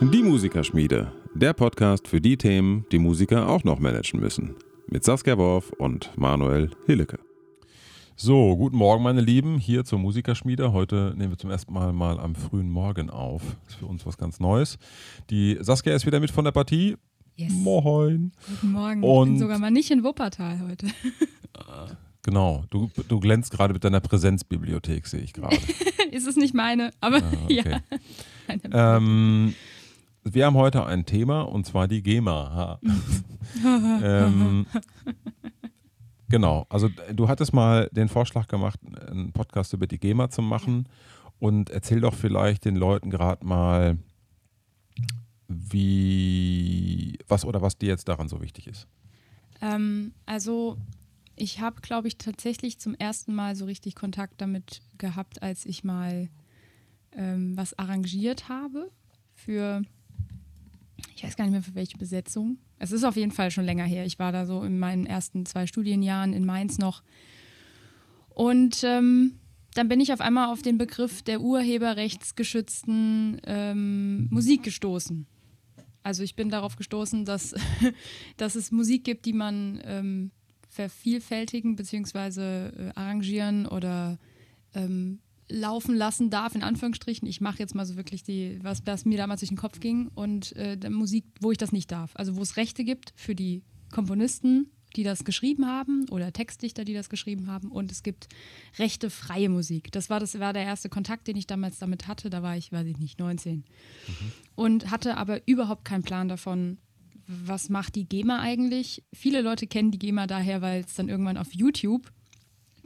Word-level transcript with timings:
Die 0.00 0.22
Musikerschmiede, 0.22 1.12
der 1.34 1.52
Podcast 1.52 2.06
für 2.06 2.20
die 2.20 2.36
Themen, 2.36 2.84
die 2.92 2.98
Musiker 2.98 3.48
auch 3.48 3.64
noch 3.64 3.78
managen 3.80 4.20
müssen. 4.20 4.54
Mit 4.88 5.02
Saskia 5.04 5.38
Worf 5.38 5.70
und 5.78 6.16
Manuel 6.16 6.70
Hillecke. 6.86 7.18
So, 8.14 8.56
guten 8.56 8.76
Morgen, 8.76 9.02
meine 9.02 9.20
Lieben, 9.20 9.58
hier 9.58 9.84
zur 9.84 9.98
Musikerschmiede. 9.98 10.72
Heute 10.72 11.14
nehmen 11.16 11.32
wir 11.32 11.38
zum 11.38 11.50
ersten 11.50 11.72
Mal 11.72 11.92
mal 11.92 12.20
am 12.20 12.34
frühen 12.34 12.70
Morgen 12.70 13.10
auf. 13.10 13.42
Das 13.64 13.72
ist 13.74 13.78
für 13.80 13.86
uns 13.86 14.04
was 14.06 14.18
ganz 14.18 14.38
Neues. 14.38 14.78
Die 15.30 15.56
Saskia 15.60 15.94
ist 15.94 16.06
wieder 16.06 16.20
mit 16.20 16.30
von 16.30 16.44
der 16.44 16.52
Partie. 16.52 16.96
Yes. 17.36 17.52
Moin. 17.52 18.32
Guten 18.48 18.72
Morgen. 18.72 19.02
Und- 19.02 19.26
ich 19.28 19.32
bin 19.34 19.38
sogar 19.40 19.58
mal 19.58 19.70
nicht 19.70 19.90
in 19.90 20.04
Wuppertal 20.04 20.60
heute. 20.68 20.86
Genau, 22.24 22.64
du, 22.70 22.88
du 23.08 23.18
glänzt 23.20 23.50
gerade 23.52 23.72
mit 23.74 23.82
deiner 23.84 24.00
Präsenzbibliothek, 24.00 25.06
sehe 25.06 25.20
ich 25.20 25.32
gerade. 25.32 25.56
Ist 26.12 26.26
es 26.28 26.36
nicht 26.36 26.54
meine, 26.54 26.92
aber 27.00 27.16
Ah, 27.18 27.32
okay. 27.44 27.80
ja. 28.72 28.96
Ähm, 28.96 29.54
wir 30.24 30.46
haben 30.46 30.56
heute 30.56 30.84
ein 30.86 31.04
Thema 31.04 31.42
und 31.42 31.66
zwar 31.66 31.88
die 31.88 32.02
GEMA. 32.02 32.78
Ähm, 33.64 34.66
genau, 36.28 36.64
also 36.70 36.88
du 37.12 37.28
hattest 37.28 37.52
mal 37.52 37.88
den 37.92 38.08
Vorschlag 38.08 38.46
gemacht, 38.48 38.78
einen 39.10 39.32
Podcast 39.32 39.72
über 39.74 39.86
die 39.86 39.98
GEMA 39.98 40.30
zu 40.30 40.40
machen 40.42 40.88
und 41.38 41.68
erzähl 41.70 42.00
doch 42.00 42.14
vielleicht 42.14 42.64
den 42.64 42.76
Leuten 42.76 43.10
gerade 43.10 43.44
mal, 43.44 43.98
wie, 45.48 47.18
was 47.28 47.44
oder 47.44 47.60
was 47.62 47.76
dir 47.76 47.88
jetzt 47.88 48.08
daran 48.08 48.28
so 48.28 48.40
wichtig 48.40 48.66
ist. 48.68 48.86
ähm, 49.60 50.12
also 50.24 50.78
ich 51.42 51.58
habe, 51.58 51.80
glaube 51.80 52.06
ich, 52.06 52.18
tatsächlich 52.18 52.78
zum 52.78 52.94
ersten 52.94 53.34
Mal 53.34 53.56
so 53.56 53.64
richtig 53.64 53.96
Kontakt 53.96 54.40
damit 54.40 54.80
gehabt, 54.96 55.42
als 55.42 55.66
ich 55.66 55.82
mal 55.82 56.28
ähm, 57.10 57.56
was 57.56 57.76
arrangiert 57.76 58.48
habe 58.48 58.92
für, 59.34 59.82
ich 61.16 61.24
weiß 61.24 61.34
gar 61.34 61.44
nicht 61.44 61.52
mehr 61.52 61.64
für 61.64 61.74
welche 61.74 61.98
Besetzung. 61.98 62.58
Es 62.78 62.92
ist 62.92 63.02
auf 63.02 63.16
jeden 63.16 63.32
Fall 63.32 63.50
schon 63.50 63.64
länger 63.64 63.84
her. 63.84 64.06
Ich 64.06 64.20
war 64.20 64.30
da 64.30 64.46
so 64.46 64.62
in 64.62 64.78
meinen 64.78 65.04
ersten 65.04 65.44
zwei 65.44 65.66
Studienjahren 65.66 66.32
in 66.32 66.44
Mainz 66.44 66.78
noch. 66.78 67.02
Und 68.28 68.84
ähm, 68.84 69.40
dann 69.74 69.88
bin 69.88 70.00
ich 70.00 70.12
auf 70.12 70.20
einmal 70.20 70.52
auf 70.52 70.62
den 70.62 70.78
Begriff 70.78 71.22
der 71.22 71.40
urheberrechtsgeschützten 71.40 73.40
ähm, 73.44 74.28
Musik 74.30 74.62
gestoßen. 74.62 75.26
Also 76.04 76.22
ich 76.22 76.36
bin 76.36 76.50
darauf 76.50 76.76
gestoßen, 76.76 77.24
dass, 77.24 77.52
dass 78.36 78.54
es 78.54 78.70
Musik 78.70 79.02
gibt, 79.02 79.26
die 79.26 79.32
man 79.32 79.80
ähm, 79.84 80.30
vervielfältigen 80.72 81.76
bzw. 81.76 82.40
Äh, 82.40 82.92
arrangieren 82.94 83.66
oder 83.66 84.18
ähm, 84.74 85.20
laufen 85.48 85.94
lassen 85.94 86.30
darf, 86.30 86.54
in 86.54 86.62
Anführungsstrichen. 86.62 87.28
Ich 87.28 87.40
mache 87.40 87.58
jetzt 87.58 87.74
mal 87.74 87.84
so 87.84 87.96
wirklich 87.96 88.22
die, 88.22 88.58
was, 88.62 88.82
was 88.86 89.04
mir 89.04 89.18
damals 89.18 89.40
durch 89.40 89.50
den 89.50 89.58
Kopf 89.58 89.80
ging 89.80 90.08
und 90.14 90.56
äh, 90.56 90.78
Musik, 90.88 91.26
wo 91.40 91.52
ich 91.52 91.58
das 91.58 91.72
nicht 91.72 91.92
darf. 91.92 92.12
Also 92.14 92.36
wo 92.36 92.42
es 92.42 92.56
Rechte 92.56 92.84
gibt 92.84 93.12
für 93.16 93.34
die 93.34 93.62
Komponisten, 93.92 94.70
die 94.96 95.02
das 95.02 95.24
geschrieben 95.24 95.66
haben 95.66 96.08
oder 96.10 96.32
Textdichter, 96.32 96.84
die 96.84 96.94
das 96.94 97.10
geschrieben 97.10 97.48
haben 97.48 97.70
und 97.70 97.92
es 97.92 98.02
gibt 98.02 98.28
rechtefreie 98.78 99.50
Musik. 99.50 99.92
Das 99.92 100.08
war, 100.08 100.20
das 100.20 100.38
war 100.38 100.54
der 100.54 100.64
erste 100.64 100.88
Kontakt, 100.88 101.28
den 101.28 101.36
ich 101.36 101.46
damals 101.46 101.78
damit 101.78 102.08
hatte. 102.08 102.30
Da 102.30 102.42
war 102.42 102.56
ich, 102.56 102.72
weiß 102.72 102.86
ich 102.86 102.98
nicht, 102.98 103.18
19 103.18 103.64
und 104.54 104.90
hatte 104.90 105.16
aber 105.18 105.46
überhaupt 105.46 105.84
keinen 105.84 106.02
Plan 106.02 106.28
davon, 106.28 106.78
was 107.44 107.68
macht 107.68 107.94
die 107.94 108.08
GEMA 108.08 108.40
eigentlich. 108.40 109.02
Viele 109.12 109.40
Leute 109.42 109.66
kennen 109.66 109.90
die 109.90 109.98
GEMA 109.98 110.26
daher, 110.26 110.62
weil 110.62 110.82
es 110.82 110.94
dann 110.94 111.08
irgendwann 111.08 111.36
auf 111.36 111.52
YouTube 111.52 112.10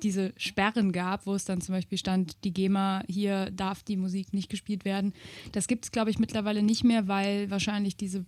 diese 0.03 0.33
Sperren 0.37 0.93
gab, 0.93 1.27
wo 1.27 1.35
es 1.35 1.45
dann 1.47 1.61
zum 1.61 1.75
Beispiel 1.75 1.97
stand, 1.99 2.45
die 2.45 2.53
GEMA, 2.53 3.03
hier 3.09 3.51
darf 3.51 3.83
die 3.83 3.97
Musik 3.97 4.35
nicht 4.35 4.51
gespielt 4.51 4.85
werden. 4.85 5.15
Das 5.53 5.69
gibt 5.69 5.85
es, 5.87 5.91
glaube 5.91 6.11
ich, 6.11 6.19
mittlerweile 6.19 6.63
nicht 6.63 6.85
mehr, 6.85 7.09
weil 7.09 7.51
wahrscheinlich 7.51 7.97
diese, 7.97 8.27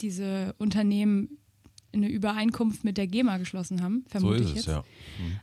diese 0.00 0.54
Unternehmen 0.58 1.38
eine 1.92 2.08
Übereinkunft 2.08 2.84
mit 2.84 2.98
der 2.98 3.06
GEMA 3.06 3.38
geschlossen 3.38 3.82
haben, 3.82 4.04
So 4.04 4.10
vermute 4.10 4.42
ist 4.42 4.50
ich 4.50 4.50
es, 4.50 4.56
jetzt. 4.56 4.68
ja. 4.68 4.84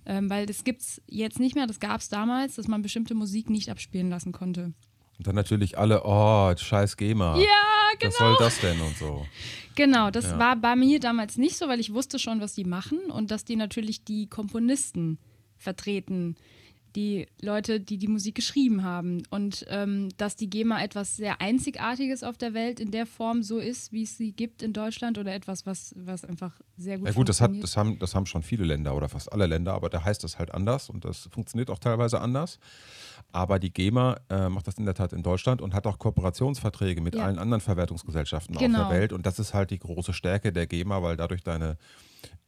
Ähm, 0.06 0.30
weil 0.30 0.46
das 0.46 0.64
gibt 0.64 0.82
es 0.82 1.02
jetzt 1.08 1.40
nicht 1.40 1.56
mehr, 1.56 1.68
das 1.68 1.80
gab 1.80 2.00
es 2.00 2.10
damals, 2.10 2.56
dass 2.56 2.68
man 2.68 2.82
bestimmte 2.82 3.16
Musik 3.16 3.50
nicht 3.50 3.70
abspielen 3.70 4.10
lassen 4.10 4.32
konnte. 4.32 4.74
Und 5.18 5.28
dann 5.28 5.36
natürlich 5.36 5.78
alle, 5.78 6.02
oh, 6.06 6.54
scheiß 6.56 6.96
GEMA. 6.98 7.38
Ja, 7.40 7.46
Was 8.04 8.18
soll 8.18 8.36
das 8.40 8.60
denn 8.60 8.80
und 8.80 8.98
so. 8.98 9.26
Genau, 9.76 10.12
das 10.12 10.26
Ja. 10.26 10.40
war 10.40 10.56
bei 10.56 10.76
mir 10.76 11.00
damals 11.00 11.38
nicht 11.38 11.58
so, 11.58 11.68
weil 11.68 11.80
ich 11.80 11.94
wusste 11.94 12.20
schon, 12.20 12.42
was 12.42 12.54
die 12.54 12.64
machen 12.66 13.00
und 13.12 13.32
dass 13.32 13.46
die 13.46 13.56
natürlich 13.56 14.04
die 14.04 14.28
Komponisten 14.28 15.18
vertreten, 15.58 16.36
die 16.98 17.28
Leute, 17.44 17.80
die 17.80 18.00
die 18.00 18.08
Musik 18.08 18.34
geschrieben 18.34 18.84
haben 18.84 19.22
und 19.30 19.64
ähm, 19.70 20.10
dass 20.18 20.36
die 20.36 20.50
GEMA 20.50 20.82
etwas 20.82 21.16
sehr 21.16 21.40
Einzigartiges 21.42 22.24
auf 22.24 22.40
der 22.40 22.56
Welt 22.56 22.80
in 22.80 22.90
der 22.90 23.06
Form 23.06 23.44
so 23.44 23.60
ist, 23.60 23.92
wie 23.94 24.02
es 24.02 24.18
sie 24.18 24.32
gibt 24.32 24.64
in 24.64 24.74
Deutschland 24.74 25.20
oder 25.20 25.32
etwas, 25.32 25.68
was, 25.68 25.94
was 25.96 26.26
einfach 26.26 26.60
sehr 26.76 26.98
gut 26.98 27.08
Ja 27.08 27.14
gut, 27.14 27.30
das, 27.30 27.40
hat, 27.40 27.52
das, 27.62 27.78
haben, 27.78 28.00
das 28.00 28.16
haben 28.16 28.26
schon 28.26 28.42
viele 28.42 28.64
Länder 28.66 28.96
oder 28.96 29.10
fast 29.10 29.32
alle 29.32 29.46
Länder, 29.46 29.76
aber 29.76 29.90
da 29.90 30.04
heißt 30.04 30.24
das 30.24 30.40
halt 30.40 30.52
anders 30.52 30.90
und 30.90 31.06
das 31.06 31.30
funktioniert 31.32 31.70
auch 31.70 31.78
teilweise 31.78 32.20
anders. 32.20 32.58
Aber 33.32 33.60
die 33.60 33.72
GEMA 33.72 34.18
äh, 34.32 34.50
macht 34.50 34.66
das 34.66 34.80
in 34.80 34.86
der 34.86 34.96
Tat 34.96 35.14
in 35.14 35.22
Deutschland 35.22 35.62
und 35.62 35.76
hat 35.76 35.86
auch 35.86 36.00
Kooperationsverträge 36.00 37.02
mit 37.02 37.14
Ja. 37.14 37.26
allen 37.26 37.38
anderen 37.38 37.62
Verwertungsgesellschaften 37.62 38.56
auf 38.56 38.62
Genau. 38.62 38.88
der 38.88 38.90
Welt. 38.90 39.14
Und 39.14 39.28
das 39.28 39.38
ist 39.38 39.54
halt 39.54 39.70
die 39.70 39.78
große 39.78 40.14
Stärke 40.14 40.52
der 40.52 40.66
GEMA, 40.66 41.04
weil 41.04 41.16
dadurch 41.16 41.44
deine 41.44 41.78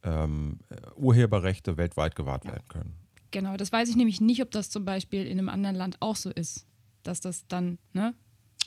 ähm, 0.02 0.58
äh, 0.70 0.74
Urheberrechte 0.96 1.76
weltweit 1.76 2.16
gewahrt 2.16 2.46
werden 2.46 2.66
können. 2.68 2.94
Genau, 3.30 3.56
das 3.56 3.72
weiß 3.72 3.88
ich 3.88 3.96
nämlich 3.96 4.20
nicht, 4.20 4.42
ob 4.42 4.50
das 4.50 4.70
zum 4.70 4.84
Beispiel 4.84 5.26
in 5.26 5.38
einem 5.38 5.48
anderen 5.48 5.76
Land 5.76 5.96
auch 6.00 6.16
so 6.16 6.30
ist, 6.30 6.66
dass 7.02 7.20
das 7.20 7.46
dann, 7.48 7.78
ne? 7.92 8.14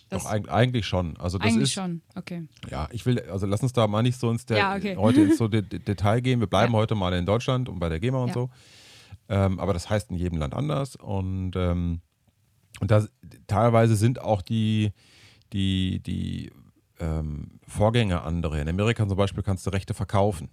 Das 0.10 0.24
Doch 0.24 0.32
eig 0.32 0.50
eigentlich 0.50 0.86
schon. 0.86 1.18
Also 1.18 1.38
das 1.38 1.48
eigentlich 1.48 1.64
ist, 1.64 1.74
schon, 1.74 2.02
okay. 2.16 2.48
Ja, 2.70 2.88
ich 2.92 3.06
will, 3.06 3.20
also 3.32 3.46
lass 3.48 3.62
uns 3.64 3.74
da 3.74 3.88
mal 3.88 4.04
nicht 4.04 4.20
so 4.20 4.30
ins 4.30 4.46
Der- 4.46 4.58
Ja, 4.58 4.76
okay. 4.76 4.96
heute 4.96 5.22
ins 5.22 5.38
so 5.38 5.48
De 5.50 5.62
De 5.62 5.80
Detail 5.80 6.22
gehen. 6.22 6.40
Wir 6.40 6.48
bleiben 6.48 6.74
Ja. 6.74 6.80
heute 6.80 6.94
mal 6.96 7.14
in 7.14 7.26
Deutschland 7.26 7.68
und 7.68 7.80
bei 7.80 7.90
der 7.90 8.00
GEMA 8.00 8.20
und 8.20 8.28
Ja. 8.30 8.34
so. 8.34 8.50
Ähm, 9.30 9.60
aber 9.60 9.74
das 9.74 9.90
heißt 9.90 10.12
in 10.12 10.18
jedem 10.18 10.38
Land 10.38 10.54
anders. 10.54 10.96
Und, 10.98 11.54
ähm, 11.56 12.02
und 12.80 12.92
da 12.92 13.06
teilweise 13.48 13.96
sind 13.96 14.22
auch 14.22 14.42
die, 14.42 14.92
die, 15.54 16.00
die 16.02 16.52
ähm, 17.00 17.60
Vorgänge 17.68 18.22
andere. 18.22 18.60
In 18.62 18.68
Amerika 18.70 19.08
zum 19.08 19.18
Beispiel 19.18 19.42
kannst 19.44 19.66
du 19.66 19.72
Rechte 19.72 19.94
verkaufen. 19.94 20.50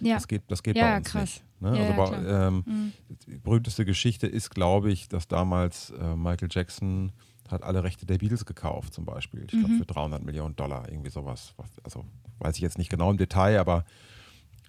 Ja, 0.00 0.14
Das 0.14 0.28
geht, 0.28 0.42
das 0.48 0.62
geht 0.62 0.76
Ja, 0.76 0.90
bei 0.90 0.96
uns 0.98 1.10
krass. 1.10 1.22
nicht. 1.22 1.62
Ne? 1.62 1.74
Ja, 1.74 1.80
also 1.80 1.94
bei, 1.94 2.46
ähm, 2.46 2.62
Mhm. 2.66 2.92
Die 3.26 3.38
berühmteste 3.38 3.84
Geschichte 3.84 4.26
ist, 4.26 4.50
glaube 4.50 4.90
ich, 4.90 5.08
dass 5.08 5.26
damals 5.28 5.90
äh, 5.90 6.14
Michael 6.16 6.48
Jackson 6.50 7.12
hat 7.48 7.62
alle 7.62 7.82
Rechte 7.84 8.04
der 8.06 8.18
Beatles 8.18 8.44
gekauft, 8.44 8.92
zum 8.92 9.04
Beispiel. 9.04 9.42
Ich 9.44 9.52
glaube 9.52 9.68
Mhm. 9.68 9.78
für 9.78 9.86
300 9.86 10.22
Millionen 10.24 10.56
Dollar, 10.56 10.88
irgendwie 10.90 11.10
sowas. 11.10 11.54
Was- 11.56 11.70
Also 11.84 12.04
weiß 12.40 12.56
ich 12.56 12.62
jetzt 12.62 12.76
nicht 12.78 12.90
genau 12.90 13.10
im 13.10 13.16
Detail, 13.16 13.58
aber 13.60 13.84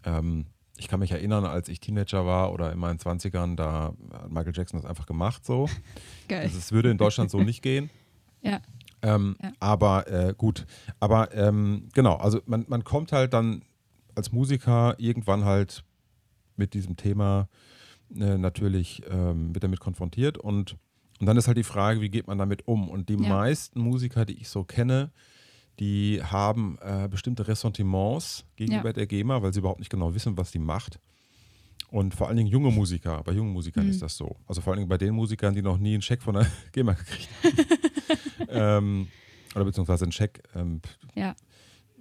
ähm, 0.04 0.46
ich 0.78 0.88
kann 0.88 1.00
mich 1.00 1.12
erinnern, 1.12 1.44
als 1.46 1.70
ich 1.70 1.80
Teenager 1.80 2.26
war 2.26 2.54
oder 2.54 2.72
in 2.72 2.78
meinen 2.80 3.00
20ern, 3.00 3.56
da 3.56 3.94
hat 4.14 4.30
Michael 4.32 4.54
Jackson 4.56 4.80
das 4.80 4.88
einfach 4.90 5.08
gemacht 5.08 5.44
so. 5.46 5.68
geil. 6.28 6.44
Also 6.44 6.58
es 6.58 6.72
würde 6.72 6.92
in 6.92 6.98
Deutschland 6.98 7.32
so 7.32 7.42
nicht 7.42 7.62
gehen. 7.64 7.90
Ja. 8.42 8.62
Ähm, 9.02 9.36
Ja. 9.42 9.52
Aber 9.60 10.08
äh, 10.08 10.34
gut, 10.38 10.66
aber 11.00 11.34
ähm, 11.36 11.90
genau, 11.94 12.16
also 12.16 12.42
man, 12.46 12.66
man 12.68 12.84
kommt 12.84 13.12
halt 13.12 13.34
dann 13.34 13.64
als 14.18 14.32
Musiker 14.32 14.96
irgendwann 15.00 15.46
halt 15.46 15.84
mit 16.56 16.74
diesem 16.74 16.98
Thema 16.98 17.48
äh, 18.16 18.38
natürlich 18.38 19.02
ähm, 19.10 19.54
wird 19.54 19.64
damit 19.64 19.80
konfrontiert 19.80 20.38
und, 20.38 20.76
und 21.20 21.26
dann 21.28 21.38
ist 21.38 21.48
halt 21.48 21.58
die 21.58 21.64
Frage, 21.64 22.02
wie 22.02 22.10
geht 22.10 22.28
man 22.28 22.38
damit 22.38 22.68
um? 22.68 22.90
Und 22.90 23.10
die 23.10 23.14
Ja. 23.14 23.20
meisten 23.30 23.80
Musiker, 23.80 24.26
die 24.26 24.34
ich 24.42 24.50
so 24.50 24.64
kenne, 24.64 25.12
die 25.80 26.22
haben 26.24 26.80
äh, 26.82 27.08
bestimmte 27.10 27.48
Ressentiments 27.48 28.46
gegenüber 28.56 28.90
Ja. 28.90 28.94
der 28.94 29.06
GEMA, 29.08 29.42
weil 29.44 29.54
sie 29.54 29.60
überhaupt 29.60 29.80
nicht 29.80 29.92
genau 29.92 30.14
wissen, 30.16 30.36
was 30.38 30.52
die 30.52 30.60
macht. 30.60 31.00
Und 31.90 32.14
vor 32.16 32.28
allen 32.28 32.38
Dingen 32.38 32.50
junge 32.50 32.72
Musiker, 32.72 33.24
bei 33.24 33.32
jungen 33.34 33.54
Musikern 33.54 33.86
Mhm. 33.86 33.92
ist 33.92 34.02
das 34.02 34.18
so. 34.18 34.36
Also 34.48 34.62
vor 34.62 34.74
allen 34.74 34.80
Dingen 34.80 34.90
bei 34.90 34.98
den 34.98 35.14
Musikern, 35.14 35.54
die 35.54 35.62
noch 35.62 35.78
nie 35.78 35.94
einen 35.94 36.02
Scheck 36.02 36.22
von 36.24 36.34
der 36.34 36.48
GEMA 36.72 36.94
gekriegt 36.94 37.30
haben. 37.44 37.58
ähm, 38.50 39.08
oder 39.56 39.66
beziehungsweise 39.66 40.06
einen 40.06 40.12
Scheck 40.12 40.42
ähm, 40.56 40.82
Ja. 41.16 41.36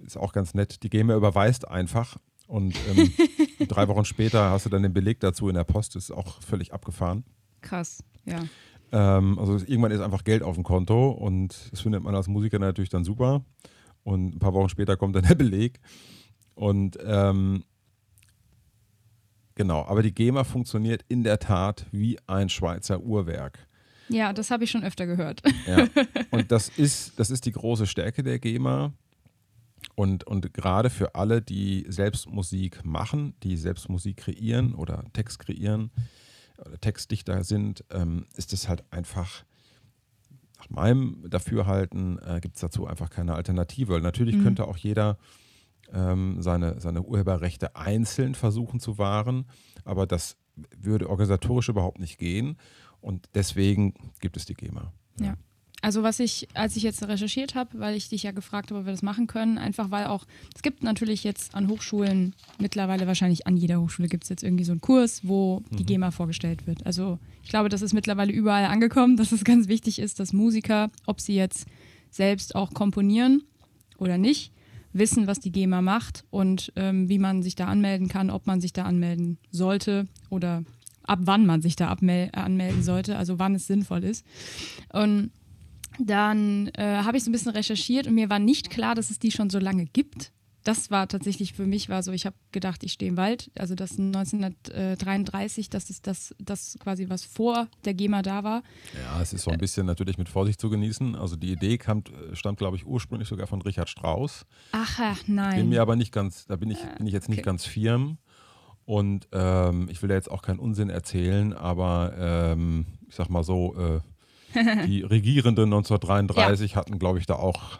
Ist 0.05 0.17
auch 0.17 0.33
ganz 0.33 0.53
nett. 0.53 0.83
Die 0.83 0.89
GEMA 0.89 1.15
überweist 1.15 1.67
einfach 1.67 2.17
und 2.47 2.75
ähm, 2.89 3.13
drei 3.67 3.87
Wochen 3.87 4.05
später 4.05 4.49
hast 4.49 4.65
du 4.65 4.69
dann 4.69 4.83
den 4.83 4.93
Beleg 4.93 5.19
dazu 5.19 5.49
in 5.49 5.55
der 5.55 5.63
Post, 5.63 5.95
ist 5.95 6.11
auch 6.11 6.41
völlig 6.41 6.73
abgefahren. 6.73 7.23
Krass, 7.61 8.03
ja. 8.25 8.39
Ähm, 8.91 9.37
also 9.37 9.55
irgendwann 9.55 9.91
ist 9.91 9.99
einfach 9.99 10.23
Geld 10.23 10.43
auf 10.43 10.55
dem 10.55 10.63
Konto 10.63 11.09
und 11.09 11.69
das 11.71 11.81
findet 11.81 12.03
man 12.03 12.15
als 12.15 12.27
Musiker 12.27 12.59
natürlich 12.59 12.89
dann 12.89 13.03
super. 13.03 13.43
Und 14.03 14.35
ein 14.35 14.39
paar 14.39 14.53
Wochen 14.53 14.69
später 14.69 14.95
kommt 14.95 15.15
dann 15.15 15.25
der 15.25 15.35
Beleg. 15.35 15.79
Und 16.55 16.97
ähm, 17.03 17.65
genau, 19.55 19.85
aber 19.85 20.01
die 20.01 20.13
GEMA 20.13 20.43
funktioniert 20.45 21.03
in 21.09 21.23
der 21.23 21.39
Tat 21.39 21.85
wie 21.91 22.17
ein 22.27 22.49
Schweizer 22.49 23.01
Uhrwerk. 23.01 23.67
Ja, 24.09 24.31
das 24.31 24.51
habe 24.51 24.63
ich 24.63 24.71
schon 24.71 24.83
öfter 24.83 25.05
gehört. 25.05 25.41
Ja. 25.65 25.87
Und 26.31 26.51
das 26.51 26.69
ist, 26.69 27.19
das 27.19 27.29
ist 27.29 27.45
die 27.45 27.51
große 27.51 27.87
Stärke 27.87 28.23
der 28.23 28.39
GEMA. 28.39 28.93
Und, 29.95 30.25
und 30.25 30.53
gerade 30.53 30.89
für 30.89 31.15
alle, 31.15 31.41
die 31.41 31.85
selbst 31.87 32.29
Musik 32.29 32.85
machen, 32.85 33.33
die 33.43 33.57
selbst 33.57 33.89
Musik 33.89 34.17
kreieren 34.17 34.75
oder 34.75 35.03
Text 35.13 35.39
kreieren, 35.39 35.91
oder 36.65 36.77
textdichter 36.79 37.43
sind, 37.43 37.83
ähm, 37.91 38.25
ist 38.35 38.53
es 38.53 38.67
halt 38.67 38.83
einfach 38.91 39.43
nach 40.59 40.69
meinem 40.69 41.23
Dafürhalten 41.29 42.19
äh, 42.19 42.39
gibt 42.41 42.55
es 42.55 42.61
dazu 42.61 42.87
einfach 42.87 43.09
keine 43.09 43.35
Alternative. 43.35 43.99
Natürlich 44.01 44.35
mhm. 44.35 44.43
könnte 44.43 44.67
auch 44.67 44.77
jeder 44.77 45.17
ähm, 45.93 46.41
seine, 46.41 46.79
seine 46.79 47.03
Urheberrechte 47.03 47.75
einzeln 47.75 48.35
versuchen 48.35 48.79
zu 48.79 48.97
wahren, 48.97 49.45
aber 49.85 50.07
das 50.07 50.37
würde 50.75 51.09
organisatorisch 51.09 51.69
überhaupt 51.69 51.99
nicht 51.99 52.17
gehen 52.17 52.57
und 52.99 53.29
deswegen 53.35 53.93
gibt 54.19 54.37
es 54.37 54.45
die 54.45 54.55
GEMA. 54.55 54.91
ja. 55.19 55.27
ja. 55.27 55.37
Also 55.81 56.01
was 56.01 56.19
ich, 56.19 56.47
als 56.55 56.75
ich 56.75 56.83
jetzt 56.83 57.07
recherchiert 57.07 57.53
habe, 57.53 57.79
weil 57.79 57.95
ich 57.95 58.09
dich 58.09 58.23
ja 58.23 58.31
gefragt 58.31 58.71
habe, 58.71 58.79
ob 58.79 58.85
wir 58.87 58.91
das 58.91 59.03
machen 59.03 59.27
können, 59.27 59.59
einfach 59.59 59.91
weil 59.91 60.07
auch, 60.07 60.25
es 60.55 60.63
gibt 60.63 60.81
natürlich 60.81 61.23
jetzt 61.23 61.53
an 61.53 61.67
Hochschulen, 61.69 62.33
mittlerweile 62.57 63.05
wahrscheinlich 63.05 63.45
an 63.45 63.57
jeder 63.57 63.79
Hochschule 63.79 64.07
gibt 64.07 64.23
es 64.23 64.29
jetzt 64.29 64.43
irgendwie 64.43 64.63
so 64.63 64.71
einen 64.71 64.81
Kurs, 64.81 65.21
wo 65.23 65.61
die 65.71 65.83
mhm. 65.83 65.87
GEMA 65.87 66.11
vorgestellt 66.11 66.65
wird. 66.65 66.85
Also 66.85 67.19
ich 67.43 67.49
glaube, 67.49 67.69
das 67.69 67.83
ist 67.83 67.93
mittlerweile 67.93 68.33
überall 68.33 68.65
angekommen, 68.65 69.17
dass 69.17 69.31
es 69.31 69.43
ganz 69.43 69.67
wichtig 69.67 69.99
ist, 69.99 70.19
dass 70.19 70.33
Musiker, 70.33 70.89
ob 71.05 71.21
sie 71.21 71.35
jetzt 71.35 71.67
selbst 72.09 72.55
auch 72.55 72.73
komponieren 72.73 73.43
oder 73.99 74.17
nicht, 74.17 74.51
wissen, 74.93 75.27
was 75.27 75.39
die 75.39 75.51
GEMA 75.51 75.83
macht 75.83 76.23
und 76.31 76.73
ähm, 76.75 77.07
wie 77.07 77.19
man 77.19 77.43
sich 77.43 77.55
da 77.55 77.67
anmelden 77.67 78.07
kann, 78.07 78.31
ob 78.31 78.47
man 78.47 78.61
sich 78.61 78.73
da 78.73 78.83
anmelden 78.85 79.37
sollte 79.51 80.07
oder 80.31 80.63
ab 81.03 81.19
wann 81.23 81.45
man 81.45 81.61
sich 81.61 81.75
da 81.75 81.89
anmelden 81.89 82.83
sollte, 82.83 83.17
also 83.17 83.39
wann 83.39 83.55
es 83.55 83.67
sinnvoll 83.67 84.03
ist. 84.03 84.25
Und 84.91 85.31
dann 85.99 86.67
äh, 86.75 87.01
habe 87.03 87.17
ich 87.17 87.23
so 87.23 87.29
ein 87.29 87.33
bisschen 87.33 87.51
recherchiert 87.51 88.07
und 88.07 88.15
mir 88.15 88.29
war 88.29 88.39
nicht 88.39 88.69
klar, 88.69 88.95
dass 88.95 89.09
es 89.09 89.19
die 89.19 89.31
schon 89.31 89.49
so 89.49 89.59
lange 89.59 89.85
gibt. 89.85 90.31
Das 90.63 90.91
war 90.91 91.07
tatsächlich 91.07 91.53
für 91.53 91.65
mich 91.65 91.87
war 91.87 92.03
so, 92.03 92.11
ich 92.11 92.25
habe 92.25 92.35
gedacht, 92.51 92.83
ich 92.83 92.91
stehe 92.91 93.09
im 93.09 93.15
Wald. 93.15 93.49
Also 93.57 93.73
das 93.73 93.97
1933, 93.97 95.69
das 95.69 95.89
ist 95.89 96.07
das, 96.07 96.35
das 96.39 96.75
quasi 96.81 97.07
was 97.07 97.23
vor 97.23 97.69
der 97.85 97.93
GEMA 97.93 98.21
da 98.21 98.43
war. 98.43 98.63
Ja, 98.93 99.21
es 99.21 99.31
ist 99.31 99.43
so 99.43 99.51
ein 99.51 99.59
bisschen 99.59 99.85
natürlich 99.85 100.17
mit 100.17 100.27
Vorsicht 100.27 100.59
zu 100.59 100.69
genießen. 100.69 101.15
Also 101.15 101.37
die 101.37 101.53
Idee 101.53 101.77
kam, 101.77 102.03
stammt, 102.33 102.57
glaube 102.57 102.75
ich, 102.75 102.85
ursprünglich 102.85 103.29
sogar 103.29 103.47
von 103.47 103.61
Richard 103.61 103.87
Strauss. 103.87 104.45
Ach, 104.73 104.99
ach 105.01 105.23
nein. 105.27 105.55
Bin 105.55 105.69
mir 105.69 105.81
aber 105.81 105.95
nicht 105.95 106.11
ganz, 106.11 106.45
da 106.47 106.57
bin 106.57 106.69
ich, 106.69 106.79
bin 106.97 107.07
ich 107.07 107.13
jetzt 107.13 107.29
nicht 107.29 107.39
okay. 107.39 107.45
ganz 107.45 107.65
firm. 107.65 108.17
Und 108.83 109.29
ähm, 109.31 109.87
ich 109.89 110.01
will 110.01 110.09
ja 110.09 110.17
jetzt 110.17 110.29
auch 110.29 110.41
keinen 110.41 110.59
Unsinn 110.59 110.89
erzählen, 110.89 111.53
aber 111.53 112.13
ähm, 112.17 112.85
ich 113.07 113.15
sag 113.15 113.29
mal 113.29 113.43
so, 113.43 113.73
äh, 113.75 113.99
die 114.87 115.01
Regierenden 115.01 115.65
1933 115.65 116.71
ja. 116.71 116.77
hatten, 116.77 116.99
glaube 116.99 117.19
ich, 117.19 117.25
da 117.25 117.35
auch. 117.35 117.79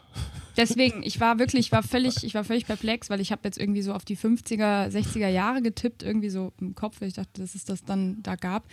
Deswegen, 0.58 1.04
ich 1.04 1.20
war 1.20 1.38
wirklich, 1.40 1.68
ich 1.68 1.72
war 1.72 1.84
völlig, 1.84 2.24
ich 2.24 2.34
war 2.34 2.44
völlig 2.44 2.66
perplex, 2.66 3.10
weil 3.10 3.22
ich 3.22 3.32
habe 3.32 3.42
jetzt 3.46 3.58
irgendwie 3.58 3.84
so 3.84 3.94
auf 3.94 4.06
die 4.06 4.18
50er, 4.18 4.90
60er 4.90 5.28
Jahre 5.28 5.62
getippt, 5.62 6.04
irgendwie 6.04 6.30
so 6.30 6.52
im 6.60 6.76
Kopf, 6.76 7.00
weil 7.00 7.10
ich 7.10 7.14
dachte, 7.14 7.42
dass 7.42 7.56
es 7.56 7.64
das 7.64 7.84
dann 7.84 8.22
da 8.24 8.36
gab. 8.36 8.66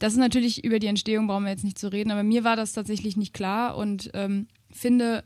Das 0.00 0.12
ist 0.12 0.18
natürlich 0.18 0.64
über 0.64 0.78
die 0.80 0.88
Entstehung, 0.88 1.28
brauchen 1.28 1.44
wir 1.44 1.50
jetzt 1.50 1.64
nicht 1.64 1.78
zu 1.78 1.90
reden, 1.92 2.10
aber 2.10 2.24
mir 2.24 2.44
war 2.44 2.56
das 2.56 2.72
tatsächlich 2.72 3.16
nicht 3.16 3.32
klar 3.32 3.76
und 3.76 4.10
ähm, 4.14 4.48
finde, 4.70 5.24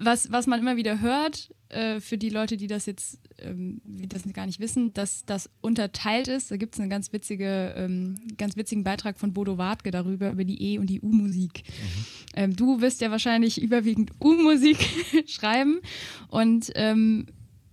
was, 0.00 0.32
was 0.32 0.46
man 0.46 0.60
immer 0.60 0.76
wieder 0.76 1.00
hört, 1.00 1.54
äh, 1.68 2.00
für 2.00 2.18
die 2.18 2.30
Leute, 2.30 2.56
die 2.56 2.66
das 2.66 2.86
jetzt 2.86 3.20
ähm, 3.42 3.80
die 3.84 4.08
das 4.08 4.22
gar 4.32 4.46
nicht 4.46 4.60
wissen, 4.60 4.92
dass 4.94 5.24
das 5.24 5.50
unterteilt 5.60 6.28
ist. 6.28 6.50
Da 6.50 6.56
gibt 6.56 6.74
es 6.74 6.80
einen 6.80 6.90
ganz, 6.90 7.12
witzige, 7.12 7.74
ähm, 7.76 8.16
ganz 8.36 8.56
witzigen 8.56 8.84
Beitrag 8.84 9.18
von 9.18 9.32
Bodo 9.32 9.58
Wartke 9.58 9.90
darüber, 9.90 10.30
über 10.30 10.44
die 10.44 10.62
E- 10.62 10.78
und 10.78 10.88
die 10.88 11.00
U-Musik. 11.00 11.62
Mhm. 11.64 12.04
Ähm, 12.34 12.56
du 12.56 12.80
wirst 12.80 13.00
ja 13.00 13.10
wahrscheinlich 13.10 13.60
überwiegend 13.60 14.12
U-Musik 14.20 14.78
schreiben 15.26 15.80
und 16.28 16.70
ähm, 16.74 17.26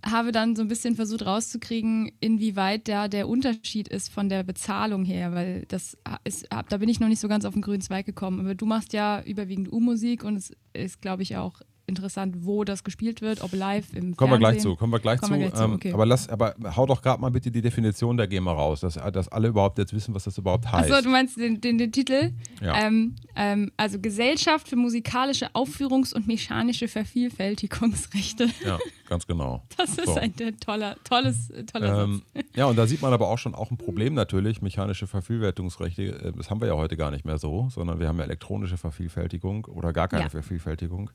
habe 0.04 0.32
dann 0.32 0.54
so 0.54 0.62
ein 0.62 0.68
bisschen 0.68 0.94
versucht 0.94 1.26
rauszukriegen, 1.26 2.12
inwieweit 2.20 2.86
da 2.88 3.08
der 3.08 3.28
Unterschied 3.28 3.88
ist 3.88 4.10
von 4.10 4.28
der 4.28 4.44
Bezahlung 4.44 5.04
her, 5.04 5.32
weil 5.32 5.64
das 5.68 5.98
ist, 6.24 6.46
da 6.50 6.76
bin 6.76 6.88
ich 6.88 7.00
noch 7.00 7.08
nicht 7.08 7.20
so 7.20 7.28
ganz 7.28 7.44
auf 7.44 7.54
den 7.54 7.62
grünen 7.62 7.80
Zweig 7.80 8.06
gekommen. 8.06 8.40
Aber 8.40 8.54
du 8.54 8.64
machst 8.64 8.92
ja 8.92 9.22
überwiegend 9.22 9.72
U-Musik 9.72 10.24
und 10.24 10.36
es 10.36 10.52
ist, 10.72 11.02
glaube 11.02 11.22
ich, 11.22 11.36
auch 11.36 11.60
interessant, 11.88 12.36
wo 12.40 12.64
das 12.64 12.84
gespielt 12.84 13.22
wird, 13.22 13.42
ob 13.42 13.52
live 13.52 13.92
im 13.94 14.16
Kommen 14.16 14.32
wir 14.32 14.38
gleich 14.38 14.60
zu, 14.60 14.76
kommen 14.76 14.92
wir 14.92 15.00
gleich 15.00 15.20
kommen 15.20 15.34
zu. 15.34 15.40
Wir 15.40 15.50
gleich 15.50 15.60
ähm, 15.60 15.70
zu 15.70 15.74
okay. 15.76 15.92
Aber 15.92 16.06
lass, 16.06 16.28
aber 16.28 16.54
hau 16.76 16.86
doch 16.86 17.02
gerade 17.02 17.20
mal 17.20 17.30
bitte 17.30 17.50
die 17.50 17.62
Definition 17.62 18.16
der 18.16 18.28
GEMA 18.28 18.52
raus, 18.52 18.80
dass, 18.80 18.94
dass 18.94 19.28
alle 19.28 19.48
überhaupt 19.48 19.78
jetzt 19.78 19.92
wissen, 19.92 20.14
was 20.14 20.24
das 20.24 20.38
überhaupt 20.38 20.70
heißt. 20.70 20.90
Achso, 20.90 21.02
du 21.02 21.10
meinst 21.10 21.38
den, 21.38 21.60
den, 21.60 21.78
den 21.78 21.90
Titel? 21.90 22.32
Ja. 22.60 22.86
Ähm, 22.86 23.16
ähm, 23.34 23.72
also 23.76 23.98
Gesellschaft 23.98 24.68
für 24.68 24.76
musikalische 24.76 25.54
Aufführungs- 25.54 26.14
und 26.14 26.26
mechanische 26.26 26.88
Vervielfältigungsrechte. 26.88 28.48
Ja, 28.64 28.78
ganz 29.08 29.26
genau. 29.26 29.62
Das 29.78 29.90
ist 29.96 30.06
so. 30.06 30.16
ein 30.16 30.34
toller, 30.60 30.96
tolles, 31.04 31.52
toller 31.72 32.04
ähm, 32.04 32.22
Satz. 32.34 32.46
Ja, 32.56 32.66
und 32.66 32.76
da 32.76 32.86
sieht 32.86 33.00
man 33.00 33.12
aber 33.12 33.28
auch 33.28 33.38
schon 33.38 33.54
auch 33.54 33.70
ein 33.70 33.78
Problem 33.78 34.14
natürlich, 34.14 34.60
mechanische 34.60 35.06
Vervielfältigungsrechte, 35.06 36.02
äh, 36.02 36.32
das 36.36 36.50
haben 36.50 36.60
wir 36.60 36.68
ja 36.68 36.74
heute 36.74 36.96
gar 36.96 37.10
nicht 37.10 37.24
mehr 37.24 37.38
so, 37.38 37.68
sondern 37.70 38.00
wir 38.00 38.08
haben 38.08 38.18
ja 38.18 38.24
elektronische 38.24 38.76
Vervielfältigung 38.76 39.66
oder 39.66 39.92
gar 39.92 40.08
keine 40.08 40.24
ja. 40.24 40.28
Vervielfältigung. 40.28 41.10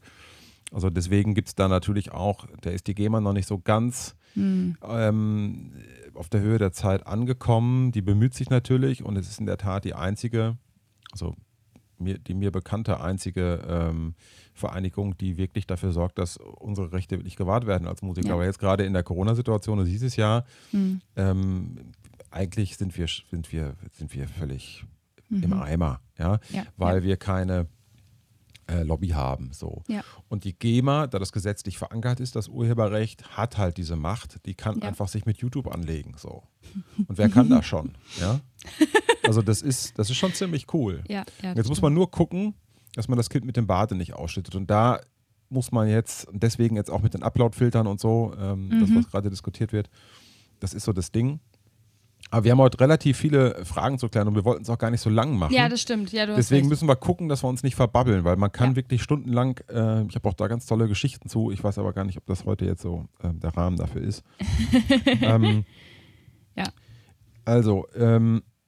Also 0.74 0.90
deswegen 0.90 1.36
gibt 1.36 1.50
es 1.50 1.56
da 1.56 1.68
natürlich 1.68 2.12
auch, 2.12 2.48
da 2.62 2.72
ist 2.72 2.88
die 2.88 2.96
GEMA 2.96 3.22
noch 3.22 3.34
nicht 3.34 3.48
so 3.48 3.60
ganz 3.60 4.16
mhm. 4.34 4.76
ähm, 4.82 5.72
auf 6.16 6.30
der 6.30 6.42
Höhe 6.42 6.58
der 6.58 6.72
Zeit 6.72 7.06
angekommen. 7.06 7.92
Die 7.92 8.02
bemüht 8.02 8.34
sich 8.34 8.50
natürlich 8.50 9.04
und 9.04 9.16
es 9.16 9.30
ist 9.30 9.40
in 9.40 9.46
der 9.46 9.58
Tat 9.58 9.86
die 9.86 9.94
einzige, 9.94 10.58
also 11.12 11.36
mir, 12.00 12.18
die 12.18 12.34
mir 12.34 12.52
bekannte 12.52 13.00
einzige 13.00 13.64
ähm, 13.68 14.16
Vereinigung, 14.54 15.16
die 15.18 15.38
wirklich 15.38 15.68
dafür 15.68 15.92
sorgt, 15.92 16.18
dass 16.18 16.38
unsere 16.38 16.92
Rechte 16.92 17.18
wirklich 17.18 17.36
gewahrt 17.36 17.68
werden 17.68 17.88
als 17.88 18.02
Musiker. 18.02 18.30
Ja. 18.30 18.34
Aber 18.34 18.46
jetzt 18.46 18.60
gerade 18.60 18.84
in 18.84 18.94
der 18.94 19.04
Corona-Situation, 19.04 19.78
das 19.78 19.88
dieses 19.88 20.16
Jahr, 20.16 20.44
mhm. 20.72 21.02
ähm, 21.16 21.78
eigentlich 22.32 22.78
sind 22.78 22.98
wir, 22.98 23.08
sind 23.30 23.52
wir, 23.52 23.76
sind 23.92 24.14
wir 24.14 24.28
völlig 24.28 24.86
mhm. 25.30 25.44
im 25.44 25.54
Eimer, 25.54 26.02
ja, 26.18 26.40
ja. 26.50 26.64
weil 26.78 26.98
ja. 26.98 27.04
wir 27.04 27.18
keine 27.18 27.68
äh, 28.68 28.84
Lobby 28.84 29.10
haben. 29.10 29.52
So. 29.54 29.84
Ja. 29.88 30.02
Und 30.30 30.44
die 30.44 30.54
GEMA, 30.54 31.08
da 31.08 31.20
das 31.20 31.32
gesetzlich 31.32 31.78
verankert 31.78 32.20
ist, 32.20 32.36
das 32.36 32.48
Urheberrecht, 32.48 33.38
hat 33.38 33.58
halt 33.58 33.78
diese 33.78 33.96
Macht, 33.96 34.46
die 34.46 34.56
kann 34.56 34.80
ja. 34.80 34.88
einfach 34.88 35.08
sich 35.08 35.26
mit 35.26 35.38
YouTube 35.38 35.68
anlegen. 35.68 36.16
So. 36.18 36.44
Und 37.08 37.18
wer 37.18 37.30
kann 37.30 37.50
das 37.50 37.66
schon? 37.68 37.96
Ja? 38.20 38.40
Also 39.24 39.42
das 39.42 39.62
ist, 39.62 39.98
das 39.98 40.10
ist 40.10 40.18
schon 40.18 40.34
ziemlich 40.34 40.74
cool. 40.74 41.04
Ja, 41.08 41.24
jetzt 41.42 41.70
muss 41.70 41.82
man 41.82 41.94
nur 41.94 42.12
gucken, 42.12 42.56
dass 42.96 43.08
man 43.08 43.18
das 43.18 43.30
Kind 43.30 43.46
mit 43.46 43.58
dem 43.58 43.68
Bade 43.68 43.96
nicht 43.96 44.14
ausschüttet. 44.14 44.56
Und 44.56 44.70
da 44.70 45.00
muss 45.50 45.72
man 45.72 45.88
jetzt, 45.88 46.28
deswegen 46.32 46.76
jetzt 46.76 46.90
auch 46.90 47.02
mit 47.02 47.14
den 47.14 47.24
Upload-Filtern 47.24 47.88
und 47.88 48.00
so, 48.00 48.34
ähm, 48.40 48.68
mhm. 48.68 48.80
das, 48.82 48.96
was 48.96 49.12
gerade 49.12 49.30
diskutiert 49.30 49.72
wird, 49.72 49.90
das 50.60 50.74
ist 50.74 50.84
so 50.84 50.94
das 50.94 51.12
Ding. 51.12 51.40
Aber 52.30 52.44
wir 52.46 52.52
haben 52.52 52.60
heute 52.60 52.80
relativ 52.80 53.18
viele 53.18 53.64
Fragen 53.64 54.00
zu 54.00 54.10
klären 54.10 54.28
und 54.28 54.36
wir 54.36 54.44
wollten 54.44 54.64
es 54.64 54.70
auch 54.70 54.78
gar 54.78 54.90
nicht 54.90 55.02
so 55.02 55.10
lang 55.10 55.38
machen. 55.38 55.54
Ja, 55.54 55.70
das 55.70 55.82
stimmt. 55.82 56.12
Ja, 56.12 56.26
Deswegen 56.26 56.68
müssen 56.68 56.88
wir 56.88 56.96
gucken, 56.96 57.30
dass 57.30 57.44
wir 57.44 57.48
uns 57.48 57.62
nicht 57.62 57.76
verbabbeln, 57.76 58.24
weil 58.24 58.38
man 58.38 58.52
kann 58.52 58.72
ja. 58.72 58.76
wirklich 58.78 59.04
stundenlang, 59.04 59.60
äh, 59.70 60.04
ich 60.06 60.16
habe 60.16 60.28
auch 60.28 60.34
da 60.34 60.48
ganz 60.48 60.66
tolle 60.66 60.88
Geschichten 60.88 61.30
zu, 61.30 61.52
ich 61.52 61.64
weiß 61.64 61.78
aber 61.78 61.94
gar 61.94 62.06
nicht, 62.06 62.18
ob 62.18 62.26
das 62.26 62.46
heute 62.46 62.66
jetzt 62.66 62.82
so 62.82 63.06
äh, 63.22 63.34
der 63.34 63.56
Rahmen 63.56 63.78
dafür 63.78 64.02
ist. 64.02 64.24
ähm, 65.22 65.64
ja. 66.56 66.66
Also, 67.46 67.88
ähm, 67.96 68.42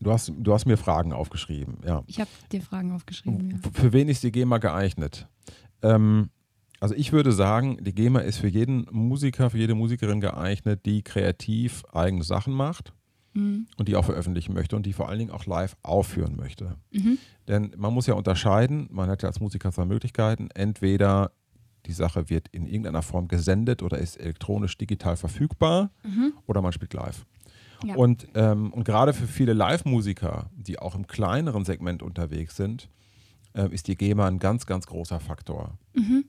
du, 0.00 0.12
hast, 0.12 0.32
du 0.38 0.52
hast 0.52 0.66
mir 0.66 0.76
Fragen 0.76 1.12
aufgeschrieben, 1.12 1.78
ja. 1.84 2.04
Ich 2.06 2.20
habe 2.20 2.30
dir 2.52 2.62
Fragen 2.62 2.92
aufgeschrieben, 2.92 3.50
ja. 3.50 3.70
Für 3.72 3.92
wen 3.92 4.08
ist 4.08 4.22
die 4.22 4.30
GEMA 4.30 4.58
geeignet? 4.58 5.28
Ähm, 5.82 6.30
also 6.86 6.94
ich 6.94 7.12
würde 7.12 7.32
sagen, 7.32 7.78
die 7.82 7.92
GEMA 7.92 8.20
ist 8.20 8.38
für 8.38 8.46
jeden 8.46 8.86
Musiker, 8.92 9.50
für 9.50 9.58
jede 9.58 9.74
Musikerin 9.74 10.20
geeignet, 10.20 10.86
die 10.86 11.02
kreativ 11.02 11.84
eigene 11.92 12.22
Sachen 12.22 12.52
macht 12.54 12.92
mhm. 13.32 13.66
und 13.76 13.88
die 13.88 13.96
auch 13.96 14.04
veröffentlichen 14.04 14.54
möchte 14.54 14.76
und 14.76 14.86
die 14.86 14.92
vor 14.92 15.08
allen 15.08 15.18
Dingen 15.18 15.32
auch 15.32 15.46
live 15.46 15.76
aufführen 15.82 16.36
möchte. 16.36 16.76
Mhm. 16.92 17.18
Denn 17.48 17.72
man 17.76 17.92
muss 17.92 18.06
ja 18.06 18.14
unterscheiden, 18.14 18.86
man 18.92 19.10
hat 19.10 19.22
ja 19.22 19.28
als 19.28 19.40
Musiker 19.40 19.72
zwei 19.72 19.84
Möglichkeiten. 19.84 20.48
Entweder 20.54 21.32
die 21.86 21.92
Sache 21.92 22.30
wird 22.30 22.46
in 22.52 22.66
irgendeiner 22.66 23.02
Form 23.02 23.26
gesendet 23.26 23.82
oder 23.82 23.98
ist 23.98 24.14
elektronisch 24.14 24.78
digital 24.78 25.16
verfügbar 25.16 25.90
mhm. 26.04 26.34
oder 26.46 26.62
man 26.62 26.72
spielt 26.72 26.94
live. 26.94 27.26
Ja. 27.84 27.96
Und, 27.96 28.28
ähm, 28.36 28.72
und 28.72 28.84
gerade 28.84 29.12
für 29.12 29.26
viele 29.26 29.54
Live-Musiker, 29.54 30.50
die 30.54 30.78
auch 30.78 30.94
im 30.94 31.08
kleineren 31.08 31.64
Segment 31.64 32.00
unterwegs 32.00 32.54
sind, 32.54 32.88
äh, 33.54 33.68
ist 33.74 33.88
die 33.88 33.96
GEMA 33.96 34.28
ein 34.28 34.38
ganz, 34.38 34.66
ganz 34.66 34.86
großer 34.86 35.18
Faktor. 35.18 35.76
Mhm. 35.92 36.26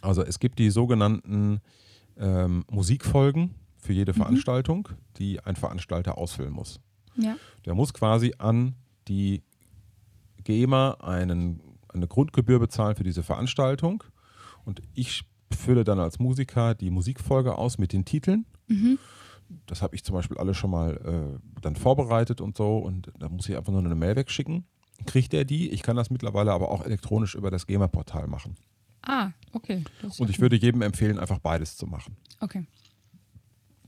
Also 0.00 0.22
es 0.22 0.38
gibt 0.38 0.58
die 0.58 0.70
sogenannten 0.70 1.60
ähm, 2.16 2.64
Musikfolgen 2.70 3.54
für 3.78 3.92
jede 3.92 4.12
mhm. 4.12 4.16
Veranstaltung, 4.16 4.88
die 5.16 5.40
ein 5.40 5.56
Veranstalter 5.56 6.18
ausfüllen 6.18 6.52
muss. 6.52 6.80
Ja. 7.16 7.36
Der 7.64 7.74
muss 7.74 7.92
quasi 7.94 8.34
an 8.38 8.74
die 9.08 9.42
GEMA 10.44 10.92
einen, 11.00 11.60
eine 11.88 12.06
Grundgebühr 12.06 12.58
bezahlen 12.58 12.96
für 12.96 13.04
diese 13.04 13.22
Veranstaltung. 13.22 14.04
Und 14.64 14.82
ich 14.94 15.24
fülle 15.52 15.84
dann 15.84 15.98
als 15.98 16.18
Musiker 16.18 16.74
die 16.74 16.90
Musikfolge 16.90 17.56
aus 17.56 17.78
mit 17.78 17.92
den 17.92 18.04
Titeln. 18.04 18.46
Mhm. 18.68 18.98
Das 19.66 19.80
habe 19.82 19.94
ich 19.94 20.04
zum 20.04 20.14
Beispiel 20.14 20.36
alles 20.36 20.56
schon 20.56 20.70
mal 20.70 20.96
äh, 21.36 21.60
dann 21.62 21.74
vorbereitet 21.74 22.40
und 22.40 22.56
so. 22.56 22.78
Und 22.78 23.10
da 23.18 23.28
muss 23.28 23.48
ich 23.48 23.56
einfach 23.56 23.72
nur 23.72 23.82
eine 23.82 23.94
Mail 23.94 24.16
wegschicken. 24.16 24.66
Kriegt 25.06 25.32
er 25.32 25.44
die? 25.44 25.70
Ich 25.70 25.82
kann 25.82 25.96
das 25.96 26.10
mittlerweile 26.10 26.52
aber 26.52 26.70
auch 26.70 26.84
elektronisch 26.84 27.34
über 27.34 27.50
das 27.50 27.66
GEMA-Portal 27.66 28.26
machen. 28.26 28.56
Ah, 29.08 29.30
okay. 29.52 29.82
Und 30.18 30.28
ich 30.30 30.38
würde 30.38 30.54
jedem 30.56 30.82
empfehlen, 30.82 31.18
einfach 31.18 31.38
beides 31.38 31.76
zu 31.76 31.86
machen. 31.86 32.16
Okay. 32.40 32.66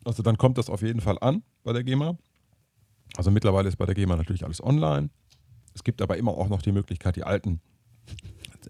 Also 0.04 0.22
dann 0.22 0.38
kommt 0.38 0.56
das 0.58 0.70
auf 0.70 0.82
jeden 0.82 1.00
Fall 1.00 1.18
an 1.20 1.42
bei 1.62 1.72
der 1.74 1.84
GEMA. 1.84 2.16
Also 3.16 3.30
mittlerweile 3.30 3.68
ist 3.68 3.76
bei 3.76 3.84
der 3.86 3.94
GEMA 3.94 4.16
natürlich 4.16 4.44
alles 4.44 4.62
online. 4.62 5.10
Es 5.74 5.84
gibt 5.84 6.00
aber 6.00 6.16
immer 6.16 6.32
auch 6.32 6.48
noch 6.48 6.62
die 6.62 6.72
Möglichkeit, 6.72 7.16
die 7.16 7.24
alten 7.24 7.60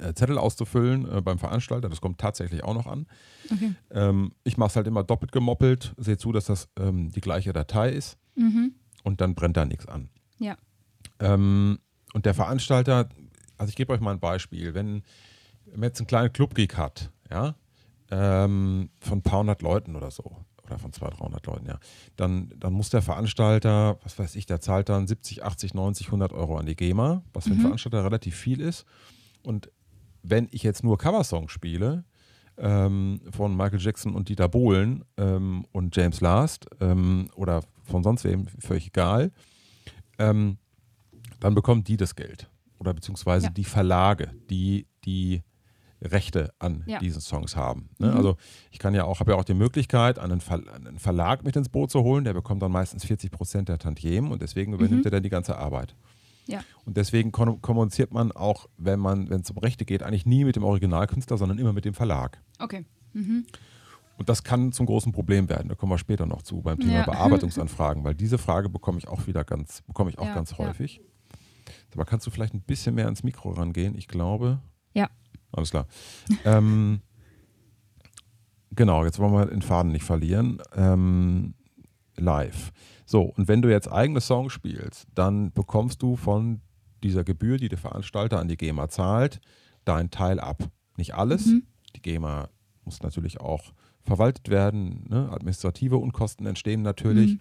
äh, 0.00 0.12
Zettel 0.12 0.38
auszufüllen 0.38 1.08
äh, 1.10 1.20
beim 1.20 1.38
Veranstalter. 1.38 1.88
Das 1.88 2.00
kommt 2.00 2.18
tatsächlich 2.18 2.64
auch 2.64 2.74
noch 2.74 2.86
an. 2.86 3.06
Okay. 3.52 3.74
Ähm, 3.92 4.32
ich 4.42 4.56
mache 4.56 4.70
es 4.70 4.76
halt 4.76 4.86
immer 4.88 5.04
doppelt 5.04 5.30
gemoppelt, 5.32 5.94
sehe 5.98 6.18
zu, 6.18 6.32
dass 6.32 6.46
das 6.46 6.68
ähm, 6.78 7.10
die 7.12 7.20
gleiche 7.20 7.52
Datei 7.52 7.90
ist 7.92 8.18
Mhm. 8.36 8.74
und 9.04 9.20
dann 9.20 9.34
brennt 9.34 9.56
da 9.56 9.64
nichts 9.64 9.86
an. 9.86 10.08
Ja. 10.38 10.56
Ähm, 11.20 11.78
und 12.12 12.26
der 12.26 12.34
Veranstalter, 12.34 13.08
also 13.58 13.68
ich 13.70 13.76
gebe 13.76 13.92
euch 13.92 14.00
mal 14.00 14.12
ein 14.12 14.20
Beispiel, 14.20 14.72
wenn 14.74 15.02
man 15.74 15.84
jetzt 15.88 16.00
einen 16.00 16.06
kleinen 16.06 16.32
Club-Gig 16.32 16.76
hat, 16.76 17.10
ja, 17.30 17.54
ähm, 18.10 18.90
von 19.00 19.18
ein 19.18 19.22
paar 19.22 19.40
hundert 19.40 19.62
Leuten 19.62 19.96
oder 19.96 20.10
so, 20.10 20.24
oder 20.64 20.78
von 20.78 20.92
200, 20.92 21.20
300 21.20 21.46
Leuten, 21.46 21.66
ja, 21.66 21.78
dann, 22.16 22.52
dann 22.56 22.72
muss 22.72 22.90
der 22.90 23.02
Veranstalter, 23.02 23.98
was 24.02 24.18
weiß 24.18 24.36
ich, 24.36 24.46
der 24.46 24.60
zahlt 24.60 24.88
dann 24.88 25.06
70, 25.06 25.44
80, 25.44 25.74
90, 25.74 26.06
100 26.06 26.32
Euro 26.32 26.56
an 26.56 26.66
die 26.66 26.76
GEMA, 26.76 27.22
was 27.32 27.44
für 27.44 27.50
einen 27.50 27.58
Mhm. 27.58 27.64
Veranstalter 27.64 28.04
relativ 28.04 28.34
viel 28.36 28.60
ist. 28.60 28.84
Und 29.42 29.70
wenn 30.22 30.48
ich 30.50 30.62
jetzt 30.62 30.84
nur 30.84 30.98
Coversongs 30.98 31.50
spiele, 31.52 32.04
ähm, 32.58 33.20
von 33.30 33.56
Michael 33.56 33.80
Jackson 33.80 34.14
und 34.14 34.28
Dieter 34.28 34.48
Bohlen 34.48 35.04
ähm, 35.16 35.64
und 35.72 35.96
James 35.96 36.20
Last 36.20 36.66
ähm, 36.80 37.30
oder 37.34 37.62
von 37.84 38.02
sonst 38.02 38.24
wem, 38.24 38.46
völlig 38.58 38.88
egal, 38.88 39.32
ähm, 40.18 40.58
dann 41.38 41.54
bekommen 41.54 41.84
die 41.84 41.96
das 41.96 42.14
Geld. 42.14 42.50
Oder 42.78 42.92
beziehungsweise 42.92 43.46
Ja. 43.46 43.52
die 43.52 43.64
Verlage, 43.64 44.34
die 44.50 44.86
die 45.06 45.42
Rechte 46.02 46.52
an 46.58 46.82
Ja. 46.86 46.98
diesen 46.98 47.20
Songs 47.20 47.56
haben. 47.56 47.90
Ne? 47.98 48.10
Mhm. 48.10 48.16
Also 48.16 48.36
ich 48.70 48.78
kann 48.78 48.94
ja 48.94 49.04
auch, 49.04 49.20
habe 49.20 49.32
ja 49.32 49.36
auch 49.38 49.44
die 49.44 49.54
Möglichkeit, 49.54 50.18
einen, 50.18 50.40
Ver 50.40 50.60
einen 50.74 50.98
Verlag 50.98 51.44
mit 51.44 51.56
ins 51.56 51.68
Boot 51.68 51.90
zu 51.90 52.02
holen, 52.02 52.24
der 52.24 52.32
bekommt 52.34 52.62
dann 52.62 52.72
meistens 52.72 53.04
40 53.04 53.30
Prozent 53.30 53.68
der 53.68 53.78
Tantiemen 53.78 54.32
und 54.32 54.40
deswegen 54.42 54.72
übernimmt 54.72 55.00
Mhm. 55.00 55.06
er 55.06 55.10
dann 55.12 55.22
die 55.22 55.28
ganze 55.28 55.56
Arbeit. 55.58 55.94
Ja. 56.46 56.60
Und 56.84 56.96
deswegen 56.96 57.30
kommuniziert 57.32 58.12
man 58.12 58.32
auch, 58.32 58.66
wenn 58.76 58.98
man, 58.98 59.30
wenn 59.30 59.42
es 59.42 59.50
um 59.50 59.58
Rechte 59.58 59.84
geht, 59.84 60.02
eigentlich 60.02 60.26
nie 60.26 60.44
mit 60.44 60.56
dem 60.56 60.64
Originalkünstler, 60.64 61.36
sondern 61.38 61.58
immer 61.58 61.72
mit 61.72 61.84
dem 61.84 61.94
Verlag. 61.94 62.40
Okay. 62.58 62.84
Mhm. 63.12 63.46
Und 64.16 64.28
das 64.28 64.42
kann 64.42 64.72
zum 64.72 64.84
großen 64.86 65.12
Problem 65.12 65.48
werden. 65.48 65.68
Da 65.68 65.74
kommen 65.74 65.92
wir 65.92 65.98
später 65.98 66.26
noch 66.26 66.42
zu 66.42 66.60
beim 66.60 66.78
Thema 66.78 66.92
Ja. 66.92 67.04
Bearbeitungsanfragen, 67.04 68.04
weil 68.04 68.14
diese 68.14 68.36
Frage 68.36 68.68
bekomme 68.68 68.98
ich 68.98 69.06
auch 69.08 69.26
wieder 69.26 69.44
ganz, 69.44 69.82
bekomme 69.82 70.10
ich 70.10 70.18
auch 70.18 70.26
Ja, 70.26 70.34
ganz 70.34 70.58
häufig. 70.58 71.00
Aber 71.94 72.04
kannst 72.04 72.26
du 72.26 72.30
vielleicht 72.30 72.52
ein 72.54 72.60
bisschen 72.62 72.94
mehr 72.96 73.04
ans 73.06 73.22
Mikro 73.22 73.50
rangehen? 73.50 73.94
Ich 73.96 74.08
glaube. 74.08 74.60
Ja. 74.92 75.08
Alles 75.52 75.70
klar. 75.70 75.86
ähm, 76.44 77.00
genau, 78.72 79.04
jetzt 79.04 79.18
wollen 79.18 79.32
wir 79.32 79.46
den 79.46 79.62
Faden 79.62 79.92
nicht 79.92 80.04
verlieren. 80.04 80.60
Ähm, 80.74 81.54
live. 82.16 82.72
So, 83.06 83.22
und 83.22 83.48
wenn 83.48 83.62
du 83.62 83.70
jetzt 83.70 83.90
eigene 83.90 84.20
Songs 84.20 84.52
spielst, 84.52 85.06
dann 85.14 85.52
bekommst 85.52 86.02
du 86.02 86.16
von 86.16 86.60
dieser 87.02 87.24
Gebühr, 87.24 87.56
die 87.56 87.68
der 87.68 87.78
Veranstalter 87.78 88.38
an 88.38 88.48
die 88.48 88.56
GEMA 88.56 88.88
zahlt, 88.88 89.40
dein 89.84 90.10
Teil 90.10 90.38
ab. 90.38 90.62
Nicht 90.96 91.14
alles. 91.14 91.46
Mhm. 91.46 91.64
Die 91.96 92.02
GEMA 92.02 92.48
muss 92.84 93.02
natürlich 93.02 93.40
auch 93.40 93.72
verwaltet 94.02 94.48
werden. 94.48 95.06
Ne? 95.08 95.28
Administrative 95.30 95.96
Unkosten 95.96 96.46
entstehen 96.46 96.82
natürlich. 96.82 97.34
Mhm. 97.34 97.40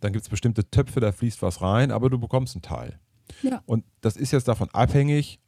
Dann 0.00 0.12
gibt 0.12 0.24
es 0.24 0.28
bestimmte 0.28 0.68
Töpfe, 0.70 1.00
da 1.00 1.12
fließt 1.12 1.42
was 1.42 1.60
rein, 1.62 1.90
aber 1.90 2.10
du 2.10 2.18
bekommst 2.18 2.54
einen 2.54 2.62
Teil. 2.62 2.98
Ja. 3.42 3.62
Und 3.66 3.84
das 4.00 4.16
ist 4.16 4.32
jetzt 4.32 4.48
davon 4.48 4.68
abhängig, 4.72 5.40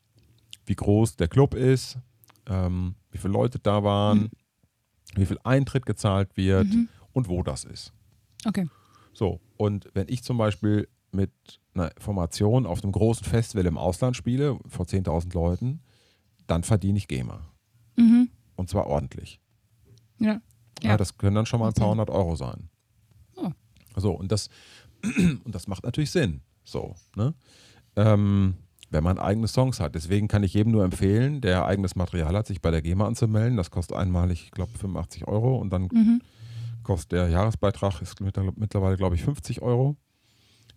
wie 0.66 0.74
groß 0.76 1.16
der 1.16 1.28
Club 1.28 1.54
ist, 1.54 1.98
ähm, 2.46 2.94
wie 3.10 3.18
viele 3.18 3.32
Leute 3.32 3.58
da 3.58 3.82
waren, 3.84 4.18
Mhm. 4.18 4.30
wie 5.16 5.26
viel 5.26 5.38
Eintritt 5.44 5.86
gezahlt 5.86 6.36
wird 6.36 6.66
Mhm. 6.68 6.88
und 7.12 7.28
wo 7.28 7.42
das 7.42 7.64
ist. 7.64 7.92
Okay. 8.46 8.68
So, 9.12 9.40
und 9.56 9.88
wenn 9.94 10.08
ich 10.08 10.22
zum 10.24 10.36
Beispiel 10.38 10.88
mit 11.12 11.30
einer 11.74 11.90
Formation 11.98 12.66
auf 12.66 12.82
einem 12.82 12.92
großen 12.92 13.24
Festival 13.24 13.66
im 13.66 13.78
Ausland 13.78 14.16
spiele, 14.16 14.58
vor 14.66 14.86
10.000 14.86 15.32
Leuten, 15.34 15.80
dann 16.46 16.62
verdiene 16.64 16.98
ich 16.98 17.08
GEMA. 17.08 17.40
Mhm. 17.96 18.28
Und 18.56 18.68
zwar 18.68 18.86
ordentlich. 18.86 19.40
Ja. 20.18 20.40
Ja. 20.82 20.90
Ja. 20.90 20.96
das 20.96 21.16
können 21.16 21.36
dann 21.36 21.46
schon 21.46 21.60
mal 21.60 21.68
ein 21.68 21.74
paar 21.74 21.88
hundert 21.88 22.10
Euro 22.10 22.34
sein. 22.36 22.68
Oh. 23.36 23.50
So, 23.96 24.12
und 24.12 24.30
das, 24.32 24.50
und 25.44 25.54
das 25.54 25.66
macht 25.68 25.84
natürlich 25.84 26.10
Sinn. 26.10 26.42
So, 26.64 26.94
ne? 27.16 27.34
Ähm, 27.96 28.54
wenn 28.90 29.02
man 29.04 29.18
eigene 29.18 29.48
Songs 29.48 29.80
hat. 29.80 29.94
Deswegen 29.94 30.28
kann 30.28 30.42
ich 30.42 30.54
jedem 30.54 30.72
nur 30.72 30.84
empfehlen, 30.84 31.40
der 31.40 31.64
eigenes 31.66 31.96
Material 31.96 32.34
hat, 32.36 32.46
sich 32.46 32.60
bei 32.60 32.70
der 32.70 32.82
GEMA 32.82 33.06
anzumelden. 33.06 33.56
Das 33.56 33.70
kostet 33.70 33.96
einmalig, 33.96 34.44
ich 34.44 34.50
glaube, 34.50 34.76
85 34.78 35.26
Euro 35.26 35.56
und 35.56 35.70
dann 35.70 35.88
Mhm. 35.92 36.22
kostet 36.82 37.12
der 37.12 37.28
Jahresbeitrag 37.28 38.00
ist 38.02 38.20
mittler- 38.20 38.52
mittlerweile, 38.56 38.96
glaube 38.96 39.14
ich, 39.16 39.22
50 39.22 39.62
Euro. 39.62 39.96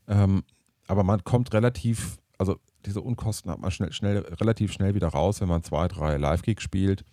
Ähm, 0.07 0.43
aber 0.87 1.03
man 1.03 1.23
kommt 1.23 1.53
relativ, 1.53 2.17
also 2.37 2.57
diese 2.85 3.01
Unkosten 3.01 3.51
hat 3.51 3.59
man 3.59 3.71
schnell, 3.71 3.91
schnell, 3.91 4.19
relativ 4.19 4.71
schnell 4.71 4.95
wieder 4.95 5.09
raus, 5.09 5.41
wenn 5.41 5.49
man 5.49 5.63
zwei, 5.63 5.87
drei 5.89 6.15
Live-Gigs 6.17 6.63
spielt, 6.63 7.03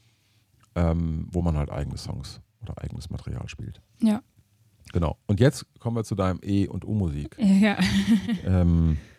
ähm, 0.77 1.27
wo 1.31 1.43
man 1.43 1.57
halt 1.57 1.71
eigene 1.71 1.97
Songs 1.99 2.41
oder 2.63 2.81
eigenes 2.83 3.11
Material 3.11 3.49
spielt. 3.49 3.81
Ja. 4.01 4.23
Genau. 4.93 5.19
Und 5.27 5.41
jetzt 5.41 5.67
kommen 5.81 5.97
wir 5.97 6.05
zu 6.05 6.15
deinem 6.15 6.39
E- 6.43 6.69
und 6.69 6.85
U-Musik. 6.85 7.37
Ja. 7.39 7.77
ähm, 8.45 8.97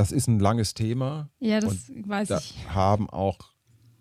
das 0.00 0.12
ist 0.12 0.26
ein 0.28 0.40
langes 0.40 0.72
Thema. 0.74 1.28
Ja, 1.40 1.60
das 1.60 1.90
weiß 1.94 2.28
Da 2.28 2.38
ich. 2.38 2.56
haben 2.70 3.08
auch 3.10 3.38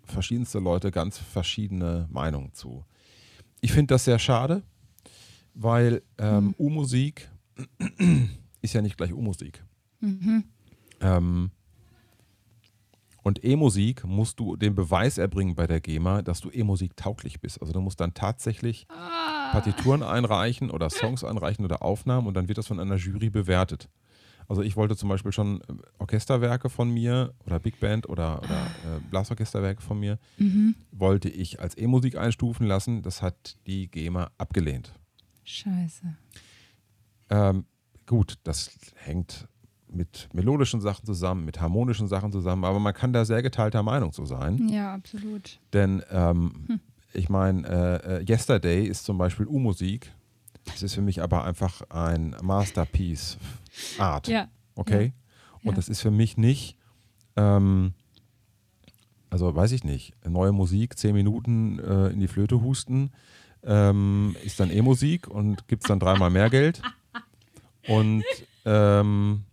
verschiedenste 0.03 0.59
Leute 0.59 0.91
ganz 0.91 1.17
verschiedene 1.17 2.07
Meinungen 2.09 2.53
zu. 2.53 2.85
Ich 3.61 3.71
finde 3.73 3.93
das 3.95 4.05
sehr 4.05 4.17
schade, 4.19 4.63
weil 5.53 6.01
ähm, 6.17 6.45
Mhm. 6.45 6.55
U-Musik 6.57 7.29
ist 8.61 8.73
ja 8.73 8.81
nicht 8.81 8.97
gleich 8.97 9.13
U-Musik. 9.13 9.63
Mhm. 9.99 10.45
Ähm, 11.01 11.51
und 13.21 13.43
E-Musik 13.43 14.05
musst 14.05 14.39
du 14.39 14.55
den 14.55 14.75
Beweis 14.75 15.17
erbringen 15.17 15.53
bei 15.55 15.67
der 15.67 15.81
GEMA, 15.81 16.21
dass 16.21 16.39
du 16.39 16.49
E-Musik 16.49 16.95
tauglich 16.95 17.41
bist. 17.41 17.59
Also 17.61 17.73
du 17.73 17.81
musst 17.81 17.99
dann 17.99 18.13
tatsächlich 18.13 18.87
Ah. 18.89 19.51
Partituren 19.51 20.03
einreichen 20.03 20.71
oder 20.71 20.89
Songs 20.89 21.23
einreichen 21.23 21.65
oder 21.65 21.81
Aufnahmen 21.83 22.27
und 22.27 22.35
dann 22.35 22.47
wird 22.47 22.57
das 22.57 22.67
von 22.67 22.79
einer 22.79 22.95
Jury 22.95 23.29
bewertet. 23.29 23.89
Also 24.49 24.61
ich 24.63 24.75
wollte 24.75 24.97
zum 24.97 25.07
Beispiel 25.09 25.31
schon 25.31 25.61
äh, 25.61 25.65
Orchesterwerke 25.99 26.69
von 26.69 26.89
mir 26.89 27.33
oder 27.45 27.59
Big 27.59 27.79
Band 27.79 28.09
oder, 28.09 28.41
oder 28.43 28.65
äh, 28.83 28.99
Blasorchesterwerke 29.09 29.81
von 29.81 29.99
mir, 29.99 30.17
Mhm. 30.37 30.75
wollte 30.91 31.29
ich 31.29 31.61
als 31.61 31.77
E-Musik 31.77 32.17
einstufen 32.17 32.65
lassen. 32.67 33.01
Das 33.03 33.21
hat 33.21 33.55
die 33.67 33.87
GEMA 33.89 34.31
abgelehnt. 34.37 34.91
Scheiße. 35.45 36.15
Ähm, 37.29 37.65
gut, 38.05 38.35
das 38.43 38.71
hängt 38.95 39.47
mit 39.91 40.29
melodischen 40.33 40.81
Sachen 40.81 41.05
zusammen, 41.05 41.45
mit 41.45 41.61
harmonischen 41.61 42.07
Sachen 42.07 42.31
zusammen, 42.31 42.63
aber 42.63 42.79
man 42.79 42.93
kann 42.93 43.13
da 43.13 43.25
sehr 43.25 43.41
geteilter 43.41 43.81
Meinung 43.83 44.11
zu 44.11 44.25
sein. 44.25 44.67
Ja, 44.69 44.93
absolut. 44.93 45.59
Denn 45.73 46.03
ähm, 46.11 46.53
Hm. 46.67 46.79
ich 47.13 47.29
meine, 47.29 47.67
äh, 47.67 48.17
äh, 48.21 48.25
Yesterday 48.27 48.85
ist 48.85 49.03
zum 49.05 49.17
Beispiel 49.17 49.47
U-Musik. 49.47 50.11
Das 50.65 50.83
ist 50.83 50.93
für 50.93 51.01
mich 51.01 51.23
aber 51.23 51.43
einfach 51.45 51.81
ein 51.89 52.35
Masterpiece 52.43 53.37
Art. 53.97 54.27
Ja. 54.27 54.49
Okay? 54.75 55.13
Ja. 55.61 55.69
Und 55.69 55.77
das 55.77 55.89
ist 55.89 56.01
für 56.01 56.11
mich 56.11 56.37
nicht, 56.37 56.77
ähm, 57.35 57.93
also 59.29 59.53
weiß 59.53 59.71
ich 59.73 59.83
nicht, 59.83 60.13
neue 60.25 60.51
Musik, 60.51 60.97
zehn 60.97 61.13
Minuten 61.13 61.79
äh, 61.79 62.07
in 62.07 62.19
die 62.19 62.27
Flöte 62.27 62.61
husten, 62.61 63.11
ähm, 63.63 64.35
ist 64.43 64.59
dann 64.59 64.71
E-Musik 64.71 65.27
und 65.27 65.67
gibt 65.67 65.83
es 65.83 65.87
dann 65.87 65.99
dreimal 65.99 66.29
mehr 66.29 66.49
Geld. 66.49 66.81
Und, 67.87 68.23
ähm, 68.65 69.43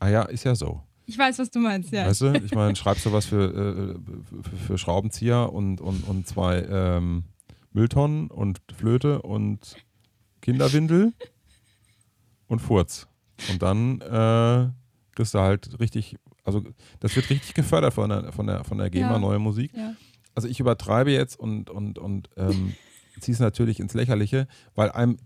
ah 0.00 0.08
ja, 0.08 0.22
ist 0.22 0.44
ja 0.44 0.54
so. 0.54 0.82
Ich 1.06 1.18
weiß, 1.18 1.38
was 1.38 1.50
du 1.50 1.58
meinst, 1.60 1.92
ja. 1.92 2.06
Weißt 2.06 2.22
du, 2.22 2.32
ich 2.32 2.54
meine, 2.54 2.74
schreibst 2.76 3.04
du 3.04 3.12
was 3.12 3.26
für, 3.26 3.44
äh, 3.44 4.42
für, 4.42 4.56
für 4.56 4.78
Schraubenzieher 4.78 5.52
und, 5.52 5.80
und, 5.80 6.06
und 6.08 6.26
zwei 6.26 6.62
ähm, 6.62 7.24
Mülltonnen 7.72 8.30
und 8.30 8.60
Flöte 8.74 9.20
und 9.22 9.76
Kinderwindel 10.40 11.12
und 12.46 12.60
Furz. 12.60 13.06
Und 13.50 13.62
dann 13.62 14.00
äh, 14.00 14.70
kriegst 15.14 15.34
du 15.34 15.38
halt 15.40 15.78
richtig, 15.80 16.16
also 16.44 16.62
das 17.00 17.14
wird 17.16 17.30
richtig 17.30 17.54
gefördert 17.54 17.94
von 17.94 18.08
der, 18.10 18.32
von 18.32 18.46
der, 18.46 18.64
von 18.64 18.78
der 18.78 18.90
GEMA, 18.90 19.12
Ja. 19.12 19.18
neue 19.18 19.38
Musik. 19.38 19.72
ja. 19.74 19.94
Also 20.36 20.48
ich 20.48 20.58
übertreibe 20.58 21.12
jetzt 21.12 21.38
und, 21.38 21.70
und, 21.70 21.96
und 21.98 22.28
ähm, 22.36 22.74
ziehe 23.20 23.34
es 23.34 23.40
natürlich 23.40 23.78
ins 23.78 23.94
Lächerliche, 23.94 24.48
weil 24.74 24.90
einem 24.90 25.16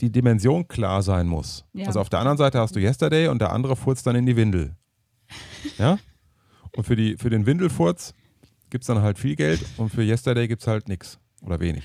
die 0.00 0.12
Dimension 0.12 0.68
klar 0.68 1.02
sein 1.02 1.26
muss. 1.26 1.64
Ja. 1.72 1.86
Also 1.88 1.98
auf 2.00 2.08
der 2.08 2.20
anderen 2.20 2.38
Seite 2.38 2.60
hast 2.60 2.76
du 2.76 2.80
Yesterday 2.80 3.26
und 3.28 3.40
der 3.40 3.50
andere 3.52 3.74
furzt 3.74 4.06
dann 4.06 4.14
in 4.14 4.26
die 4.26 4.36
Windel. 4.36 4.76
Ja? 5.78 5.98
Und 6.76 6.84
für, 6.84 6.94
die, 6.94 7.16
für 7.16 7.30
den 7.30 7.44
Windelfurz 7.46 8.14
gibt 8.70 8.82
es 8.84 8.86
dann 8.86 9.02
halt 9.02 9.18
viel 9.18 9.34
Geld 9.34 9.64
und 9.78 9.90
für 9.90 10.02
Yesterday 10.02 10.46
gibt 10.46 10.62
es 10.62 10.68
halt 10.68 10.88
nichts 10.88 11.18
oder 11.42 11.58
wenig. 11.60 11.82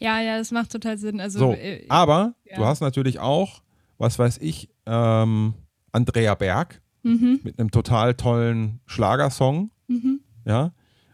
ja, 0.00 0.20
ja, 0.20 0.38
das 0.38 0.50
macht 0.50 0.72
total 0.72 0.98
Sinn. 0.98 1.20
Also, 1.20 1.38
So, 1.38 1.52
äh, 1.54 1.84
aber 1.88 2.34
ja. 2.44 2.56
du 2.56 2.64
hast 2.64 2.80
natürlich 2.80 3.18
auch, 3.20 3.62
was 3.98 4.18
weiß 4.18 4.38
ich, 4.38 4.68
ähm, 4.88 5.54
Andrea 5.92 6.34
Berg 6.34 6.80
mhm, 7.02 7.40
mit 7.42 7.58
einem 7.58 7.70
total 7.70 8.14
tollen 8.14 8.80
Schlagersong, 8.86 9.70
mhm. 9.86 10.20
ja, 10.44 10.72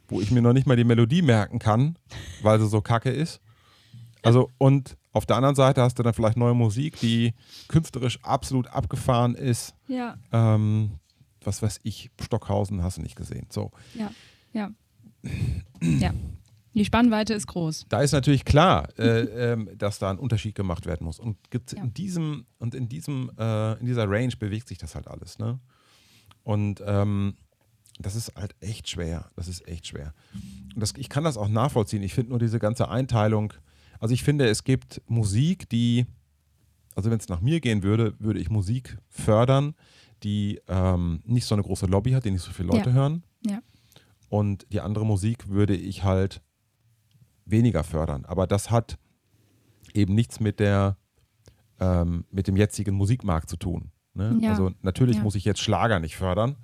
wo 0.09 0.21
ich 0.21 0.31
mir 0.31 0.43
noch 0.43 0.53
nicht 0.53 0.67
mal 0.67 0.77
die 0.77 0.85
Melodie 0.85 1.23
merken 1.23 1.59
kann, 1.59 1.99
weil 2.43 2.61
sie 2.61 2.69
so 2.69 2.81
kacke 2.81 3.11
ist. 3.11 3.41
Also, 4.23 4.51
und 4.59 4.97
auf 5.13 5.27
der 5.27 5.37
anderen 5.37 5.55
Seite 5.55 5.83
hast 5.83 5.99
du 5.99 6.03
dann 6.03 6.15
vielleicht 6.15 6.37
neue 6.37 6.55
Musik, 6.55 6.99
die 7.01 7.35
künstlerisch 7.69 8.19
absolut 8.23 8.67
abgefahren 8.69 9.35
ist. 9.35 9.75
Ja, 9.87 10.17
Ähm, 10.33 10.99
was 11.45 11.63
weiß 11.63 11.81
ich, 11.83 12.11
Stockhausen 12.21 12.83
hast 12.83 12.97
du 12.97 13.03
nicht 13.03 13.17
gesehen. 13.17 13.47
So. 13.51 13.71
ja, 13.95 14.11
ja. 14.53 14.71
Ja. 15.81 16.13
Die 16.75 16.85
Spannweite 16.85 17.35
ist 17.35 17.47
groß. 17.47 17.87
Da 17.89 18.03
ist 18.03 18.13
natürlich 18.13 18.45
klar, 18.45 18.89
äh, 18.99 19.53
ähm, 19.53 19.71
dass 19.79 19.99
da 20.01 20.11
ein 20.11 20.19
Unterschied 20.19 20.55
gemacht 20.55 20.87
werden 20.87 21.05
muss. 21.05 21.19
Und 21.21 21.37
Ja. 21.53 21.83
in 21.83 21.95
diesem 21.95 22.47
und 22.59 22.75
in 22.75 22.89
diesem 22.89 23.31
äh, 23.39 23.79
in 23.79 23.87
dieser 23.87 24.09
Range 24.11 24.35
bewegt 24.39 24.67
sich 24.69 24.79
das 24.79 24.95
halt 24.95 25.07
alles. 25.07 25.39
Ne? 25.39 25.61
Und 26.43 26.83
ähm, 26.85 27.35
das 28.01 28.17
ist 28.17 28.35
halt 28.35 28.55
echt 28.61 28.89
schwer. 28.89 29.31
Das 29.37 29.47
ist 29.47 29.67
echt 29.69 29.87
schwer. 29.87 30.15
Und 30.75 30.81
das, 30.81 30.95
ich 30.97 31.09
kann 31.09 31.23
das 31.23 31.37
auch 31.37 31.49
nachvollziehen. 31.49 32.03
Ich 32.03 32.13
finde 32.13 32.31
nur 32.31 32.41
diese 32.41 32.59
ganze 32.59 32.89
Einteilung. 32.89 33.53
Also 34.01 34.13
ich 34.13 34.25
finde, 34.25 34.49
es 34.49 34.65
gibt 34.65 35.01
Musik, 35.07 35.69
die, 35.69 36.07
also 36.97 37.11
wenn 37.11 37.19
es 37.21 37.29
nach 37.29 37.41
mir 37.41 37.61
gehen 37.61 37.85
würde, 37.85 38.15
würde 38.19 38.41
ich 38.41 38.51
Musik 38.51 38.99
fördern, 39.09 39.75
die 40.25 40.61
ähm, 40.67 41.23
nicht 41.25 41.47
so 41.47 41.55
eine 41.55 41.63
große 41.63 41.87
Lobby 41.87 42.11
hat, 42.11 42.25
die 42.25 42.33
nicht 42.33 42.43
so 42.43 42.51
viele 42.51 42.69
Leute 42.69 42.91
Ja. 42.91 42.95
hören. 42.97 43.23
Ja. 43.47 43.61
Und 44.29 44.67
die 44.73 44.81
andere 44.81 45.07
Musik 45.07 45.49
würde 45.49 45.77
ich 45.77 46.03
halt 46.03 46.43
weniger 47.47 47.85
fördern. 47.85 48.25
Aber 48.25 48.47
das 48.47 48.71
hat 48.71 48.99
eben 49.93 50.15
nichts 50.15 50.41
mit 50.41 50.61
der 50.61 50.97
ähm, 51.81 52.25
mit 52.31 52.47
dem 52.47 52.57
jetzigen 52.57 52.95
Musikmarkt 52.95 53.51
zu 53.51 53.57
tun. 53.57 53.91
Ne? 54.15 54.39
Ja. 54.41 54.51
Also 54.51 54.71
natürlich 54.83 55.17
Ja. 55.17 55.23
muss 55.23 55.35
ich 55.35 55.45
jetzt 55.45 55.61
Schlager 55.61 55.99
nicht 55.99 56.17
fördern, 56.17 56.57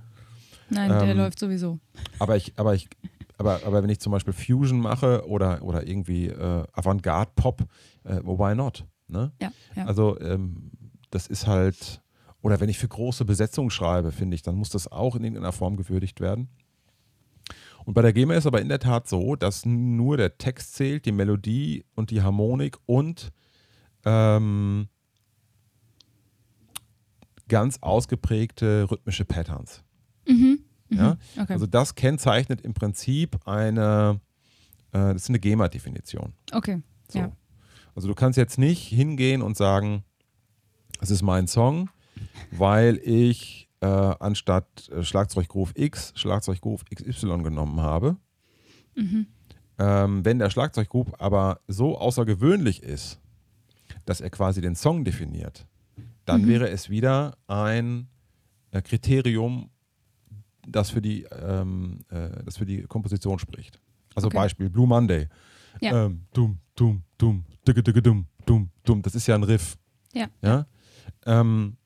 Nein, 0.68 0.88
der 0.88 1.02
Ähm, 1.02 1.16
läuft 1.16 1.38
sowieso. 1.40 1.80
aber 2.20 2.36
ich, 2.36 2.52
aber 2.56 2.74
ich, 2.76 2.88
aber, 3.36 3.60
aber 3.66 3.82
wenn 3.82 3.90
ich 3.90 3.98
zum 3.98 4.12
Beispiel 4.12 4.32
Fusion 4.32 4.78
mache 4.78 5.26
oder, 5.26 5.62
oder 5.62 5.84
irgendwie 5.86 6.28
äh, 6.28 6.64
Avantgarde-Pop, 6.72 7.62
äh, 8.04 8.16
why 8.22 8.54
not? 8.54 8.86
Ne? 9.08 9.32
Ja, 9.42 9.50
ja. 9.74 9.86
Also 9.86 10.18
ähm, 10.20 10.70
das 11.10 11.26
ist 11.26 11.48
halt, 11.48 12.00
oder 12.40 12.60
wenn 12.60 12.68
ich 12.68 12.78
für 12.78 12.86
große 12.86 13.24
Besetzungen 13.24 13.70
schreibe, 13.70 14.12
finde 14.12 14.36
ich, 14.36 14.42
dann 14.42 14.54
muss 14.54 14.70
das 14.70 14.90
auch 14.92 15.16
in 15.16 15.24
irgendeiner 15.24 15.50
Form 15.52 15.76
gewürdigt 15.76 16.20
werden. 16.20 16.48
Und 17.84 17.94
bei 17.94 18.02
der 18.02 18.12
GEMA 18.12 18.34
ist 18.34 18.46
aber 18.46 18.60
in 18.60 18.68
der 18.68 18.78
Tat 18.78 19.08
so, 19.08 19.36
dass 19.36 19.64
nur 19.64 20.16
der 20.16 20.38
Text 20.38 20.74
zählt, 20.74 21.06
die 21.06 21.12
Melodie 21.12 21.84
und 21.94 22.10
die 22.10 22.22
Harmonik 22.22 22.76
und 22.86 23.32
ähm, 24.04 24.88
ganz 27.48 27.78
ausgeprägte 27.80 28.86
rhythmische 28.90 29.24
Patterns. 29.24 29.82
mhm. 30.26 30.60
Ja? 30.88 31.18
Okay. 31.36 31.52
Also 31.52 31.66
das 31.66 31.94
kennzeichnet 31.94 32.62
im 32.62 32.74
Prinzip 32.74 33.46
eine, 33.46 34.20
äh, 34.92 34.98
das 34.98 35.22
ist 35.22 35.28
eine 35.28 35.38
GEMA-Definition. 35.38 36.32
okay. 36.52 36.82
So. 37.08 37.18
Ja. 37.20 37.32
Also 37.94 38.08
du 38.08 38.14
kannst 38.14 38.36
jetzt 38.36 38.58
nicht 38.58 38.82
hingehen 38.88 39.42
und 39.42 39.56
sagen, 39.56 40.04
es 41.00 41.10
ist 41.10 41.22
mein 41.22 41.46
Song, 41.46 41.90
weil 42.50 42.98
ich 43.04 43.69
äh, 43.80 43.86
anstatt 43.86 44.88
äh, 44.90 45.02
Schlagzeuggroove 45.02 45.72
X 45.74 46.12
Schlagzeuggroove 46.16 46.84
XY 46.84 47.42
genommen 47.42 47.80
habe. 47.80 48.16
Mhm. 48.94 49.26
Ähm, 49.78 50.24
wenn 50.24 50.38
der 50.38 50.50
Schlagzeuggroove 50.50 51.18
aber 51.20 51.60
so 51.66 51.96
außergewöhnlich 51.98 52.82
ist, 52.82 53.18
dass 54.04 54.20
er 54.20 54.30
quasi 54.30 54.60
den 54.60 54.74
Song 54.76 55.04
definiert, 55.04 55.66
dann 56.26 56.42
Mhm. 56.42 56.48
wäre 56.48 56.68
es 56.70 56.90
wieder 56.90 57.36
ein 57.46 58.08
äh, 58.72 58.82
Kriterium, 58.82 59.70
das 60.68 60.90
für, 60.90 61.00
die, 61.00 61.22
ähm, 61.24 62.00
äh, 62.10 62.44
das 62.44 62.58
für 62.58 62.66
die 62.66 62.82
Komposition 62.82 63.38
spricht. 63.38 63.80
Also 64.14 64.26
Okay. 64.28 64.36
Beispiel 64.36 64.68
Blue 64.70 64.86
Monday. 64.86 65.28
Ja. 65.80 66.04
Ähm, 66.06 66.26
dumm, 66.32 66.58
dumm, 66.76 67.02
dumm, 67.16 67.44
dicke, 67.66 67.82
dicke, 67.82 68.02
dumm, 68.02 68.26
dumm, 68.44 68.70
dumm. 68.84 69.00
Das 69.02 69.14
ist 69.14 69.26
ja 69.26 69.34
ein 69.34 69.42
Riff. 69.44 69.76
Ja. 70.12 70.26
Ja? 70.42 70.66
Ähm, 71.26 71.76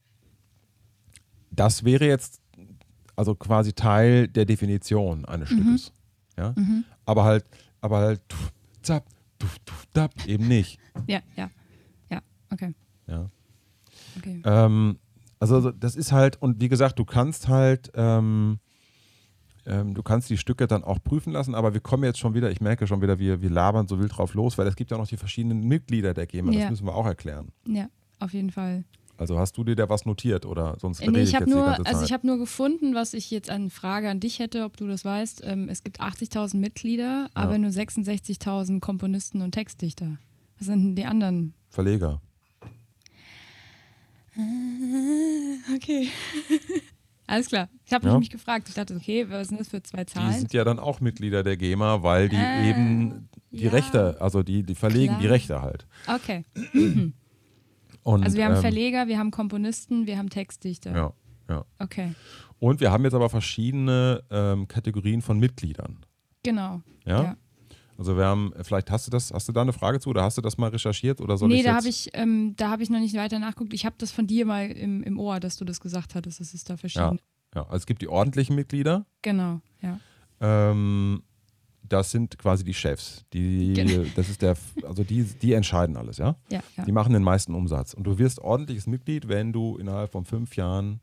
das 1.55 1.85
wäre 1.85 2.07
jetzt 2.07 2.41
also 3.17 3.35
quasi 3.35 3.73
Teil 3.73 4.27
der 4.29 4.45
Definition 4.45 5.25
eines 5.25 5.49
Stückes. 5.49 5.93
Ja? 6.37 6.53
Mhm. 6.57 6.85
Aber 7.07 7.25
halt, 7.25 7.45
aber 7.81 7.99
halt, 7.99 8.21
tuff, 8.29 8.53
zap, 8.83 9.07
tuff, 9.39 9.57
tuff, 9.65 9.87
tap, 9.93 10.11
eben 10.27 10.49
nicht. 10.49 10.79
Ja, 11.07 11.21
ja. 11.37 11.51
Ja, 12.11 12.21
okay. 12.51 12.75
Ja? 13.07 13.31
okay. 14.19 14.43
Ähm, 14.45 14.99
also 15.39 15.61
so- 15.61 15.71
das 15.71 15.95
ist 15.95 16.11
halt, 16.13 16.41
und 16.43 16.61
wie 16.61 16.69
gesagt, 16.69 16.99
du 16.99 17.05
kannst 17.05 17.47
halt, 17.49 17.93
ähm, 17.95 18.59
ähm, 19.67 19.95
du 19.95 20.03
kannst 20.03 20.29
die 20.29 20.37
Stücke 20.39 20.67
dann 20.67 20.83
auch 20.83 20.99
prüfen 21.03 21.33
lassen, 21.33 21.55
aber 21.55 21.73
wir 21.73 21.81
kommen 21.81 22.05
jetzt 22.05 22.19
schon 22.19 22.35
wieder, 22.35 22.51
ich 22.51 22.61
merke 22.61 22.87
schon 22.87 23.01
wieder, 23.01 23.19
wir, 23.19 23.41
wir 23.43 23.51
labern 23.51 23.87
so 23.87 23.99
wild 24.01 24.17
drauf 24.17 24.35
los, 24.35 24.59
weil 24.59 24.67
es 24.67 24.75
gibt 24.77 24.91
ja 24.91 24.99
noch 24.99 25.07
die 25.07 25.17
verschiedenen 25.17 25.61
Mitglieder 25.69 26.15
der 26.15 26.27
GEMA, 26.27 26.51
das 26.53 26.63
Ja. 26.63 26.71
müssen 26.71 26.87
wir 26.87 26.95
auch 26.95 27.07
erklären. 27.07 27.53
Ja, 27.67 27.89
auf 28.19 28.33
jeden 28.33 28.51
Fall. 28.51 28.85
Also 29.17 29.39
hast 29.39 29.57
du 29.57 29.63
dir 29.65 29.77
da 29.77 29.89
was 29.89 30.07
notiert 30.07 30.45
oder 30.45 30.77
sonst 30.81 31.01
Äh, 31.01 31.05
rede 31.07 31.13
Nee, 31.19 31.23
ich 31.23 31.29
ich 31.31 31.35
habe 31.37 31.45
jetzt 31.45 31.53
die 31.53 31.57
nur, 31.57 31.65
ganze 31.67 31.83
Zeit? 31.85 31.93
also 31.95 32.05
ich 32.05 32.13
habe 32.13 32.27
nur 32.27 32.39
gefunden, 32.39 32.95
was 32.95 33.15
ich 33.15 33.31
jetzt 33.31 33.49
an 33.49 33.71
Frage 33.71 34.11
an 34.11 34.19
dich 34.21 34.41
hätte, 34.41 34.65
ob 34.65 34.77
du 34.77 34.87
das 34.89 35.05
weißt. 35.05 35.43
Ähm, 35.45 35.69
es 35.69 35.83
gibt 35.85 36.01
80.000 36.01 36.57
Mitglieder, 36.57 37.29
aber 37.35 37.57
nur 37.59 37.71
66.000 37.71 38.81
Komponisten 38.81 39.41
und 39.43 39.53
Textdichter. 39.53 40.19
Was 40.59 40.67
sind 40.67 40.83
denn 40.83 40.97
die 40.97 41.05
anderen? 41.05 41.55
Verleger. 41.71 42.21
Okay. 45.77 46.09
Alles 47.27 47.49
klar. 47.49 47.69
Ich 47.87 47.93
habe 47.93 48.07
Ja. 48.09 48.19
mich 48.19 48.31
gefragt. 48.31 48.69
Ich 48.69 48.75
dachte, 48.75 48.95
okay, 48.97 49.27
was 49.31 49.49
sind 49.49 49.61
das 49.61 49.69
für 49.69 49.83
zwei 49.83 50.05
Die 50.05 50.13
Zahlen? 50.13 50.33
sind 50.33 50.53
ja 50.53 50.65
dann 50.65 50.79
auch 50.79 51.01
Mitglieder 51.01 51.43
der 51.43 51.57
GEMA, 51.57 52.03
weil 52.03 52.29
die 52.29 52.37
Ah, 52.37 52.63
eben 52.65 53.29
die 53.51 53.65
ja. 53.65 53.71
Rechte, 53.71 54.21
also 54.21 54.43
die, 54.43 54.63
die 54.63 54.75
verlegen 54.75 55.15
Klar. 55.15 55.21
die 55.21 55.27
Rechte 55.29 55.63
halt. 55.63 55.87
Okay. 56.07 56.45
Und, 58.05 58.23
Also 58.23 58.37
wir 58.37 58.45
haben 58.45 58.55
ähm, 58.55 58.61
Verleger, 58.61 59.09
wir 59.09 59.19
haben 59.19 59.31
Komponisten, 59.31 60.07
wir 60.07 60.19
haben 60.19 60.31
Textdichter. 60.31 60.95
Ja, 60.95 61.13
ja. 61.49 61.65
Okay. 61.79 62.15
Und 62.59 62.81
wir 62.81 62.93
haben 62.93 63.03
jetzt 63.05 63.15
aber 63.15 63.29
verschiedene 63.29 64.23
ähm, 64.31 64.69
Kategorien 64.69 65.23
von 65.23 65.39
Mitgliedern. 65.39 66.05
Genau. 66.43 66.83
Ja? 67.05 67.23
Ja. 67.23 67.37
Also 67.97 68.17
wir 68.17 68.25
haben, 68.25 68.53
vielleicht 68.63 68.91
hast 68.91 69.07
du 69.07 69.11
das, 69.11 69.33
hast 69.33 69.49
du 69.49 69.53
da 69.53 69.63
eine 69.63 69.73
Frage 69.73 70.01
zu 70.01 70.11
oder 70.11 70.23
hast 70.23 70.37
du 70.37 70.43
das 70.43 70.59
mal 70.59 70.69
recherchiert 70.69 71.21
oder 71.21 71.37
soll 71.37 71.49
nee, 71.49 71.59
ich 71.59 71.65
da 71.65 71.77
habe 71.77 71.89
ich, 71.89 72.11
ähm, 72.13 72.55
da 72.57 72.71
hab 72.71 72.81
ich 72.81 72.91
noch 72.91 72.99
nicht 72.99 73.15
weiter 73.15 73.39
nachgeguckt. 73.39 73.73
Ich 73.73 73.87
habe 73.87 73.95
das 73.99 74.11
von 74.11 74.27
dir 74.27 74.47
mal 74.47 74.71
im, 74.71 75.03
im 75.03 75.19
Ohr, 75.19 75.41
dass 75.41 75.57
du 75.57 75.65
das 75.65 75.81
gesagt 75.81 76.15
hattest, 76.15 76.41
dass 76.41 76.55
es 76.55 76.65
da 76.65 76.77
verschiedene. 76.77 77.19
ja, 77.55 77.63
also 77.63 77.77
es 77.77 77.87
gibt 77.87 78.03
die 78.03 78.09
ordentlichen 78.09 78.57
Mitglieder. 78.57 79.07
Genau, 79.23 79.61
ja. 79.81 80.01
Ähm, 80.41 81.23
das 81.87 82.11
sind 82.11 82.39
quasi 82.39 82.65
die 82.65 82.75
Chefs. 82.75 83.25
Die, 83.33 83.75
Genau. 83.75 84.05
das 84.17 84.29
ist 84.31 84.41
der, 84.43 84.57
also 84.85 85.05
die, 85.05 85.23
die 85.25 85.53
entscheiden 85.53 85.97
alles, 85.97 86.17
ja? 86.19 86.37
Ja, 86.51 86.61
ja. 86.77 86.85
Die 86.85 86.93
machen 86.93 87.13
den 87.13 87.23
meisten 87.23 87.55
Umsatz. 87.55 87.93
Und 87.95 88.05
du 88.05 88.19
wirst 88.19 88.39
ordentliches 88.41 88.87
Mitglied, 88.87 89.29
wenn 89.29 89.53
du 89.53 89.77
innerhalb 89.77 90.11
von 90.13 90.25
fünf 90.25 90.57
Jahren, 90.57 91.01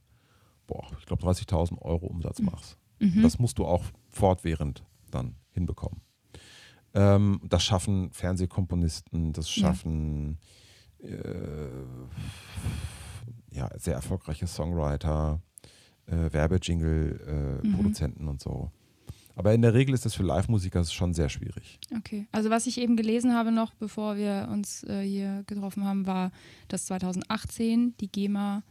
boah, 0.68 0.86
ich 1.00 1.06
glaube 1.06 1.24
30.000 1.24 1.80
Euro 1.82 2.08
Umsatz 2.08 2.40
machst. 2.42 2.78
Mhm. 3.00 3.22
Das 3.22 3.38
musst 3.40 3.58
du 3.60 3.66
auch 3.66 3.84
fortwährend 4.10 4.84
dann 5.12 5.36
hinbekommen. 5.52 6.02
Ähm, 6.94 7.40
das 7.48 7.64
schaffen 7.64 8.12
Fernsehkomponisten, 8.12 9.34
das 9.34 9.56
Ja. 9.56 9.68
schaffen 9.68 10.38
äh, 11.00 11.16
ja, 13.52 13.70
sehr 13.78 13.96
erfolgreiche 13.96 14.46
Songwriter, 14.48 15.42
äh, 16.06 16.32
Werbejingle-Produzenten 16.32 18.24
Mhm. 18.24 18.30
und 18.30 18.42
so. 18.42 18.72
Aber 19.36 19.54
in 19.54 19.62
der 19.62 19.74
Regel 19.74 19.94
ist 19.94 20.06
das 20.06 20.14
für 20.16 20.24
Live-Musiker 20.24 20.84
schon 20.86 21.14
sehr 21.14 21.30
schwierig. 21.30 21.80
Okay. 21.98 22.28
Also 22.32 22.50
was 22.50 22.68
ich 22.68 22.80
eben 22.80 22.96
gelesen 22.98 23.34
habe 23.34 23.52
noch, 23.52 23.74
bevor 23.76 24.18
wir 24.18 24.50
uns 24.52 24.84
äh, 24.84 25.02
hier 25.04 25.44
getroffen 25.48 25.86
haben, 25.86 26.06
war, 26.06 26.32
dass 26.68 26.86
2018 26.88 27.96
die 28.00 28.12
GEMA 28.12 28.64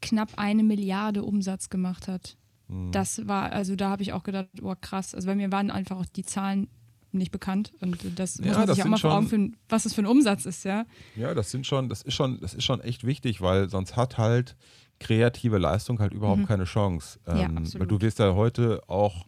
knapp 0.00 0.32
eine 0.36 0.62
Milliarde 0.62 1.22
Umsatz 1.22 1.70
gemacht 1.70 2.08
hat. 2.08 2.36
Hm. 2.68 2.92
Das 2.92 3.26
war, 3.26 3.52
also 3.52 3.76
da 3.76 3.90
habe 3.90 4.02
ich 4.02 4.12
auch 4.12 4.22
gedacht, 4.22 4.48
oh 4.62 4.74
krass. 4.80 5.14
Also 5.14 5.26
bei 5.26 5.34
mir 5.34 5.50
waren 5.52 5.70
einfach 5.70 5.96
auch 5.98 6.06
die 6.06 6.24
Zahlen 6.24 6.68
nicht 7.12 7.30
bekannt 7.30 7.72
und 7.80 8.18
das 8.18 8.38
Ja, 8.38 8.46
muss 8.46 8.56
man 8.56 8.66
das 8.66 8.76
sich 8.76 8.84
auch 8.84 8.88
mal 8.88 8.96
vor 8.98 9.10
schon- 9.10 9.18
Augen 9.18 9.28
führen, 9.28 9.56
was 9.68 9.84
das 9.84 9.94
für 9.94 10.02
ein 10.02 10.06
Umsatz 10.06 10.46
ist, 10.46 10.64
ja. 10.64 10.84
Ja, 11.14 11.32
das 11.32 11.50
sind 11.52 11.64
schon, 11.64 11.88
das 11.88 12.02
ist 12.02 12.14
schon, 12.14 12.40
das 12.40 12.54
ist 12.54 12.64
schon 12.64 12.80
echt 12.80 13.04
wichtig, 13.04 13.40
weil 13.40 13.68
sonst 13.68 13.94
hat 13.94 14.18
halt 14.18 14.56
kreative 14.98 15.58
Leistung 15.58 16.00
halt 16.00 16.12
überhaupt 16.12 16.40
Mhm. 16.40 16.46
keine 16.46 16.64
Chance. 16.64 17.20
Ja, 17.26 17.34
weil 17.34 17.58
absolut. 17.58 17.90
du 17.90 18.00
wirst 18.00 18.18
ja 18.18 18.34
heute 18.34 18.82
auch 18.88 19.26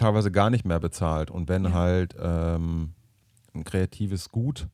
teilweise 0.00 0.30
gar 0.32 0.50
nicht 0.50 0.64
mehr 0.64 0.80
bezahlt. 0.80 1.30
Und 1.30 1.48
wenn 1.48 1.64
Ja. 1.64 1.72
halt 1.72 2.14
ähm, 2.18 2.94
ein 3.54 3.64
kreatives 3.64 4.30
Gut 4.30 4.68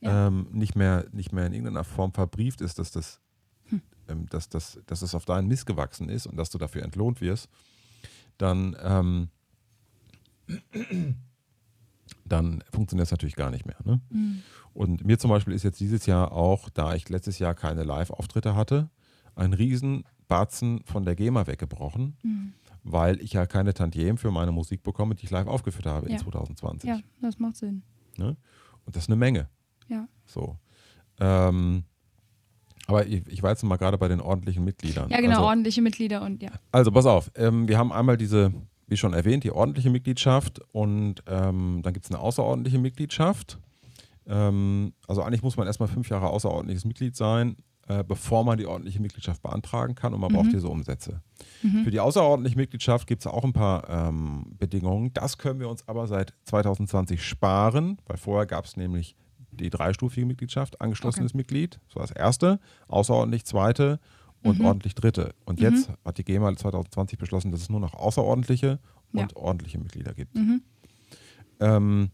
Ja. 0.00 0.26
ähm, 0.28 0.48
nicht, 0.50 0.74
mehr, 0.76 1.06
nicht 1.12 1.32
mehr 1.32 1.46
in 1.46 1.52
irgendeiner 1.52 1.84
Form 1.84 2.12
verbrieft 2.12 2.60
ist, 2.60 2.78
dass 2.78 2.90
das, 2.90 3.20
Hm. 3.66 3.82
ähm, 4.08 4.26
dass, 4.30 4.48
das, 4.48 4.80
dass 4.86 5.02
es 5.02 5.14
auf 5.14 5.24
deinen 5.24 5.46
Mist 5.48 5.66
gewachsen 5.66 6.08
ist 6.08 6.26
und 6.26 6.36
dass 6.36 6.50
du 6.50 6.58
dafür 6.58 6.82
entlohnt 6.82 7.20
wirst, 7.20 7.48
dann, 8.38 8.76
ähm, 8.82 9.28
dann 12.24 12.62
funktioniert 12.72 13.06
es 13.06 13.10
natürlich 13.12 13.36
gar 13.36 13.50
nicht 13.50 13.66
mehr. 13.66 13.76
Ne? 13.84 14.00
Mhm. 14.10 14.42
Und 14.74 15.04
mir 15.04 15.18
zum 15.18 15.30
Beispiel 15.30 15.52
ist 15.54 15.62
jetzt 15.62 15.80
dieses 15.80 16.06
Jahr 16.06 16.32
auch, 16.32 16.68
da 16.70 16.94
ich 16.94 17.08
letztes 17.08 17.38
Jahr 17.38 17.54
keine 17.54 17.82
Live-Auftritte 17.84 18.54
hatte, 18.56 18.88
ein 19.34 19.52
Riesenbatzen 19.52 20.82
von 20.84 21.04
der 21.04 21.14
GEMA 21.14 21.46
weggebrochen, 21.46 22.16
Mhm. 22.22 22.52
Weil 22.84 23.20
ich 23.20 23.32
ja 23.32 23.46
keine 23.46 23.74
Tantiemen 23.74 24.18
für 24.18 24.30
meine 24.30 24.52
Musik 24.52 24.82
bekomme, 24.82 25.14
die 25.14 25.24
ich 25.24 25.30
live 25.30 25.46
aufgeführt 25.46 25.86
habe 25.86 26.06
Ja. 26.08 26.14
in 26.14 26.18
2020. 26.18 26.88
Ja, 26.88 26.98
das 27.20 27.38
macht 27.38 27.56
Sinn. 27.56 27.82
Ne? 28.16 28.36
Und 28.84 28.96
das 28.96 29.04
ist 29.04 29.08
eine 29.08 29.16
Menge. 29.16 29.48
ja. 29.88 30.06
So. 30.26 30.56
Ähm, 31.20 31.84
aber 32.86 33.06
ich, 33.06 33.24
ich 33.28 33.42
war 33.42 33.50
jetzt 33.50 33.62
mal 33.62 33.76
gerade 33.76 33.96
bei 33.98 34.08
den 34.08 34.20
ordentlichen 34.20 34.64
Mitgliedern. 34.64 35.08
Ja, 35.10 35.18
genau, 35.20 35.36
Also, 35.36 35.44
ordentliche 35.46 35.82
Mitglieder 35.82 36.22
und 36.22 36.42
ja. 36.42 36.50
also 36.72 36.90
pass 36.90 37.06
auf, 37.06 37.30
ähm, 37.36 37.68
wir 37.68 37.78
haben 37.78 37.92
einmal 37.92 38.16
diese, 38.16 38.52
wie 38.88 38.96
schon 38.96 39.12
erwähnt, 39.12 39.44
die 39.44 39.52
ordentliche 39.52 39.90
Mitgliedschaft 39.90 40.60
und 40.72 41.22
ähm, 41.26 41.80
dann 41.82 41.92
gibt 41.92 42.06
es 42.06 42.10
eine 42.10 42.18
außerordentliche 42.20 42.78
Mitgliedschaft. 42.78 43.58
Ähm, 44.26 44.92
also 45.06 45.22
eigentlich 45.22 45.42
muss 45.42 45.56
man 45.56 45.66
erstmal 45.66 45.88
fünf 45.88 46.08
Jahre 46.08 46.28
außerordentliches 46.28 46.84
Mitglied 46.84 47.14
sein, 47.14 47.56
äh, 47.88 48.04
bevor 48.04 48.44
man 48.44 48.58
die 48.58 48.66
ordentliche 48.66 49.00
Mitgliedschaft 49.00 49.42
beantragen 49.42 49.94
kann 49.94 50.14
und 50.14 50.20
man 50.20 50.32
braucht 50.32 50.52
diese 50.52 50.68
Umsätze. 50.68 51.20
Für 51.84 51.90
die 51.90 52.00
außerordentliche 52.00 52.56
Mitgliedschaft 52.56 53.06
gibt 53.06 53.22
es 53.22 53.26
auch 53.26 53.44
ein 53.44 53.52
paar 53.52 53.88
ähm, 53.88 54.54
Bedingungen. 54.58 55.12
Das 55.14 55.38
können 55.38 55.58
wir 55.60 55.68
uns 55.68 55.86
aber 55.88 56.06
seit 56.06 56.34
2020 56.44 57.22
sparen, 57.22 57.98
weil 58.06 58.16
vorher 58.16 58.46
gab 58.46 58.64
es 58.64 58.76
nämlich 58.76 59.16
die 59.50 59.68
dreistufige 59.70 60.26
Mitgliedschaft, 60.26 60.80
angeschlossenes 60.80 61.34
Mitglied, 61.34 61.80
das 61.88 61.96
war 61.96 62.02
das 62.02 62.12
erste, 62.12 62.60
außerordentlich 62.88 63.44
zweite 63.44 64.00
und 64.42 64.60
ordentlich 64.60 64.94
dritte. 64.94 65.34
Und 65.44 65.60
jetzt 65.60 65.90
hat 66.04 66.18
die 66.18 66.24
GEMA 66.24 66.56
2020 66.56 67.18
beschlossen, 67.18 67.50
dass 67.52 67.62
es 67.62 67.68
nur 67.68 67.80
noch 67.80 67.94
außerordentliche 67.94 68.78
und 69.12 69.36
ordentliche 69.36 69.78
Mitglieder 69.78 70.14
gibt. 70.14 70.36
Ähm, 71.60 72.10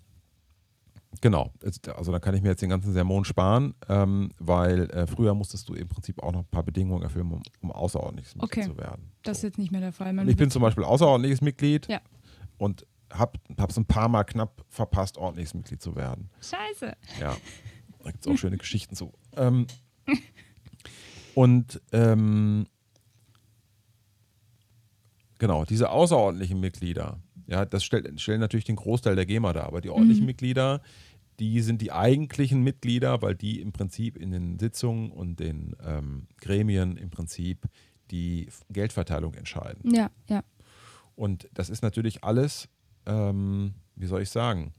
genau, 1.20 1.52
also 1.96 2.12
da 2.12 2.18
kann 2.20 2.34
ich 2.34 2.42
mir 2.42 2.50
jetzt 2.50 2.62
den 2.62 2.70
ganzen 2.70 2.92
Sermon 2.92 3.24
sparen, 3.24 3.74
ähm, 3.88 4.30
weil 4.38 4.90
äh, 4.90 5.06
früher 5.06 5.34
musstest 5.34 5.68
du 5.68 5.74
im 5.74 5.88
Prinzip 5.88 6.22
auch 6.22 6.32
noch 6.32 6.40
ein 6.40 6.46
paar 6.50 6.62
Bedingungen 6.62 7.02
erfüllen, 7.02 7.30
um, 7.32 7.42
um 7.60 7.72
außerordentliches 7.72 8.34
Mitglied 8.36 8.64
Okay. 8.66 8.70
zu 8.72 8.76
werden. 8.78 9.10
Das 9.22 9.38
ist 9.38 9.42
jetzt 9.44 9.58
nicht 9.58 9.72
mehr 9.72 9.80
der 9.80 9.92
Fall. 9.92 10.28
Ich 10.28 10.36
bin 10.36 10.50
zum 10.50 10.62
Beispiel 10.62 10.84
außerordentliches 10.84 11.40
Mitglied 11.40 11.86
Ja. 11.88 12.00
und 12.58 12.86
habe 13.12 13.38
es 13.68 13.76
ein 13.78 13.86
paar 13.86 14.08
Mal 14.08 14.24
knapp 14.24 14.64
verpasst, 14.68 15.16
ordentliches 15.18 15.54
Mitglied 15.54 15.80
zu 15.80 15.96
werden. 15.96 16.30
Scheiße. 16.42 16.94
Ja, 17.20 17.36
da 18.04 18.10
gibt 18.10 18.26
es 18.26 18.32
auch 18.32 18.36
schöne 18.36 18.58
Geschichten 18.58 18.94
zu. 18.94 19.12
Ähm, 19.36 19.66
und 21.34 21.80
ähm, 21.92 22.66
genau, 25.38 25.64
diese 25.64 25.90
außerordentlichen 25.90 26.60
Mitglieder, 26.60 27.18
ja, 27.48 27.64
das 27.64 27.82
stellt, 27.82 28.20
stellen 28.20 28.40
natürlich 28.40 28.66
den 28.66 28.76
Großteil 28.76 29.16
der 29.16 29.26
GEMA 29.26 29.52
dar, 29.52 29.64
aber 29.64 29.80
die 29.80 29.90
ordentlichen 29.90 30.26
Mitglieder, 30.26 30.82
die 31.40 31.60
sind 31.60 31.80
die 31.80 31.92
eigentlichen 31.92 32.62
Mitglieder, 32.62 33.22
weil 33.22 33.34
die 33.34 33.60
im 33.60 33.72
Prinzip 33.72 34.16
in 34.16 34.30
den 34.30 34.58
Sitzungen 34.58 35.10
und 35.10 35.40
den 35.40 35.74
ähm, 35.84 36.26
Gremien 36.40 36.96
im 36.96 37.10
Prinzip 37.10 37.66
die 38.10 38.48
Geldverteilung 38.70 39.34
entscheiden. 39.34 39.94
Ja, 39.94 40.10
ja. 40.28 40.42
Und 41.14 41.48
das 41.54 41.70
ist 41.70 41.82
natürlich 41.82 42.22
alles, 42.22 42.68
ähm, 43.06 43.74
wie 43.96 44.06
soll 44.06 44.22
ich 44.22 44.30
sagen, 44.30 44.72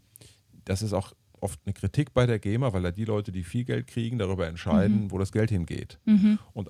das 0.65 0.81
ist 0.81 0.93
auch 0.93 1.13
oft 1.41 1.59
eine 1.65 1.73
Kritik 1.73 2.13
bei 2.13 2.25
der 2.25 2.39
GEMA, 2.39 2.71
weil 2.73 2.83
da 2.83 2.91
die 2.91 3.05
Leute, 3.05 3.31
die 3.31 3.43
viel 3.43 3.63
Geld 3.63 3.87
kriegen, 3.87 4.17
darüber 4.19 4.47
entscheiden, 4.47 5.09
wo 5.11 5.17
das 5.17 5.31
Geld 5.31 5.49
hingeht. 5.49 5.99
Und 6.53 6.69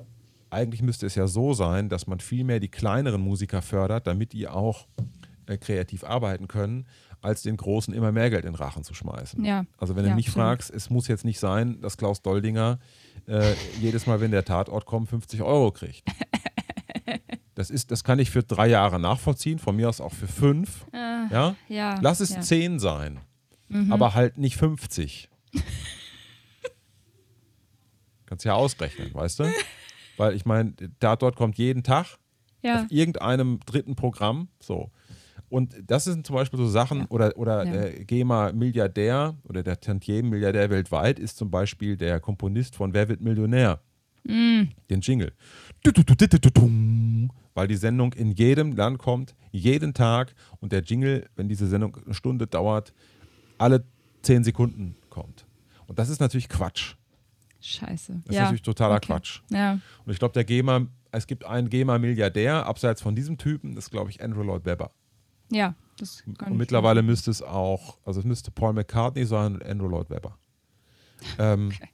eigentlich 0.50 0.82
müsste 0.82 1.06
es 1.06 1.16
ja 1.16 1.28
so 1.28 1.54
sein, 1.54 1.90
dass 1.90 2.08
man 2.08 2.20
viel 2.20 2.44
mehr 2.44 2.60
die 2.60 2.70
kleineren 2.70 3.22
Musiker 3.22 3.62
fördert, 3.62 4.08
damit 4.08 4.34
die 4.34 4.48
auch 4.48 4.88
äh, 5.50 5.58
kreativ 5.58 6.04
arbeiten 6.04 6.48
können, 6.48 6.88
als 7.22 7.42
den 7.42 7.58
Großen 7.58 7.94
immer 7.94 8.12
mehr 8.14 8.30
Geld 8.30 8.46
in 8.46 8.52
den 8.54 8.56
Rachen 8.56 8.84
zu 8.84 8.94
schmeißen. 8.94 9.44
Ja. 9.44 9.66
Also 9.78 9.96
wenn 9.96 10.04
du 10.04 10.10
Ja, 10.10 10.16
mich 10.16 10.28
absolut. 10.28 10.46
fragst, 10.48 10.72
es 10.72 10.90
muss 10.90 11.08
jetzt 11.08 11.26
nicht 11.26 11.40
sein, 11.40 11.82
dass 11.82 11.98
Klaus 11.98 12.22
Doldinger 12.22 12.80
äh, 13.28 13.54
jedes 13.82 14.06
Mal, 14.08 14.22
wenn 14.22 14.32
der 14.32 14.46
Tatort 14.46 14.86
kommt, 14.86 15.10
50 15.10 15.42
Euro 15.42 15.72
kriegt. 15.72 16.04
Das, 17.56 17.70
ist, 17.70 17.92
das 17.92 18.06
kann 18.06 18.20
ich 18.20 18.30
für 18.32 18.42
drei 18.42 18.68
Jahre 18.70 19.02
nachvollziehen, 19.02 19.60
von 19.60 19.76
mir 19.76 19.90
aus 19.90 20.00
auch 20.00 20.14
für 20.14 20.30
fünf. 20.30 20.86
ja? 20.94 21.50
Äh, 21.68 21.74
ja, 21.76 22.00
Lass 22.02 22.22
es 22.22 22.30
ja. 22.30 22.38
Mhm. 22.38 22.42
zehn 22.44 22.80
sein, 22.80 23.20
aber 23.90 24.14
halt 24.14 24.38
nicht 24.38 24.56
50. 24.56 25.28
Kannst 28.26 28.46
ja 28.46 28.54
ausrechnen, 28.54 29.14
weißt 29.14 29.40
du? 29.40 29.52
Weil 30.16 30.36
ich 30.36 30.46
meine, 30.46 30.74
Tatort 31.02 31.36
kommt 31.36 31.58
jeden 31.58 31.84
Tag 31.84 32.18
Ja, 32.62 32.84
auf 32.84 32.92
irgendeinem 32.92 33.60
dritten 33.66 33.96
Programm. 33.96 34.48
So. 34.62 34.92
Und 35.50 35.76
das 35.88 36.04
sind 36.04 36.26
zum 36.28 36.36
Beispiel 36.36 36.58
so 36.60 36.68
Sachen, 36.68 37.06
oder, 37.08 37.36
oder 37.38 37.64
Ja. 37.66 37.72
der 37.72 38.06
GEMA-Milliardär 38.06 39.36
oder 39.44 39.64
der 39.64 39.80
Tantiemen-Milliardär 39.80 40.70
weltweit 40.70 41.20
ist 41.20 41.38
zum 41.38 41.50
Beispiel 41.50 41.98
der 41.98 42.20
Komponist 42.20 42.76
von 42.76 42.94
Wer 42.94 43.10
wird 43.10 43.22
Millionär? 43.22 43.80
Mm. 44.26 44.64
Den 44.90 45.02
Jingle. 45.02 45.32
Weil 47.56 47.68
die 47.68 47.76
Sendung 47.76 48.14
in 48.14 48.32
jedem 48.32 48.74
Land 48.76 49.00
kommt, 49.00 49.36
jeden 49.52 49.94
Tag 49.94 50.34
und 50.60 50.72
der 50.72 50.82
Jingle, 50.82 51.28
wenn 51.36 51.48
diese 51.50 51.68
Sendung 51.68 51.98
eine 52.06 52.14
Stunde 52.14 52.48
dauert, 52.48 52.94
alle 53.58 53.84
zehn 54.22 54.44
Sekunden 54.44 54.96
kommt. 55.10 55.46
Und 55.88 55.98
das 56.00 56.10
ist 56.10 56.20
natürlich 56.20 56.48
Quatsch. 56.50 56.94
scheiße. 57.60 58.14
Das 58.26 58.30
ist 58.30 58.36
ja. 58.36 58.42
natürlich 58.44 58.62
totaler 58.62 58.96
okay. 58.96 59.08
Quatsch. 59.08 59.42
Ja, 59.50 59.80
Und 60.06 60.14
ich 60.14 60.20
glaube, 60.20 60.34
der 60.34 60.44
GEMA, 60.44 60.88
es 61.12 61.26
gibt 61.26 61.46
einen 61.46 61.70
GEMA-Milliardär, 61.70 62.66
abseits 62.66 63.02
von 63.02 63.16
diesem 63.16 63.38
Typen, 63.38 63.76
das 63.76 63.86
ist, 63.86 63.92
glaube 63.92 64.10
ich, 64.12 64.22
Andrew 64.24 64.44
Lloyd 64.44 64.66
Webber. 64.66 64.92
Ja, 65.52 65.76
das 65.98 66.24
kann 66.38 66.52
Und 66.54 66.58
mittlerweile 66.58 67.02
müsste 67.02 67.30
es 67.32 67.42
auch, 67.42 67.98
also 68.06 68.20
es 68.22 68.26
müsste 68.26 68.52
Paul 68.52 68.74
McCartney 68.74 69.26
sein 69.26 69.56
und 69.56 69.66
Andrew 69.66 69.88
Lloyd 69.88 70.10
Webber. 70.10 70.38
Ähm, 71.38 71.68
Okay. 71.74 71.90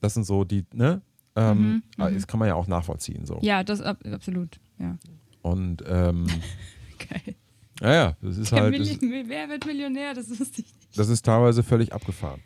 Das 0.00 0.14
sind 0.14 0.24
so 0.24 0.44
die, 0.44 0.64
ne? 0.72 1.00
Ähm, 1.36 1.82
aber 1.96 2.10
Das 2.10 2.26
kann 2.26 2.38
man 2.40 2.48
ja 2.48 2.54
auch 2.56 2.66
nachvollziehen. 2.66 3.24
So. 3.24 3.38
Ja, 3.42 3.62
das 3.64 3.80
ab, 3.80 3.98
absolut. 4.04 4.58
Ja. 4.78 4.98
Und 5.42 5.82
ähm, 5.86 6.26
Geil. 7.08 7.34
naja, 7.80 8.16
das 8.20 8.36
ist 8.36 8.52
Der 8.52 8.62
halt, 8.62 8.78
das, 8.78 9.00
Wer 9.00 9.48
wird 9.48 9.64
Millionär? 9.66 10.14
Das 10.14 10.28
wusste 10.28 10.60
ich 10.62 10.74
nicht. 10.74 10.98
das 10.98 11.08
ist 11.08 11.24
teilweise 11.24 11.62
völlig 11.62 11.92
abgefahren. 11.92 12.40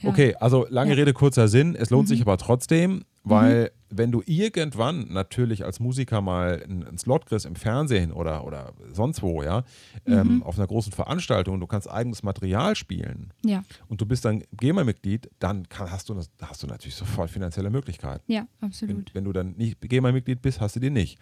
Ja. 0.00 0.10
Okay, 0.10 0.34
also 0.40 0.66
lange 0.68 0.90
Ja. 0.90 0.96
Rede, 0.96 1.12
kurzer 1.12 1.48
Sinn. 1.48 1.74
Es 1.74 1.90
lohnt 1.90 2.08
sich 2.08 2.20
aber 2.20 2.36
trotzdem, 2.38 3.04
weil 3.24 3.70
wenn 3.88 4.12
du 4.12 4.22
irgendwann 4.26 5.12
natürlich 5.12 5.64
als 5.64 5.80
Musiker 5.80 6.20
mal 6.20 6.62
einen, 6.62 6.98
Slot 6.98 7.26
kriegst 7.26 7.46
im 7.46 7.56
Fernsehen 7.56 8.12
oder, 8.12 8.44
oder 8.44 8.72
sonst 8.92 9.22
wo, 9.22 9.42
ja, 9.42 9.62
ähm, 10.06 10.42
auf 10.42 10.58
einer 10.58 10.66
großen 10.66 10.92
Veranstaltung 10.92 11.54
und 11.54 11.60
du 11.60 11.66
kannst 11.66 11.88
eigenes 11.90 12.22
Material 12.22 12.74
spielen 12.76 13.32
Ja, 13.44 13.62
und 13.88 14.00
du 14.00 14.06
bist 14.06 14.24
dann 14.24 14.42
GEMA-Mitglied, 14.52 15.30
dann 15.38 15.68
kann, 15.68 15.90
hast, 15.90 16.08
du, 16.08 16.14
das- 16.14 16.30
hast 16.42 16.62
du 16.62 16.66
natürlich 16.66 16.94
sofort 16.96 17.30
finanzielle 17.30 17.70
Möglichkeiten. 17.70 18.22
ja, 18.30 18.46
Wenn, 18.60 18.68
absolut. 18.68 19.14
wenn 19.14 19.24
du 19.24 19.32
dann 19.32 19.52
nicht 19.56 19.80
GEMA-Mitglied 19.80 20.42
bist, 20.42 20.60
hast 20.60 20.76
du 20.76 20.80
die 20.80 20.90
nicht. 20.90 21.18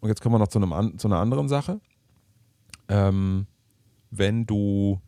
Und 0.00 0.08
jetzt 0.10 0.20
kommen 0.20 0.34
wir 0.34 0.38
noch 0.40 0.48
zu, 0.48 0.60
einem, 0.60 0.98
zu 0.98 1.08
einer 1.08 1.18
anderen 1.18 1.48
Sache. 1.48 1.80
Ähm, 2.88 3.46
wenn 4.10 4.46
du 4.46 5.00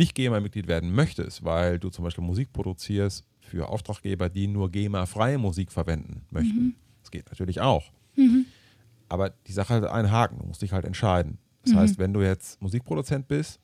nicht 0.00 0.14
GEMA-Mitglied 0.14 0.66
werden 0.66 0.92
möchtest, 0.92 1.44
weil 1.44 1.78
du 1.78 1.90
zum 1.90 2.04
Beispiel 2.04 2.24
Musik 2.24 2.52
produzierst 2.52 3.24
für 3.40 3.68
Auftraggeber, 3.68 4.28
die 4.28 4.46
nur 4.46 4.70
GEMA-freie 4.70 5.38
Musik 5.38 5.70
verwenden 5.72 6.22
möchten. 6.30 6.74
Das 7.02 7.10
geht 7.10 7.26
natürlich 7.30 7.60
auch. 7.60 7.92
Aber 9.08 9.30
die 9.46 9.52
Sache 9.52 9.74
hat 9.74 9.84
einen 9.84 10.10
Haken, 10.10 10.38
du 10.38 10.46
musst 10.46 10.62
dich 10.62 10.72
halt 10.72 10.84
entscheiden. 10.84 11.38
Das 11.64 11.74
heißt, 11.74 11.98
wenn 11.98 12.12
du 12.12 12.22
jetzt 12.22 12.60
Musikproduzent 12.62 13.28
bist 13.28 13.60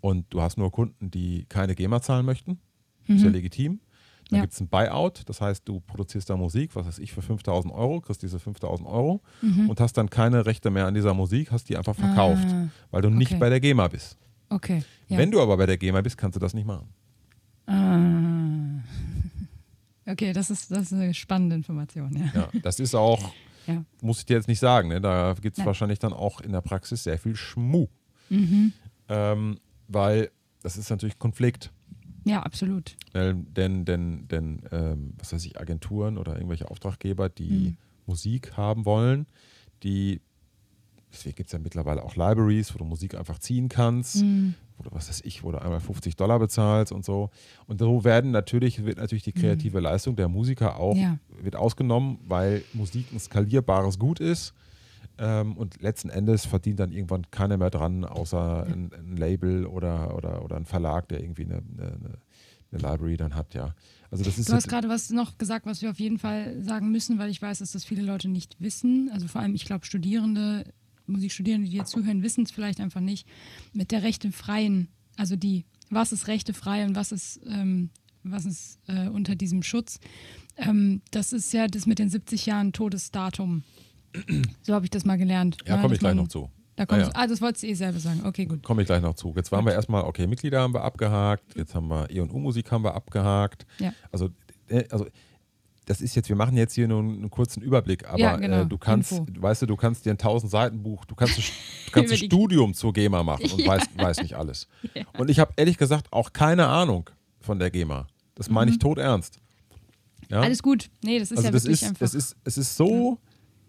und 0.00 0.26
du 0.30 0.40
hast 0.40 0.56
nur 0.58 0.70
Kunden, 0.70 1.10
die 1.10 1.44
keine 1.48 1.74
GEMA 1.74 2.00
zahlen 2.00 2.24
möchten, 2.24 2.58
ist 3.08 3.22
ja 3.24 3.30
legitim. 3.30 3.80
Dann 4.30 4.36
Ja. 4.38 4.42
gibt 4.42 4.52
es 4.52 4.60
ein 4.60 4.68
Buyout, 4.68 5.22
das 5.26 5.40
heißt, 5.40 5.66
du 5.66 5.80
produzierst 5.80 6.28
da 6.28 6.36
Musik, 6.36 6.76
was 6.76 6.86
weiß 6.86 6.98
ich, 6.98 7.12
für 7.12 7.22
5000 7.22 7.72
Euro, 7.72 8.00
kriegst 8.02 8.22
diese 8.22 8.38
5000 8.38 8.86
Euro 8.88 9.22
und 9.68 9.80
hast 9.80 9.94
dann 9.94 10.10
keine 10.10 10.44
Rechte 10.44 10.70
mehr 10.70 10.86
an 10.86 10.92
dieser 10.94 11.14
Musik, 11.14 11.50
hast 11.50 11.68
die 11.70 11.76
einfach 11.78 11.94
verkauft, 11.96 12.46
Ah, 12.50 12.68
weil 12.90 13.00
du 13.02 13.08
nicht 13.10 13.30
okay. 13.32 13.40
bei 13.40 13.48
der 13.48 13.60
GEMA 13.60 13.88
bist. 13.88 14.18
Okay. 14.50 14.82
Ja. 15.08 15.18
Wenn 15.18 15.30
du 15.30 15.40
aber 15.40 15.56
bei 15.56 15.66
der 15.66 15.76
GEMA 15.78 16.00
bist, 16.00 16.16
kannst 16.16 16.36
du 16.36 16.40
das 16.40 16.54
nicht 16.54 16.66
machen. 16.66 16.88
ah. 17.66 18.82
Okay, 20.10 20.32
das 20.32 20.48
ist, 20.48 20.70
das 20.70 20.84
ist 20.84 20.92
eine 20.94 21.12
spannende 21.12 21.54
Information, 21.54 22.16
ja. 22.16 22.30
Ja, 22.34 22.48
das 22.62 22.80
ist 22.80 22.94
auch, 22.94 23.30
Ja. 23.66 23.84
muss 24.00 24.20
ich 24.20 24.24
dir 24.24 24.36
jetzt 24.38 24.48
nicht 24.48 24.58
sagen, 24.58 24.88
ne? 24.88 25.02
da 25.02 25.34
gibt 25.38 25.58
es 25.58 25.66
wahrscheinlich 25.66 25.98
dann 25.98 26.14
auch 26.14 26.40
in 26.40 26.52
der 26.52 26.62
Praxis 26.62 27.04
sehr 27.04 27.18
viel 27.18 27.36
Schmuh. 27.36 27.88
Mhm. 28.30 28.72
Ähm, 29.10 29.58
weil 29.86 30.30
das 30.62 30.78
ist 30.78 30.88
natürlich 30.88 31.18
Konflikt. 31.18 31.70
Ja, 32.24 32.42
absolut. 32.42 32.96
Weil, 33.12 33.34
denn, 33.34 33.84
denn, 33.84 34.26
denn 34.28 34.62
ähm, 34.72 35.12
was 35.18 35.34
weiß 35.34 35.44
ich, 35.44 35.60
Agenturen 35.60 36.16
oder 36.16 36.36
irgendwelche 36.36 36.70
Auftraggeber, 36.70 37.28
die 37.28 37.50
Mhm. 37.50 37.76
Musik 38.06 38.56
haben 38.56 38.86
wollen, 38.86 39.26
die, 39.82 40.22
deswegen 41.12 41.36
gibt 41.36 41.48
es 41.48 41.52
ja 41.52 41.58
mittlerweile 41.58 42.02
auch 42.02 42.16
Libraries, 42.16 42.74
wo 42.74 42.78
du 42.78 42.84
Musik 42.84 43.14
einfach 43.14 43.38
ziehen 43.38 43.68
kannst, 43.68 44.22
Mhm. 44.22 44.54
wo 44.76 44.82
du, 44.84 44.90
was 44.92 45.08
weiß 45.08 45.22
ich, 45.24 45.42
wo 45.42 45.50
du 45.52 45.60
einmal 45.60 45.80
50 45.80 46.16
Dollar 46.16 46.38
bezahlst 46.38 46.92
und 46.92 47.04
so. 47.04 47.30
Und 47.66 47.80
so 47.80 48.04
werden 48.04 48.30
natürlich, 48.30 48.84
wird 48.84 48.98
natürlich 48.98 49.24
die 49.24 49.32
kreative 49.32 49.80
Leistung 49.80 50.16
der 50.16 50.28
Musiker 50.28 50.76
auch 50.78 50.94
Mhm. 50.94 51.00
Ja. 51.00 51.18
wird 51.42 51.56
ausgenommen, 51.56 52.18
weil 52.26 52.62
Musik 52.72 53.06
ein 53.12 53.18
skalierbares 53.18 53.98
Gut 53.98 54.20
ist. 54.20 54.54
Ähm, 55.20 55.56
und 55.56 55.80
letzten 55.82 56.10
Endes 56.10 56.46
verdient 56.46 56.78
dann 56.78 56.92
irgendwann 56.92 57.28
keiner 57.30 57.56
mehr 57.56 57.70
dran, 57.70 58.04
außer 58.04 58.66
ein, 58.66 58.90
ein 58.92 59.16
Label 59.16 59.66
oder, 59.66 60.14
oder, 60.16 60.44
oder 60.44 60.56
ein 60.56 60.64
Verlag, 60.64 61.08
der 61.08 61.20
irgendwie 61.20 61.44
eine, 61.44 61.56
eine, 61.56 62.18
eine 62.70 62.80
Library 62.82 63.16
dann 63.16 63.34
hat, 63.34 63.54
ja. 63.54 63.74
Also 64.10 64.22
das 64.24 64.38
ist 64.38 64.48
Du 64.48 64.54
hast 64.54 64.68
gerade 64.68 64.88
was 64.88 65.10
noch 65.10 65.36
gesagt, 65.36 65.66
was 65.66 65.82
wir 65.82 65.90
auf 65.90 65.98
jeden 65.98 66.18
Fall 66.18 66.62
sagen 66.62 66.90
müssen, 66.92 67.18
weil 67.18 67.30
ich 67.30 67.42
weiß, 67.42 67.58
dass 67.58 67.72
das 67.72 67.84
viele 67.84 68.02
Leute 68.02 68.28
nicht 68.28 68.56
wissen. 68.60 69.10
Also 69.12 69.26
vor 69.26 69.40
allem, 69.40 69.54
ich 69.54 69.64
glaube, 69.64 69.84
Studierende, 69.84 70.64
Musikstudierende, 71.08 71.66
die 71.66 71.72
hier 71.72 71.84
zuhören, 71.84 72.22
wissen 72.22 72.44
es 72.44 72.50
vielleicht 72.50 72.80
einfach 72.80 73.00
nicht. 73.00 73.26
Mit 73.72 73.90
der 73.90 74.02
Rechte 74.02 74.32
freien, 74.32 74.88
also 75.16 75.36
die 75.36 75.64
was 75.90 76.12
ist 76.12 76.26
rechtefrei 76.28 76.84
und 76.84 76.94
was 76.94 77.12
ist, 77.12 77.40
ähm, 77.46 77.90
was 78.22 78.44
ist 78.44 78.78
äh, 78.88 79.08
unter 79.08 79.34
diesem 79.34 79.62
Schutz. 79.62 80.00
Ähm, 80.56 81.02
das 81.10 81.32
ist 81.32 81.52
ja 81.52 81.66
das 81.66 81.86
mit 81.86 81.98
den 81.98 82.08
70 82.10 82.46
Jahren 82.46 82.72
Todesdatum. 82.72 83.62
So 84.62 84.74
habe 84.74 84.84
ich 84.86 84.90
das 84.90 85.04
mal 85.04 85.16
gelernt. 85.16 85.58
Ja, 85.66 85.76
ne, 85.76 85.82
komme 85.82 85.94
ich 85.94 86.00
gleich 86.00 86.14
noch 86.14 86.28
zu. 86.28 86.50
Da 86.76 86.84
Ah, 86.88 86.98
ja. 86.98 87.10
ah, 87.14 87.26
das 87.26 87.40
wolltest 87.40 87.64
du 87.64 87.68
eh 87.68 87.74
selber 87.74 87.98
sagen. 87.98 88.22
Okay, 88.24 88.46
gut. 88.46 88.62
Komme 88.62 88.82
ich 88.82 88.86
gleich 88.86 89.02
noch 89.02 89.14
zu. 89.14 89.32
Jetzt 89.34 89.50
waren 89.50 89.64
wir 89.64 89.72
erstmal, 89.72 90.04
okay, 90.04 90.26
Mitglieder 90.26 90.60
haben 90.60 90.74
wir 90.74 90.82
abgehakt, 90.82 91.56
jetzt 91.56 91.74
haben 91.74 91.88
wir 91.88 92.08
E 92.10 92.20
und 92.20 92.30
U-Musik 92.32 92.70
haben 92.70 92.84
wir 92.84 92.94
abgehakt. 92.94 93.66
Ja. 93.80 93.92
Also, 94.12 94.30
äh, 94.68 94.84
also 94.90 95.06
das 95.88 96.00
ist 96.00 96.14
jetzt, 96.14 96.28
wir 96.28 96.36
machen 96.36 96.56
jetzt 96.56 96.74
hier 96.74 96.86
nur 96.86 97.00
einen 97.00 97.30
kurzen 97.30 97.62
Überblick, 97.62 98.06
aber 98.06 98.18
Ja, 98.18 98.36
genau. 98.36 98.62
äh, 98.62 98.66
du 98.66 98.76
kannst, 98.78 99.12
Info. 99.12 99.26
weißt 99.42 99.62
du, 99.62 99.66
du 99.66 99.76
kannst 99.76 100.04
dir 100.04 100.10
ein 100.10 100.18
1000 100.18 100.50
Seiten 100.50 100.82
Buch, 100.82 101.04
du 101.06 101.14
kannst, 101.14 101.38
ein- 101.38 101.44
du 101.86 101.92
kannst 101.92 102.12
ein 102.12 102.18
Studium 102.18 102.74
zur 102.74 102.92
GEMA 102.92 103.22
machen 103.22 103.42
und 103.52 103.60
Ja. 103.60 103.68
weißt, 103.68 103.96
weißt 103.96 104.22
nicht 104.22 104.34
alles. 104.34 104.68
Und 105.18 105.30
ich 105.30 105.38
habe 105.38 105.52
ehrlich 105.56 105.78
gesagt 105.78 106.12
auch 106.12 106.32
keine 106.32 106.66
Ahnung 106.66 107.08
von 107.40 107.58
der 107.58 107.70
GEMA. 107.70 108.06
Das 108.34 108.50
meine 108.50 108.70
ich 108.70 108.78
tot 108.78 108.98
ernst. 108.98 109.40
Ja? 110.28 110.38
Mhm. 110.38 110.44
Alles 110.44 110.62
gut. 110.62 110.90
Nee, 111.02 111.18
das 111.18 111.30
ist 111.30 111.38
also 111.38 111.48
ja 111.48 111.52
das 111.52 111.64
wirklich 111.64 111.82
ist, 111.82 111.88
einfach. 111.88 112.02
es 112.06 112.14
ist, 112.14 112.36
es 112.44 112.58
ist 112.58 112.76
so 112.76 113.18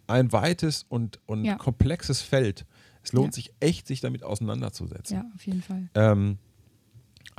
ein 0.07 0.31
weites 0.33 0.85
und, 0.89 1.19
und 1.25 1.45
Ja. 1.45 1.55
komplexes 1.55 2.21
Feld. 2.21 2.65
Es 3.01 3.13
lohnt 3.13 3.27
Ja. 3.27 3.35
sich 3.35 3.53
echt, 3.61 3.87
sich 3.87 4.01
damit 4.01 4.23
auseinanderzusetzen. 4.23 5.15
ja, 5.17 5.25
auf 5.33 5.45
jeden 5.45 5.61
Fall. 5.61 5.89
Ähm, 5.95 6.37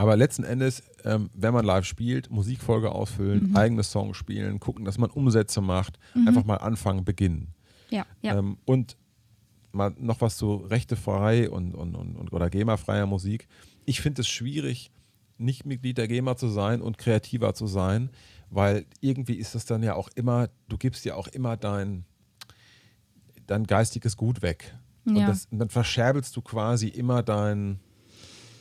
aber 0.01 0.17
letzten 0.17 0.45
Endes, 0.45 0.83
ähm, 1.05 1.29
wenn 1.35 1.53
man 1.53 1.65
live 1.65 1.85
spielt, 1.85 2.31
Musikfolge 2.31 2.91
ausfüllen, 2.91 3.51
Mhm. 3.51 3.57
eigene 3.57 3.83
Songs 3.83 4.17
spielen, 4.17 4.59
gucken, 4.59 4.85
dass 4.87 4.97
man 4.97 5.11
Umsätze 5.11 5.61
macht, 5.61 5.99
einfach 6.27 6.45
mal 6.45 6.57
anfangen, 6.57 7.05
beginnen. 7.05 7.49
Ja, 7.91 8.07
ja. 8.23 8.39
Ähm, 8.39 8.57
und 8.65 8.97
mal 9.73 9.93
noch 9.99 10.21
was 10.23 10.37
zu 10.39 10.55
rechtefrei 10.57 11.51
und, 11.51 11.75
und, 11.75 11.95
und, 11.95 12.17
und 12.17 12.33
oder 12.33 12.49
GEMA-freier 12.49 13.05
Musik. 13.07 13.47
Ich 13.85 14.01
finde 14.01 14.23
es 14.23 14.29
schwierig, 14.29 14.91
nicht 15.37 15.67
Mitglied 15.67 15.99
der 15.99 16.09
GEMA 16.09 16.37
zu 16.37 16.49
sein 16.49 16.81
und 16.81 16.97
kreativer 16.97 17.53
zu 17.55 17.67
sein, 17.67 18.11
weil 18.49 18.87
irgendwie 19.01 19.35
ist 19.35 19.55
das 19.55 19.65
dann 19.67 19.83
ja 19.83 19.95
auch 19.97 20.09
immer, 20.15 20.49
du 20.69 20.79
gibst 20.79 21.05
ja 21.05 21.15
auch 21.15 21.29
immer 21.29 21.57
dein, 21.59 22.05
dein 23.47 23.65
geistiges 23.67 24.17
Gut 24.17 24.41
weg. 24.43 24.75
Und, 25.05 25.17
Ja. 25.17 25.27
das, 25.27 25.47
und 25.51 25.59
dann 25.59 25.69
verscherbelst 25.71 26.35
du 26.37 26.43
quasi 26.43 26.89
immer 26.89 27.23
dein, 27.23 27.81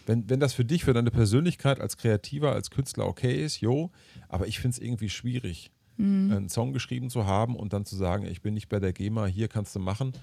wenn, 0.09 0.29
wenn 0.29 0.39
das 0.39 0.53
für 0.53 0.65
dich, 0.65 0.83
für 0.83 0.93
deine 0.93 1.11
Persönlichkeit 1.11 1.79
als 1.79 1.95
Kreativer, 1.97 2.51
als 2.53 2.71
Künstler 2.71 3.05
okay 3.07 3.43
ist, 3.43 3.61
jo, 3.61 3.91
aber 4.27 4.47
ich 4.47 4.59
finde 4.59 4.75
es 4.75 4.79
irgendwie 4.79 5.09
schwierig, 5.09 5.71
Mhm. 5.97 6.31
einen 6.31 6.49
Song 6.49 6.71
geschrieben 6.73 7.09
zu 7.09 7.25
haben 7.25 7.55
und 7.55 7.73
dann 7.73 7.85
zu 7.85 7.95
sagen, 7.95 8.25
ich 8.25 8.41
bin 8.41 8.53
nicht 8.53 8.69
bei 8.69 8.79
der 8.79 8.93
GEMA, 8.93 9.25
hier 9.27 9.47
kannst 9.49 9.75
du 9.75 9.79
machen. 9.79 10.13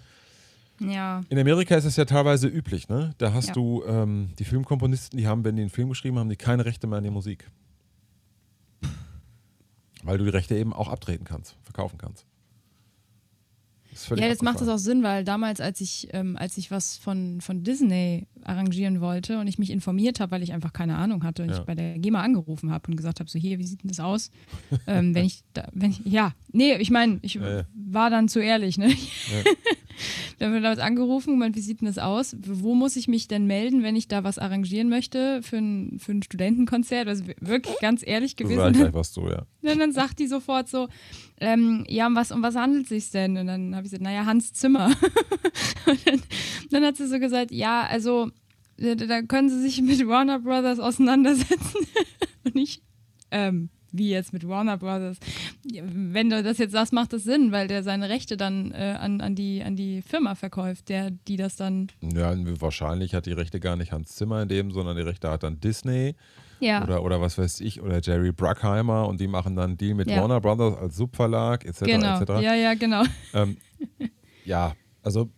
ja. 0.81 1.21
In 1.29 1.39
Amerika 1.39 1.75
ist 1.77 1.85
es 1.85 1.97
ja 1.97 2.05
teilweise 2.05 2.49
üblich, 2.49 2.89
ne? 2.89 3.15
Da 3.19 3.33
hast 3.33 3.49
Ja. 3.49 3.55
du 3.55 3.85
ähm, 3.87 4.31
die 4.39 4.45
Filmkomponisten, 4.45 5.19
die 5.19 5.27
haben, 5.27 5.45
wenn 5.45 5.55
die 5.57 5.63
einen 5.63 5.71
Film 5.71 5.89
geschrieben 5.91 6.19
haben, 6.19 6.29
die 6.29 6.37
keine 6.37 6.65
Rechte 6.65 6.87
mehr 6.87 6.99
an 6.99 7.05
die 7.05 7.11
Musik. 7.11 7.49
Weil 10.03 10.19
du 10.19 10.25
die 10.25 10.31
Rechte 10.31 10.57
eben 10.57 10.73
auch 10.73 10.89
abtreten 10.89 11.25
kannst, 11.25 11.57
verkaufen 11.63 11.97
kannst. 11.99 12.27
Ja, 14.17 14.27
jetzt 14.27 14.43
macht 14.43 14.61
das 14.61 14.69
auch 14.69 14.79
Sinn, 14.79 15.03
weil 15.03 15.25
damals, 15.25 15.61
als 15.61 15.81
ich, 15.81 16.09
ähm, 16.13 16.37
als 16.37 16.57
ich 16.59 16.71
was 16.71 16.97
von, 16.97 17.41
von 17.41 17.63
Disney 17.65 18.27
arrangieren 18.45 19.01
wollte 19.01 19.39
und 19.41 19.47
ich 19.47 19.59
mich 19.59 19.71
informiert 19.71 20.21
habe, 20.21 20.33
weil 20.33 20.43
ich 20.43 20.53
einfach 20.53 20.73
keine 20.73 20.97
Ahnung 20.97 21.25
hatte 21.25 21.43
und 21.43 21.51
Ja. 21.51 21.59
ich 21.59 21.65
bei 21.65 21.75
der 21.75 21.99
GEMA 21.99 22.21
angerufen 22.23 22.71
habe 22.71 22.89
und 22.91 22.97
gesagt 22.97 23.21
habe, 23.21 23.29
so 23.31 23.39
hier, 23.39 23.59
wie 23.59 23.65
sieht 23.65 23.83
denn 23.83 23.89
das 23.89 24.01
aus? 24.01 24.31
ähm, 24.87 25.15
wenn 25.15 25.25
ich, 25.25 25.41
da, 25.55 25.69
wenn 25.73 25.91
ich, 25.91 26.01
ja, 26.05 26.33
nee, 26.53 26.75
ich 26.77 26.91
meine, 26.91 27.19
ich 27.23 27.35
Ja, 27.35 27.57
ja. 27.59 27.63
war 27.75 28.11
dann 28.11 28.29
zu 28.29 28.41
ehrlich, 28.41 28.79
ne? 28.79 28.93
Dann 30.39 30.53
wird 30.53 30.65
damals 30.65 30.81
angerufen, 30.81 31.33
gemeint, 31.33 31.57
wie 31.57 31.61
sieht 31.61 31.81
denn 31.81 31.87
das 31.87 31.99
aus? 31.99 32.37
Wo 32.41 32.75
muss 32.75 32.97
ich 32.97 33.09
mich 33.09 33.27
denn 33.27 33.47
melden, 33.47 33.83
wenn 33.83 33.97
ich 33.97 34.09
da 34.09 34.23
was 34.23 34.39
arrangieren 34.39 34.89
möchte 34.89 35.43
für 35.43 35.57
ein, 35.57 35.99
für 35.99 36.13
ein 36.13 36.23
Studentenkonzert? 36.23 37.09
Also 37.09 37.25
wirklich 37.41 37.79
ganz 37.81 38.03
ehrlich 38.07 38.37
gewesen. 38.37 38.73
ich 38.73 38.79
gleich 38.79 38.95
was 38.95 39.13
zu, 39.13 39.23
ja. 39.23 39.47
Und 39.63 39.79
dann 39.79 39.93
sagt 39.93 40.19
die 40.19 40.27
sofort 40.27 40.69
so, 40.69 40.89
ähm, 41.41 41.85
ja, 41.89 42.07
um 42.07 42.15
was, 42.15 42.33
um 42.33 42.43
was 42.43 42.55
handelt 42.55 42.85
es 42.85 42.89
sich 42.91 43.11
denn? 43.11 43.37
Und 43.37 43.47
dann 43.47 43.75
habe 43.75 43.87
ich 43.87 43.91
gesagt, 43.91 44.03
naja, 44.03 44.27
Hans 44.27 44.53
Zimmer. 44.53 44.87
Und 45.87 46.07
dann, 46.07 46.23
dann 46.71 46.85
hat 46.85 46.97
sie 46.97 47.09
so 47.09 47.19
gesagt, 47.19 47.51
ja, 47.51 47.83
also 47.83 48.31
da, 48.79 48.95
da 48.95 49.23
können 49.23 49.49
Sie 49.49 49.61
sich 49.61 49.81
mit 49.81 50.07
Warner 50.07 50.39
Brothers 50.39 50.79
auseinandersetzen. 50.79 51.87
Und 52.45 52.57
ich, 52.57 52.83
ähm, 53.31 53.71
wie 53.99 54.11
jetzt 54.11 54.33
mit 54.33 54.47
Warner 54.49 54.77
Brothers? 54.77 55.19
Wenn 55.73 56.31
du 56.31 56.43
das 56.43 56.59
jetzt 56.59 56.73
sagst, 56.73 56.93
macht 56.93 57.13
das 57.13 57.25
Sinn, 57.25 57.53
weil 57.53 57.69
der 57.69 57.83
seine 57.83 58.09
Rechte 58.09 58.37
dann 58.37 58.73
äh, 58.73 58.97
an, 58.99 59.21
an, 59.21 59.35
die, 59.35 59.63
an 59.63 59.77
die 59.77 60.03
Firma 60.03 60.35
verkauft, 60.35 60.89
der, 60.89 61.11
die 61.11 61.37
das 61.37 61.57
dann, 61.57 61.89
Ja, 62.01 62.35
wahrscheinlich 62.61 63.15
hat 63.15 63.27
die 63.27 63.33
Rechte 63.33 63.61
gar 63.61 63.77
nicht 63.77 63.93
Hans 63.93 64.15
Zimmer 64.17 64.43
in 64.43 64.49
dem, 64.49 64.71
sondern 64.71 64.97
die 64.97 65.03
Rechte 65.03 65.31
hat 65.31 65.43
dann 65.43 65.61
Disney 65.61 66.15
ja, 66.61 66.83
oder, 66.83 67.03
oder 67.03 67.21
was 67.21 67.37
weiß 67.37 67.61
ich, 67.61 67.83
oder 67.83 68.01
Jerry 68.01 68.33
Bruckheimer 68.33 69.07
und 69.09 69.21
die 69.21 69.27
machen 69.27 69.57
dann 69.57 69.71
einen 69.71 69.79
Deal 69.79 69.95
mit 69.95 70.09
Ja. 70.09 70.21
Warner 70.21 70.41
Brothers 70.41 70.77
als 70.79 70.97
Subverlag 70.97 71.65
etc. 71.65 71.81
genau, 71.85 72.21
etc. 72.21 72.31
ja, 72.43 72.55
ja, 72.55 72.75
genau. 72.75 73.03
Ähm, 73.35 73.57
ja, 74.45 74.75
also 75.03 75.29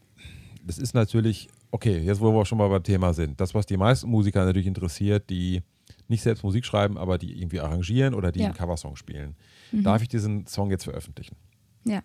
das 0.65 0.79
ist 0.79 0.95
natürlich, 0.95 1.49
okay, 1.71 1.99
jetzt 1.99 2.21
wo 2.21 2.33
wir 2.33 2.45
schon 2.45 2.59
mal 2.59 2.69
beim 2.69 2.83
Thema 2.83 3.13
sind, 3.15 3.41
das, 3.41 3.55
was 3.55 3.67
die 3.67 3.77
meisten 3.77 4.09
Musiker 4.09 4.45
natürlich 4.45 4.67
interessiert, 4.67 5.29
die 5.31 5.63
nicht 6.09 6.23
selbst 6.23 6.43
Musik 6.43 6.65
schreiben, 6.65 6.97
aber 6.99 7.19
die 7.19 7.39
irgendwie 7.41 7.61
arrangieren 7.61 8.15
oder 8.15 8.33
die 8.33 8.41
Ja. 8.41 8.47
einen 8.47 8.55
Coversong 8.55 8.97
spielen. 8.97 9.37
Mhm. 9.73 9.83
Darf 9.85 10.03
ich 10.03 10.09
diesen 10.09 10.47
Song 10.47 10.71
jetzt 10.71 10.85
veröffentlichen? 10.85 11.37
Ja, 11.85 12.03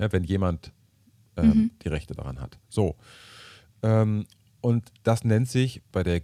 Ja, 0.00 0.10
wenn 0.12 0.24
jemand 0.24 0.72
ähm, 1.36 1.46
Mhm. 1.48 1.70
die 1.82 1.88
Rechte 1.88 2.14
daran 2.14 2.40
hat. 2.40 2.58
So. 2.68 2.94
Ähm, 3.82 4.26
und 4.60 4.90
das 5.02 5.24
nennt 5.24 5.48
sich 5.48 5.82
bei 5.92 6.02
der, 6.02 6.22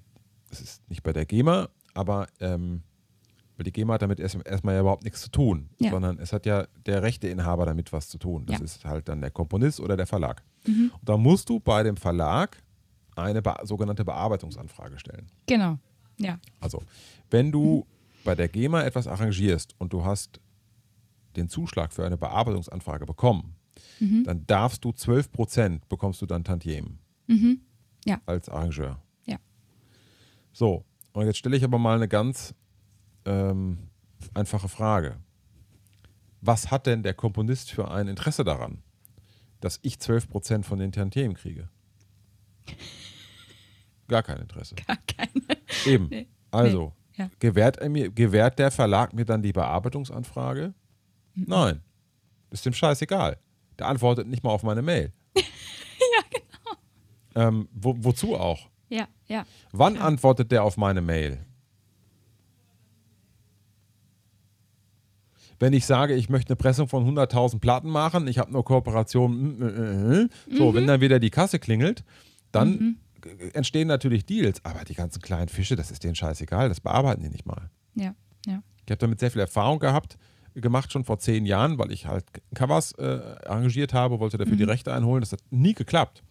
es 0.50 0.60
ist 0.60 0.88
nicht 0.88 1.02
bei 1.02 1.12
der 1.12 1.26
GEMA, 1.26 1.68
aber 1.94 2.28
ähm, 2.40 2.82
weil 3.56 3.64
die 3.64 3.72
GEMA 3.72 3.94
hat 3.94 4.02
damit 4.02 4.18
erst- 4.20 4.38
erstmal 4.46 4.74
ja 4.74 4.80
überhaupt 4.80 5.04
nichts 5.04 5.20
zu 5.20 5.30
tun, 5.30 5.68
Ja. 5.80 5.90
sondern 5.90 6.18
es 6.18 6.32
hat 6.32 6.46
ja 6.46 6.66
der 6.86 7.02
Rechteinhaber 7.02 7.66
damit 7.66 7.92
was 7.92 8.08
zu 8.08 8.18
tun. 8.18 8.46
Das 8.46 8.58
Ja. 8.58 8.64
ist 8.64 8.84
halt 8.84 9.08
dann 9.08 9.20
der 9.20 9.30
Komponist 9.30 9.80
oder 9.80 9.96
der 9.96 10.06
Verlag. 10.06 10.42
Mhm. 10.66 10.90
Und 10.98 11.08
da 11.08 11.16
musst 11.16 11.48
du 11.48 11.60
bei 11.60 11.82
dem 11.82 11.96
Verlag 11.96 12.56
eine 13.16 13.42
be 13.42 13.54
sogenannte 13.64 14.04
Bearbeitungsanfrage 14.04 14.98
stellen. 14.98 15.26
genau. 15.46 15.78
Ja, 16.20 16.38
Also, 16.60 16.82
wenn 17.30 17.50
du 17.50 17.86
bei 18.24 18.34
der 18.34 18.48
GEMA 18.48 18.82
etwas 18.82 19.06
arrangierst 19.06 19.74
und 19.78 19.92
du 19.92 20.04
hast 20.04 20.40
den 21.36 21.48
Zuschlag 21.48 21.92
für 21.92 22.04
eine 22.04 22.16
Bearbeitungsanfrage 22.18 23.06
bekommen, 23.06 23.54
Mhm. 23.98 24.24
dann 24.24 24.46
darfst 24.46 24.84
du 24.84 24.90
12% 24.92 25.88
bekommst 25.88 26.20
du 26.20 26.26
dann 26.26 26.44
Tantiemen 26.44 26.98
Mhm. 27.26 27.60
Ja. 28.04 28.20
als 28.26 28.48
Arrangeur. 28.50 29.00
Ja. 29.26 29.38
So, 30.52 30.84
und 31.12 31.26
jetzt 31.26 31.38
stelle 31.38 31.56
ich 31.56 31.64
aber 31.64 31.78
mal 31.78 31.96
eine 31.96 32.08
ganz 32.08 32.54
ähm, 33.24 33.78
einfache 34.34 34.68
Frage. 34.68 35.16
Was 36.42 36.70
hat 36.70 36.86
denn 36.86 37.02
der 37.02 37.14
Komponist 37.14 37.70
für 37.70 37.90
ein 37.90 38.08
Interesse 38.08 38.44
daran, 38.44 38.82
dass 39.60 39.78
ich 39.82 39.96
12% 39.98 40.64
von 40.64 40.78
den 40.78 40.92
Tantiemen 40.92 41.34
kriege? 41.36 41.68
Gar 44.08 44.22
kein 44.22 44.38
Interesse. 44.38 44.74
gar 44.74 44.96
keine. 45.06 45.39
Eben. 45.86 46.08
Nee. 46.10 46.26
Also, 46.50 46.92
Nee. 47.16 47.24
Ja. 47.24 47.30
gewährt, 47.38 47.76
er 47.78 47.88
mir, 47.90 48.10
gewährt 48.10 48.58
der 48.58 48.70
Verlag 48.70 49.12
mir 49.12 49.24
dann 49.24 49.42
die 49.42 49.52
Bearbeitungsanfrage? 49.52 50.72
Mhm. 51.34 51.44
Nein. 51.48 51.80
Ist 52.50 52.64
dem 52.66 52.72
scheißegal. 52.72 53.36
Der 53.78 53.86
antwortet 53.88 54.26
nicht 54.26 54.42
mal 54.42 54.50
auf 54.50 54.62
meine 54.62 54.82
Mail. 54.82 55.12
ja, 55.36 55.42
genau. 56.30 57.48
Ähm, 57.48 57.68
wo, 57.72 57.94
wozu 57.98 58.36
auch? 58.36 58.68
Ja, 58.88 59.06
ja. 59.26 59.44
Wann 59.72 59.96
Ja. 59.96 60.00
antwortet 60.02 60.50
der 60.50 60.64
auf 60.64 60.76
meine 60.76 61.00
Mail? 61.00 61.38
Wenn 65.58 65.74
ich 65.74 65.84
sage, 65.84 66.14
ich 66.14 66.30
möchte 66.30 66.50
eine 66.50 66.56
Pressung 66.56 66.88
von 66.88 67.04
100.000 67.06 67.58
Platten 67.60 67.90
machen, 67.90 68.26
ich 68.28 68.38
habe 68.38 68.50
nur 68.50 68.64
Kooperation, 68.64 69.58
mm, 69.58 69.62
äh, 69.62 70.22
äh, 70.22 70.28
so, 70.56 70.70
Mhm. 70.70 70.74
wenn 70.74 70.86
dann 70.86 71.00
wieder 71.02 71.18
die 71.20 71.28
Kasse 71.30 71.58
klingelt, 71.58 72.02
dann 72.50 72.78
g- 72.78 72.94
entstehen 73.52 73.88
natürlich 73.88 74.24
Deals. 74.26 74.64
Aber 74.64 74.84
die 74.84 74.94
ganzen 74.94 75.20
kleinen 75.20 75.48
Fische, 75.48 75.76
das 75.76 75.90
ist 75.90 76.04
denen 76.04 76.14
scheißegal, 76.14 76.68
das 76.68 76.80
bearbeiten 76.80 77.22
die 77.22 77.30
nicht 77.30 77.46
mal. 77.46 77.70
Ja, 77.94 78.14
ja. 78.46 78.62
Ich 78.86 78.90
habe 78.90 78.98
damit 78.98 79.20
sehr 79.20 79.30
viel 79.30 79.40
Erfahrung 79.40 79.78
gehabt, 79.78 80.18
gemacht 80.54 80.92
schon 80.92 81.04
vor 81.04 81.18
zehn 81.18 81.46
Jahren, 81.46 81.78
weil 81.78 81.92
ich 81.92 82.06
halt 82.06 82.24
Covers 82.54 82.92
äh, 82.98 83.20
arrangiert 83.46 83.94
habe, 83.94 84.18
wollte 84.20 84.36
dafür 84.36 84.56
die 84.56 84.64
Rechte 84.64 84.92
einholen. 84.92 85.20
Das 85.20 85.32
hat 85.32 85.40
nie 85.50 85.74
geklappt. 85.74 86.22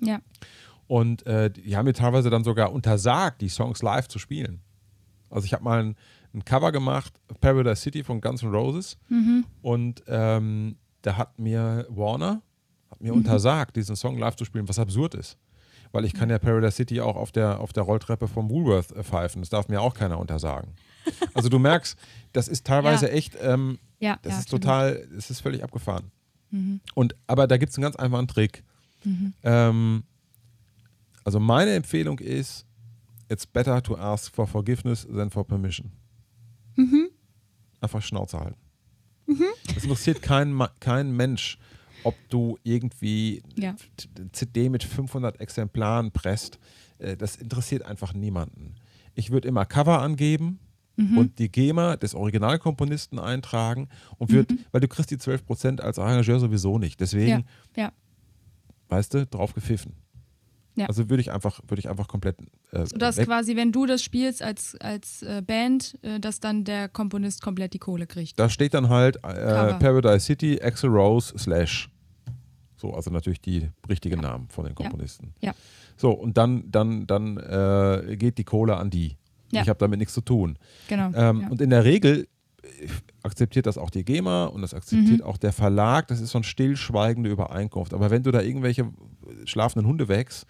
Ja, 0.00 0.20
Und 0.86 1.26
äh, 1.26 1.50
die 1.50 1.76
haben 1.76 1.84
mir 1.84 1.92
teilweise 1.92 2.30
dann 2.30 2.42
sogar 2.42 2.72
untersagt, 2.72 3.42
die 3.42 3.48
Songs 3.48 3.82
live 3.82 4.08
zu 4.08 4.18
spielen. 4.18 4.60
Also 5.28 5.44
ich 5.44 5.52
habe 5.52 5.62
mal 5.62 5.82
ein, 5.84 5.96
ein 6.34 6.44
Cover 6.44 6.72
gemacht, 6.72 7.20
Paradise 7.40 7.82
City 7.82 8.02
von 8.02 8.20
Guns 8.20 8.42
N' 8.42 8.50
Roses. 8.50 8.98
Und 9.62 10.02
ähm, 10.08 10.76
da 11.02 11.16
hat 11.16 11.38
mir 11.38 11.86
Warner 11.90 12.42
hat 12.90 13.00
mir 13.00 13.14
untersagt, 13.14 13.76
diesen 13.76 13.94
Song 13.94 14.18
live 14.18 14.34
zu 14.36 14.44
spielen, 14.44 14.68
was 14.68 14.78
absurd 14.78 15.14
ist. 15.14 15.38
Weil 15.92 16.04
ich 16.04 16.14
kann 16.14 16.30
ja 16.30 16.38
Paradise 16.38 16.76
City 16.76 17.00
auch 17.00 17.16
auf 17.16 17.32
der, 17.32 17.58
auf 17.60 17.72
der 17.72 17.82
Rolltreppe 17.82 18.28
vom 18.28 18.48
Woolworth 18.48 18.92
äh, 18.92 19.02
pfeifen. 19.02 19.42
Das 19.42 19.48
darf 19.50 19.68
mir 19.68 19.80
auch 19.80 19.94
keiner 19.94 20.18
untersagen. 20.18 20.72
Also 21.34 21.48
du 21.48 21.58
merkst, 21.58 21.98
das 22.32 22.46
ist 22.46 22.66
teilweise 22.66 23.06
Ja. 23.06 23.12
echt, 23.12 23.36
ähm, 23.40 23.78
ja. 23.98 24.18
das 24.22 24.34
ja, 24.34 24.38
ist 24.40 24.50
total, 24.50 25.08
es 25.16 25.30
ist 25.30 25.40
völlig 25.40 25.64
abgefahren. 25.64 26.10
Und, 26.94 27.14
aber 27.28 27.46
da 27.46 27.56
gibt 27.58 27.70
es 27.70 27.78
einen 27.78 27.84
ganz 27.84 27.94
einfachen 27.96 28.26
Trick. 28.26 28.64
Mhm. 29.04 29.34
Ähm, 29.44 30.02
also 31.24 31.38
meine 31.38 31.74
Empfehlung 31.74 32.18
ist, 32.18 32.66
it's 33.28 33.46
better 33.46 33.80
to 33.82 33.96
ask 33.96 34.34
for 34.34 34.46
forgiveness 34.48 35.06
than 35.06 35.30
for 35.30 35.46
permission. 35.46 35.92
Mhm. 36.74 37.08
Einfach 37.80 38.02
Schnauze 38.02 38.38
halten. 38.40 38.58
Es 39.76 39.84
interessiert 39.84 40.22
keinen 40.22 40.60
kein 40.80 41.12
Mensch, 41.12 41.56
ob 42.04 42.14
du 42.28 42.58
irgendwie 42.62 43.42
Ja. 43.56 43.74
CD 44.32 44.68
mit 44.68 44.82
500 44.84 45.40
Exemplaren 45.40 46.10
presst. 46.12 46.58
Äh, 46.98 47.16
Das 47.16 47.36
interessiert 47.36 47.82
einfach 47.84 48.14
niemanden. 48.14 48.74
Ich 49.14 49.30
würde 49.30 49.48
immer 49.48 49.66
Cover 49.66 50.00
angeben 50.00 50.58
Mhm. 50.96 51.18
und 51.18 51.38
die 51.38 51.50
GEMA 51.50 51.96
des 51.96 52.14
Originalkomponisten 52.14 53.18
eintragen 53.18 53.88
und 54.18 54.30
würd, 54.30 54.52
weil 54.72 54.80
du 54.80 54.88
kriegst 54.88 55.10
die 55.10 55.16
12% 55.18 55.80
als 55.80 55.98
Arrangeur 55.98 56.38
sowieso 56.40 56.78
nicht. 56.78 57.00
Deswegen, 57.00 57.44
Ja. 57.76 57.84
Ja. 57.84 57.92
weißt 58.88 59.14
du, 59.14 59.26
drauf 59.26 59.54
gepfiffen. 59.54 59.94
Ja. 60.80 60.86
Also 60.86 61.10
würde 61.10 61.20
ich 61.20 61.30
einfach, 61.30 61.60
würde 61.68 61.78
ich 61.78 61.90
einfach 61.90 62.08
komplett 62.08 62.38
äh, 62.72 62.78
weg. 62.80 63.26
quasi, 63.26 63.54
wenn 63.54 63.70
du 63.70 63.84
das 63.84 64.02
spielst 64.02 64.42
als, 64.42 64.76
als 64.80 65.22
äh, 65.22 65.42
Band, 65.46 65.98
äh, 66.00 66.18
dass 66.18 66.40
dann 66.40 66.64
der 66.64 66.88
Komponist 66.88 67.42
komplett 67.42 67.74
die 67.74 67.78
Kohle 67.78 68.06
kriegt. 68.06 68.38
Da 68.38 68.48
steht 68.48 68.72
dann 68.72 68.88
halt 68.88 69.16
äh. 69.16 69.74
Paradise 69.74 70.20
City, 70.24 70.58
Axel 70.62 70.88
Rose, 70.88 71.36
Slash. 71.38 71.90
So, 72.76 72.94
also 72.94 73.10
natürlich 73.10 73.42
die 73.42 73.68
richtigen 73.90 74.20
Namen 74.20 74.48
von 74.48 74.64
den 74.64 74.74
Komponisten. 74.74 75.34
Ja. 75.42 75.52
So, 75.98 76.12
und 76.12 76.38
dann, 76.38 76.70
dann, 76.70 77.06
dann 77.06 77.36
äh, 77.36 78.16
geht 78.16 78.38
die 78.38 78.44
Kohle 78.44 78.76
an 78.78 78.88
die. 78.88 79.18
Ja. 79.52 79.60
Ich 79.60 79.68
habe 79.68 79.78
damit 79.78 79.98
nichts 79.98 80.14
zu 80.14 80.22
tun. 80.22 80.56
Genau. 80.88 81.10
Ähm, 81.14 81.42
ja. 81.42 81.48
Und 81.48 81.60
in 81.60 81.68
der 81.68 81.84
Regel 81.84 82.26
äh, 82.62 82.86
akzeptiert 83.22 83.66
das 83.66 83.76
auch 83.76 83.90
die 83.90 84.02
GEMA 84.02 84.46
und 84.46 84.62
das 84.62 84.72
akzeptiert 84.72 85.18
Mhm. 85.20 85.26
auch 85.26 85.36
der 85.36 85.52
Verlag. 85.52 86.08
Das 86.08 86.22
ist 86.22 86.30
so 86.30 86.38
eine 86.38 86.44
stillschweigende 86.44 87.28
Übereinkunft. 87.28 87.92
Aber 87.92 88.10
wenn 88.10 88.22
du 88.22 88.30
da 88.30 88.40
irgendwelche 88.40 88.88
schlafenden 89.44 89.86
Hunde 89.86 90.08
wächst, 90.08 90.46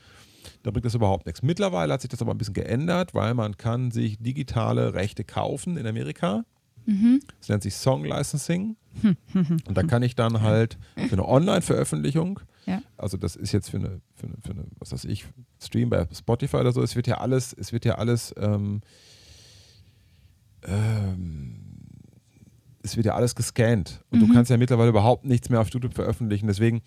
dann 0.62 0.72
bringt 0.72 0.84
das 0.84 0.94
überhaupt 0.94 1.26
nichts. 1.26 1.42
Mittlerweile 1.42 1.92
hat 1.92 2.00
sich 2.00 2.10
das 2.10 2.20
aber 2.22 2.32
ein 2.32 2.38
bisschen 2.38 2.54
geändert, 2.54 3.14
weil 3.14 3.34
man 3.34 3.56
kann 3.56 3.90
sich 3.90 4.18
digitale 4.18 4.94
Rechte 4.94 5.24
kaufen 5.24 5.76
in 5.76 5.86
Amerika. 5.86 6.44
Mhm. 6.86 7.20
Das 7.38 7.48
nennt 7.48 7.62
sich 7.62 7.74
Song 7.74 8.04
Licensing. 8.04 8.76
Und 9.34 9.76
da 9.76 9.82
kann 9.84 10.02
ich 10.02 10.14
dann 10.16 10.40
halt 10.40 10.78
für 10.96 11.12
eine 11.12 11.28
Online-Veröffentlichung, 11.28 12.40
Ja. 12.66 12.82
also 12.96 13.16
das 13.16 13.36
ist 13.36 13.52
jetzt 13.52 13.70
für 13.70 13.76
eine, 13.76 14.00
für 14.16 14.26
eine, 14.26 14.36
für 14.42 14.50
eine, 14.52 14.64
was 14.78 14.90
weiß 14.92 15.04
ich, 15.04 15.26
Stream 15.62 15.90
bei 15.90 16.06
Spotify 16.12 16.56
oder 16.56 16.72
so, 16.72 16.82
es 16.82 16.96
wird 16.96 17.06
ja 17.06 17.18
alles, 17.18 17.52
es 17.52 17.72
wird 17.72 17.84
ja 17.84 17.96
alles, 17.96 18.34
ähm, 18.38 18.80
ähm, 20.62 21.56
es 22.82 22.96
wird 22.96 23.06
ja 23.06 23.14
alles 23.14 23.34
gescannt. 23.34 24.02
Und 24.10 24.20
Mhm. 24.22 24.26
du 24.28 24.32
kannst 24.34 24.50
ja 24.50 24.56
mittlerweile 24.56 24.88
überhaupt 24.90 25.24
nichts 25.24 25.50
mehr 25.50 25.60
auf 25.60 25.68
YouTube 25.70 25.94
veröffentlichen. 25.94 26.46
Deswegen 26.46 26.80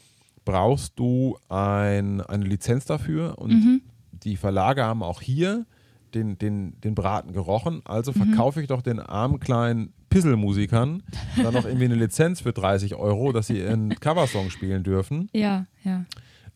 brauchst 0.45 0.99
du 0.99 1.37
ein, 1.49 2.21
eine 2.21 2.45
Lizenz 2.45 2.85
dafür 2.85 3.37
und 3.37 3.51
Mhm. 3.51 3.81
die 4.11 4.35
Verlage 4.37 4.83
haben 4.83 5.03
auch 5.03 5.21
hier 5.21 5.65
den, 6.13 6.37
den, 6.37 6.79
den 6.81 6.93
Braten 6.95 7.33
gerochen. 7.33 7.81
Also 7.85 8.11
Mhm. 8.11 8.15
verkaufe 8.25 8.61
ich 8.61 8.67
doch 8.67 8.81
den 8.81 8.99
armen 8.99 9.39
kleinen 9.39 9.93
Pisselmusikern 10.09 11.01
dann 11.41 11.53
noch 11.53 11.65
irgendwie 11.65 11.85
eine 11.85 11.95
Lizenz 11.95 12.41
für 12.41 12.53
30 12.53 12.95
Euro, 12.95 13.31
dass 13.31 13.47
sie 13.47 13.63
einen 13.65 13.89
Coversong 13.99 14.49
spielen 14.51 14.83
dürfen. 14.83 15.29
ja, 15.33 15.65
ja. 15.83 16.05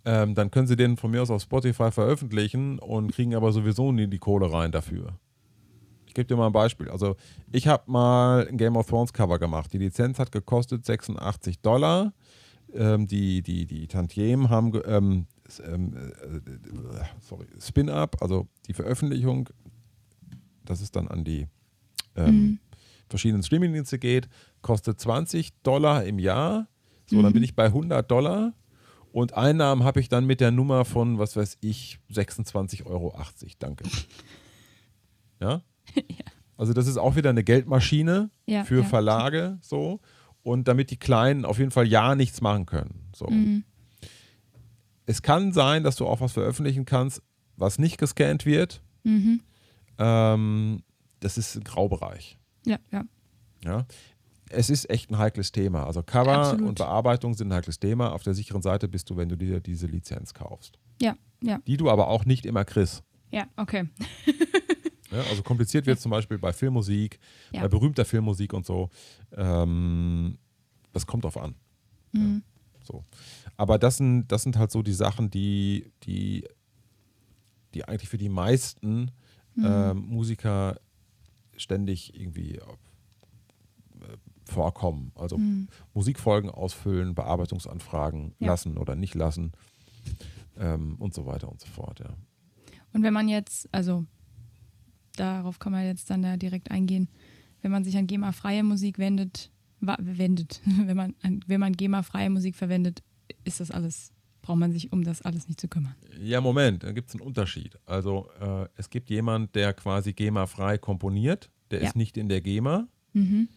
Ähm, 0.06 0.36
dann 0.36 0.52
können 0.52 0.68
sie 0.68 0.78
den 0.78 0.96
von 0.96 1.12
mir 1.12 1.22
aus 1.22 1.30
auf 1.32 1.42
Spotify 1.42 1.92
veröffentlichen 1.92 2.80
und 2.80 3.12
kriegen 3.12 3.36
aber 3.36 3.52
sowieso 3.52 3.92
nie 3.92 4.08
die 4.08 4.20
Kohle 4.20 4.50
rein 4.54 4.72
dafür. 4.72 5.20
Ich 6.06 6.14
gebe 6.14 6.28
dir 6.28 6.38
mal 6.38 6.46
ein 6.48 6.54
Beispiel. 6.54 6.90
Also 6.90 7.18
ich 7.52 7.68
habe 7.68 7.92
mal 7.92 8.48
ein 8.48 8.56
Game 8.58 8.78
of 8.78 8.88
Thrones 8.88 9.12
Cover 9.12 9.38
gemacht. 9.38 9.74
Die 9.74 9.78
Lizenz 9.80 10.18
hat 10.18 10.32
gekostet 10.32 10.86
86 10.86 11.60
Dollar. 11.62 12.14
Ähm, 12.74 13.08
die, 13.08 13.42
die, 13.42 13.66
die 13.66 13.88
Tantiemen 13.88 14.50
haben, 14.50 14.74
ähm, 14.86 15.26
ähm, 15.66 15.94
äh, 15.96 17.04
sorry, 17.22 17.46
Spin-Up, 17.60 18.22
also 18.22 18.48
die 18.68 18.74
Veröffentlichung, 18.74 19.50
das 20.66 20.82
ist 20.82 20.96
dann 20.96 21.08
an 21.08 21.24
die 21.24 21.48
ähm, 22.16 22.36
Mhm. 22.36 22.60
verschiedenen 23.10 23.44
Streamingdienste 23.44 24.00
geht, 24.00 24.28
kostet 24.62 25.00
20 25.00 25.54
Dollar 25.64 26.04
im 26.04 26.20
Jahr. 26.20 26.68
So, 27.10 27.22
dann 27.22 27.32
bin 27.32 27.42
ich 27.44 27.56
bei 27.56 27.66
100 27.68 28.10
Dollar. 28.12 28.54
Und 29.14 29.34
Einnahmen 29.34 29.84
habe 29.86 30.02
ich 30.02 30.10
dann 30.10 30.26
mit 30.26 30.42
der 30.42 30.52
Nummer 30.52 30.84
von, 30.84 31.18
was 31.18 31.38
weiß 31.38 31.58
ich, 31.62 32.00
26,80 32.12 32.86
Euro. 32.86 33.18
Danke. 33.60 33.86
Ja? 35.40 35.62
Also 36.58 36.74
das 36.74 36.88
ist 36.88 36.98
auch 36.98 37.16
wieder 37.16 37.30
eine 37.30 37.44
Geldmaschine 37.44 38.32
Ja, 38.48 38.64
für 38.66 38.80
ja. 38.80 38.84
Verlage 38.84 39.60
so. 39.62 40.00
Und 40.48 40.70
damit 40.70 40.92
die 40.92 40.98
Kleinen 40.98 41.44
auf 41.44 41.60
jeden 41.60 41.72
Fall 41.72 41.86
ja 41.86 42.16
nichts 42.16 42.40
machen 42.40 42.66
können. 42.66 43.10
So. 43.14 43.28
Mhm. 43.28 43.66
Es 45.06 45.22
kann 45.22 45.52
sein, 45.52 45.84
dass 45.84 45.98
du 45.98 46.08
auch 46.08 46.22
was 46.22 46.32
veröffentlichen 46.32 46.86
kannst, 46.86 47.22
was 47.58 47.80
nicht 47.80 47.98
gescannt 47.98 48.46
wird. 48.46 48.82
Mhm. 49.04 49.42
Ähm, 49.98 50.84
das 51.20 51.38
ist 51.38 51.58
ein 51.58 51.66
Graubereich. 51.66 52.38
Ja, 52.66 52.78
ja. 52.94 53.04
Ja. 53.66 53.86
Es 54.50 54.70
ist 54.70 54.90
echt 54.90 55.12
ein 55.12 55.18
heikles 55.18 55.52
Thema. 55.52 55.86
Also 55.86 56.02
Cover 56.02 56.38
Absolut. 56.38 56.66
und 56.66 56.78
Bearbeitung 56.78 57.34
sind 57.34 57.50
ein 57.50 57.56
heikles 57.56 57.80
Thema. 57.80 58.14
Auf 58.14 58.24
der 58.24 58.34
sicheren 58.34 58.62
Seite 58.62 58.88
bist 58.88 59.10
du, 59.10 59.18
wenn 59.18 59.28
du 59.28 59.36
dir 59.36 59.60
diese 59.60 59.88
Lizenz 59.88 60.34
kaufst. 60.34 60.80
Ja, 61.02 61.18
ja. 61.42 61.60
Die 61.68 61.76
du 61.76 61.90
aber 61.90 62.08
auch 62.08 62.24
nicht 62.24 62.46
immer 62.46 62.64
kriegst. 62.64 63.04
Ja, 63.32 63.48
okay. 63.58 63.90
Ja, 65.12 65.22
also 65.30 65.42
kompliziert 65.44 65.86
wird 65.86 66.00
zum 66.00 66.12
Beispiel 66.12 66.38
bei 66.38 66.52
Filmmusik, 66.54 67.20
Ja. 67.52 67.62
bei 67.62 67.68
berühmter 67.70 68.04
Filmmusik 68.06 68.54
und 68.54 68.66
so. 68.66 68.90
Ähm, 69.32 70.38
das 70.94 71.06
kommt 71.08 71.24
drauf 71.24 71.38
an. 71.38 71.56
Mhm. 72.12 72.44
So. 72.84 73.04
Aber 73.58 73.78
das 73.80 73.98
sind, 73.98 74.28
das 74.28 74.44
sind 74.44 74.58
halt 74.58 74.72
so 74.72 74.82
die 74.82 74.94
Sachen, 74.94 75.30
die, 75.30 75.92
die, 76.04 76.46
die 77.74 77.86
eigentlich 77.86 78.10
für 78.10 78.18
die 78.18 78.30
meisten 78.30 79.12
Mhm. 79.56 79.66
ähm, 79.66 79.98
Musiker 80.10 80.80
ständig 81.56 82.14
irgendwie 82.20 82.56
äh, 82.58 82.62
vorkommen. 84.46 85.12
Also 85.16 85.38
Mhm. 85.38 85.68
Musikfolgen 85.94 86.50
ausfüllen, 86.50 87.16
Bearbeitungsanfragen 87.16 88.36
Ja. 88.40 88.48
lassen 88.48 88.78
oder 88.78 88.96
nicht 88.96 89.16
lassen 89.16 89.52
ähm, 90.58 90.96
und 91.00 91.14
so 91.14 91.26
weiter 91.26 91.50
und 91.52 91.60
so 91.60 91.68
fort. 91.68 92.00
Ja. 92.00 92.16
Und 92.94 93.04
wenn 93.04 93.14
man 93.14 93.28
jetzt, 93.28 93.68
also 93.74 94.06
darauf 95.20 95.60
kann 95.60 95.72
man 95.72 95.86
jetzt 95.86 96.10
dann 96.10 96.22
da 96.22 96.38
direkt 96.38 96.72
eingehen, 96.72 97.10
wenn 97.62 97.72
man 97.72 97.84
sich 97.84 97.98
an 97.98 98.08
GEMA-freie 98.08 98.64
Musik 98.64 98.98
wendet, 99.00 99.52
wendet, 100.00 100.62
wenn 100.86 100.98
man, 100.98 101.16
an, 101.24 101.42
wenn 101.48 101.60
man 101.60 101.74
GEMA-freie 101.74 102.30
Musik 102.30 102.56
verwendet, 102.56 103.04
ist 103.44 103.60
das 103.60 103.72
alles, 103.72 104.12
braucht 104.42 104.58
man 104.60 104.72
sich 104.72 104.92
um 104.94 105.04
das 105.04 105.22
alles 105.22 105.48
nicht 105.48 105.60
zu 105.60 105.68
kümmern. 105.68 105.96
Ja, 106.20 106.40
Moment, 106.42 106.84
da 106.84 106.92
gibt 106.92 107.10
es 107.10 107.16
einen 107.16 107.22
Unterschied. 107.26 107.78
Also 107.86 108.30
äh, 108.40 108.68
es 108.76 108.90
gibt 108.90 109.10
jemand, 109.10 109.56
der 109.56 109.74
quasi 109.74 110.14
GEMA-frei 110.14 110.78
komponiert, 110.78 111.50
der 111.72 111.82
Ja. 111.82 111.88
ist 111.90 111.96
nicht 111.96 112.16
in 112.18 112.30
der 112.30 112.42
GEMA. 112.42 112.88
Mhm. 113.14 113.48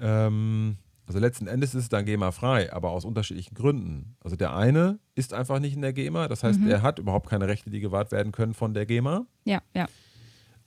Ähm, 0.00 0.76
also 1.06 1.18
letzten 1.18 1.46
Endes 1.46 1.74
ist 1.74 1.84
es 1.84 1.88
dann 1.88 2.04
GEMA-frei, 2.06 2.72
aber 2.72 2.90
aus 2.90 3.04
unterschiedlichen 3.04 3.54
Gründen. 3.54 4.16
Also 4.20 4.36
der 4.36 4.54
eine 4.56 4.98
ist 5.14 5.32
einfach 5.34 5.58
nicht 5.60 5.74
in 5.74 5.82
der 5.82 5.92
GEMA, 5.92 6.28
das 6.28 6.42
heißt, 6.42 6.60
Mhm. 6.60 6.68
er 6.68 6.82
hat 6.82 6.98
überhaupt 6.98 7.28
keine 7.28 7.46
Rechte, 7.48 7.70
die 7.70 7.80
gewahrt 7.80 8.12
werden 8.12 8.32
können 8.32 8.54
von 8.54 8.72
der 8.74 8.86
GEMA. 8.86 9.26
Ja, 9.44 9.62
ja. 9.74 9.86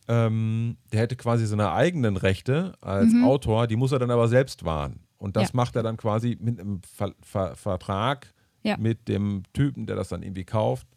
Ähm, 0.07 0.77
der 0.91 1.01
hätte 1.01 1.15
quasi 1.15 1.45
seine 1.47 1.71
eigenen 1.71 2.17
Rechte 2.17 2.73
als 2.81 3.11
Mhm. 3.11 3.23
Autor, 3.23 3.65
die 3.67 3.75
muss 3.75 3.91
er 3.91 3.99
dann 3.99 4.11
aber 4.11 4.27
selbst 4.27 4.63
wahren. 4.65 4.99
Und 5.17 5.35
das 5.35 5.49
Ja. 5.49 5.55
macht 5.55 5.75
er 5.75 5.83
dann 5.83 5.97
quasi 5.97 6.37
mit 6.39 6.59
einem 6.59 6.81
Ver 6.83 7.13
Ver 7.21 7.55
Vertrag 7.55 8.33
Ja. 8.63 8.77
mit 8.77 9.07
dem 9.07 9.43
Typen, 9.53 9.85
der 9.87 9.95
das 9.95 10.09
dann 10.09 10.21
irgendwie 10.21 10.43
kauft, 10.45 10.87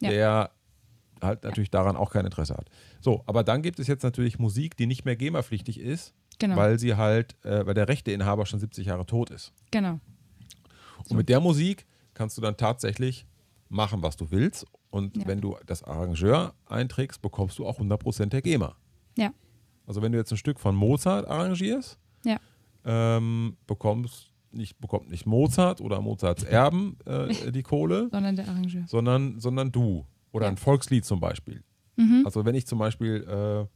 Ja. 0.00 0.10
der 0.10 0.50
halt 1.22 1.44
natürlich 1.44 1.70
daran 1.70 1.96
auch 1.96 2.10
kein 2.10 2.24
Interesse 2.24 2.54
hat. 2.56 2.68
So, 3.00 3.22
aber 3.26 3.44
dann 3.44 3.62
gibt 3.62 3.78
es 3.78 3.86
jetzt 3.86 4.02
natürlich 4.02 4.38
Musik, 4.38 4.76
die 4.76 4.86
nicht 4.86 5.04
mehr 5.04 5.16
GEMA-pflichtig 5.16 5.78
ist, 5.80 6.12
Genau. 6.38 6.56
weil 6.56 6.78
sie 6.78 6.96
halt, 6.96 7.36
äh, 7.44 7.64
weil 7.66 7.74
der 7.74 7.88
Rechteinhaber 7.88 8.46
schon 8.46 8.58
70 8.60 8.86
Jahre 8.86 9.06
tot 9.06 9.30
ist. 9.30 9.52
genau. 9.70 10.00
Und 11.08 11.16
mit 11.16 11.28
der 11.28 11.40
Musik 11.40 11.86
kannst 12.14 12.36
du 12.36 12.42
dann 12.42 12.56
tatsächlich 12.56 13.26
machen, 13.68 14.02
was 14.02 14.16
du 14.16 14.30
willst. 14.30 14.66
Und 14.96 15.16
Ja. 15.16 15.26
wenn 15.26 15.40
du 15.40 15.56
das 15.66 15.82
Arrangeur 15.82 16.54
einträgst, 16.66 17.20
bekommst 17.22 17.58
du 17.58 17.66
auch 17.66 17.78
100% 17.78 18.32
der 18.32 18.42
GEMA. 18.42 18.74
Ja. 19.16 19.30
Also 19.86 20.00
wenn 20.02 20.12
du 20.12 20.18
jetzt 20.18 20.30
ein 20.32 20.36
Stück 20.38 20.58
von 20.58 20.74
Mozart 20.74 21.26
arrangierst, 21.28 21.98
Ja. 22.24 22.38
ähm, 22.84 23.56
bekommst 23.66 24.32
nicht, 24.52 24.78
bekommt 24.80 25.10
nicht 25.10 25.26
Mozart 25.26 25.80
oder 25.80 26.00
Mozarts 26.00 26.42
Erben 26.44 26.96
äh, 27.04 27.52
die 27.52 27.62
Kohle, 27.62 28.08
Sondern 28.10 28.36
der 28.36 28.48
Arrangeur. 28.48 28.84
sondern, 28.86 29.38
sondern 29.38 29.70
du. 29.70 30.06
Oder 30.32 30.46
Ja. 30.46 30.50
ein 30.52 30.56
Volkslied 30.56 31.04
zum 31.04 31.20
Beispiel. 31.20 31.62
Mhm. 31.96 32.22
Also 32.24 32.44
wenn 32.44 32.54
ich 32.54 32.66
zum 32.66 32.78
Beispiel 32.78 33.24
äh, 33.28 33.66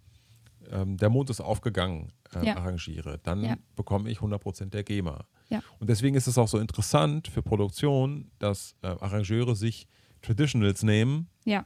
ähm, 0.73 0.97
Der 0.99 1.11
Mond 1.11 1.29
ist 1.31 1.41
aufgegangen 1.41 2.13
äh, 2.35 2.47
Ja. 2.47 2.57
arrangiere, 2.57 3.19
dann 3.25 3.57
bekomme 3.77 4.09
ich 4.11 4.21
100% 4.21 4.71
der 4.71 4.85
GEMA. 4.85 5.25
Ja. 5.49 5.63
Und 5.81 5.91
deswegen 5.91 6.15
ist 6.17 6.29
es 6.29 6.39
auch 6.39 6.49
so 6.49 6.59
interessant 6.59 7.27
für 7.29 7.43
Produktion, 7.43 8.31
dass 8.39 8.77
äh, 8.83 8.87
Arrangeure 8.87 9.57
sich 9.57 9.87
Traditionals 10.23 10.83
nehmen, 10.83 11.29
Ja. 11.45 11.65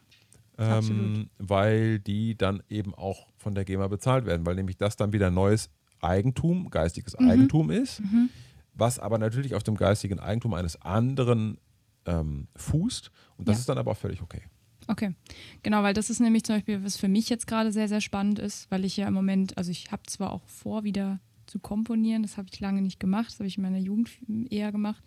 ähm, 0.59 1.29
weil 1.39 1.99
die 1.99 2.37
dann 2.37 2.63
eben 2.69 2.95
auch 2.95 3.27
von 3.37 3.55
der 3.55 3.65
GEMA 3.65 3.89
bezahlt 3.89 4.27
werden, 4.27 4.47
weil 4.47 4.55
nämlich 4.55 4.77
das 4.77 4.97
dann 4.97 5.13
wieder 5.13 5.31
neues 5.31 5.71
Eigentum, 6.01 6.71
geistiges 6.71 7.19
Mhm. 7.19 7.27
Eigentum 7.29 7.71
ist, 7.71 8.01
Mhm. 8.01 8.31
was 8.75 8.99
aber 8.99 9.19
natürlich 9.19 9.55
auf 9.55 9.63
dem 9.63 9.77
geistigen 9.77 10.19
Eigentum 10.21 10.55
eines 10.55 10.81
anderen 10.83 11.59
ähm, 12.07 12.49
fußt. 12.57 13.11
Und 13.39 13.49
das 13.49 13.57
Ja. 13.57 13.61
ist 13.61 13.69
dann 13.71 13.79
aber 13.79 13.93
auch 13.93 13.97
völlig 13.97 14.21
okay. 14.21 14.43
Okay, 14.89 15.15
genau, 15.63 15.83
weil 15.83 15.95
das 15.95 16.11
ist 16.11 16.21
nämlich 16.21 16.43
zum 16.45 16.57
Beispiel, 16.57 16.85
was 16.85 16.99
für 16.99 17.09
mich 17.09 17.31
jetzt 17.31 17.47
gerade 17.47 17.73
sehr, 17.73 17.89
sehr 17.89 18.03
spannend 18.03 18.39
ist, 18.39 18.71
weil 18.71 18.85
ich 18.85 18.99
ja 18.99 19.09
im 19.09 19.15
Moment, 19.15 19.57
also 19.57 19.71
ich 19.71 19.91
habe 19.91 20.03
zwar 20.07 20.31
auch 20.31 20.47
vor, 20.47 20.85
wieder 20.85 21.21
zu 21.47 21.59
komponieren, 21.59 22.23
das 22.23 22.37
habe 22.37 22.49
ich 22.53 22.61
lange 22.61 22.83
nicht 22.83 23.01
gemacht, 23.01 23.29
das 23.29 23.39
habe 23.39 23.47
ich 23.47 23.57
in 23.57 23.63
meiner 23.63 23.79
Jugend 23.79 24.11
eher 24.51 24.71
gemacht, 24.73 25.03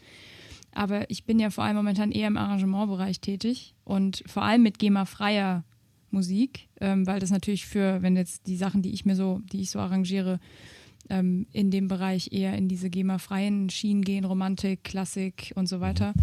aber 0.73 1.09
ich 1.09 1.25
bin 1.25 1.39
ja 1.39 1.49
vor 1.49 1.63
allem 1.63 1.75
momentan 1.75 2.11
eher 2.11 2.27
im 2.27 2.37
Arrangementbereich 2.37 3.19
tätig 3.19 3.75
und 3.83 4.23
vor 4.27 4.43
allem 4.43 4.63
mit 4.63 4.79
GEMA-freier 4.79 5.63
Musik, 6.11 6.67
ähm, 6.79 7.05
weil 7.05 7.19
das 7.19 7.31
natürlich 7.31 7.65
für, 7.65 8.01
wenn 8.01 8.15
jetzt 8.15 8.47
die 8.47 8.55
Sachen, 8.55 8.81
die 8.81 8.93
ich 8.93 9.05
mir 9.05 9.15
so, 9.15 9.41
die 9.51 9.61
ich 9.61 9.71
so 9.71 9.79
arrangiere, 9.79 10.39
ähm, 11.09 11.47
in 11.51 11.71
dem 11.71 11.87
Bereich 11.87 12.31
eher 12.31 12.57
in 12.57 12.67
diese 12.67 12.89
GEMA-freien 12.89 13.69
Schienen 13.69 14.03
gehen, 14.03 14.25
Romantik, 14.25 14.83
Klassik 14.83 15.53
und 15.55 15.67
so 15.67 15.79
weiter. 15.79 16.13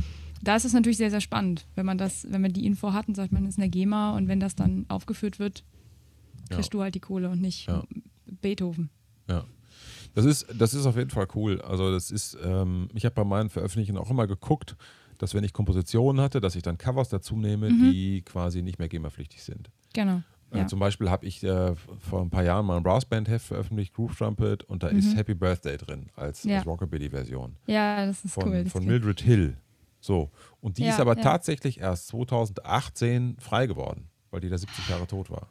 Da 0.42 0.57
ist 0.57 0.64
es 0.64 0.72
natürlich 0.72 0.99
sehr, 0.99 1.11
sehr 1.11 1.20
spannend, 1.20 1.66
wenn 1.74 1.86
man 1.86 1.97
das, 1.97 2.26
wenn 2.30 2.42
man 2.42 2.53
die 2.53 2.66
Info 2.66 2.92
hat 2.92 3.09
und 3.09 3.14
sagt, 3.14 3.32
man 3.32 3.47
ist 3.47 3.59
eine 3.59 3.70
GEMA 3.70 4.16
und 4.16 4.28
wenn 4.28 4.40
das 4.40 4.55
dann 4.55 4.84
aufgeführt 4.88 5.38
wird, 5.38 5.64
kriegst 6.51 6.72
ja. 6.72 6.78
du 6.78 6.82
halt 6.82 6.95
die 6.95 7.01
Kohle 7.01 7.30
und 7.30 7.40
nicht 7.40 7.66
ja. 7.66 7.82
Beethoven. 8.26 8.90
Ja. 9.28 9.45
Das 10.15 10.25
ist, 10.25 10.47
das 10.57 10.75
ist 10.75 10.87
auf 10.87 10.97
jeden 10.97 11.11
Fall 11.11 11.27
cool. 11.35 11.61
Also 11.62 11.91
das 11.93 12.11
ist, 12.11 12.37
ähm, 12.45 12.89
ich 12.95 13.05
habe 13.05 13.15
bei 13.15 13.25
meinen 13.25 13.51
Veröffentlichungen 13.51 14.01
auch 14.01 14.11
immer 14.11 14.27
geguckt, 14.27 14.77
dass 15.19 15.35
wenn 15.35 15.45
ich 15.45 15.53
Kompositionen 15.53 16.23
hatte, 16.23 16.41
dass 16.41 16.57
ich 16.57 16.62
dann 16.62 16.79
Covers 16.79 17.09
dazu 17.09 17.37
nehme, 17.37 17.71
mhm. 17.71 17.91
die 17.91 18.23
quasi 18.23 18.62
nicht 18.62 18.79
mehr 18.79 18.89
GEMA-pflichtig 18.89 19.43
sind. 19.43 19.71
Genau. 19.93 20.23
Äh, 20.51 20.59
ja. 20.59 20.67
Zum 20.67 20.79
Beispiel 20.79 21.11
habe 21.11 21.27
ich 21.27 21.43
äh, 21.43 21.75
vor 21.75 22.21
ein 22.21 22.31
paar 22.31 22.45
Jahren 22.45 22.67
mal 22.67 22.77
ein 22.77 22.83
Brassband-Heft 22.83 23.47
veröffentlicht, 23.47 23.95
Groove 23.95 24.17
Trumpet, 24.17 24.65
und 24.65 24.83
da 24.83 24.91
mhm. 24.91 24.99
ist 24.99 25.17
Happy 25.17 25.35
Birthday 25.35 25.77
drin 25.77 26.11
als, 26.17 26.45
ja. 26.45 26.59
als 26.59 26.67
Rockabilly-Version. 26.67 27.57
Ja, 27.67 28.07
das 28.07 28.25
ist 28.25 28.35
von, 28.35 28.49
cool. 28.49 28.65
Das 28.65 28.73
von 28.73 28.85
Mildred 28.85 29.21
Hill. 29.21 29.57
So. 30.01 30.31
Und 30.61 30.79
die 30.79 30.85
ja, 30.85 30.91
ist 30.91 31.01
aber 31.01 31.17
tatsächlich 31.17 31.81
erst 31.81 32.09
2018 32.09 33.37
frei 33.41 33.67
geworden, 33.67 34.09
weil 34.31 34.41
die 34.41 34.49
da 34.49 34.59
70 34.59 34.89
Jahre 34.89 35.07
tot 35.07 35.31
war. 35.31 35.49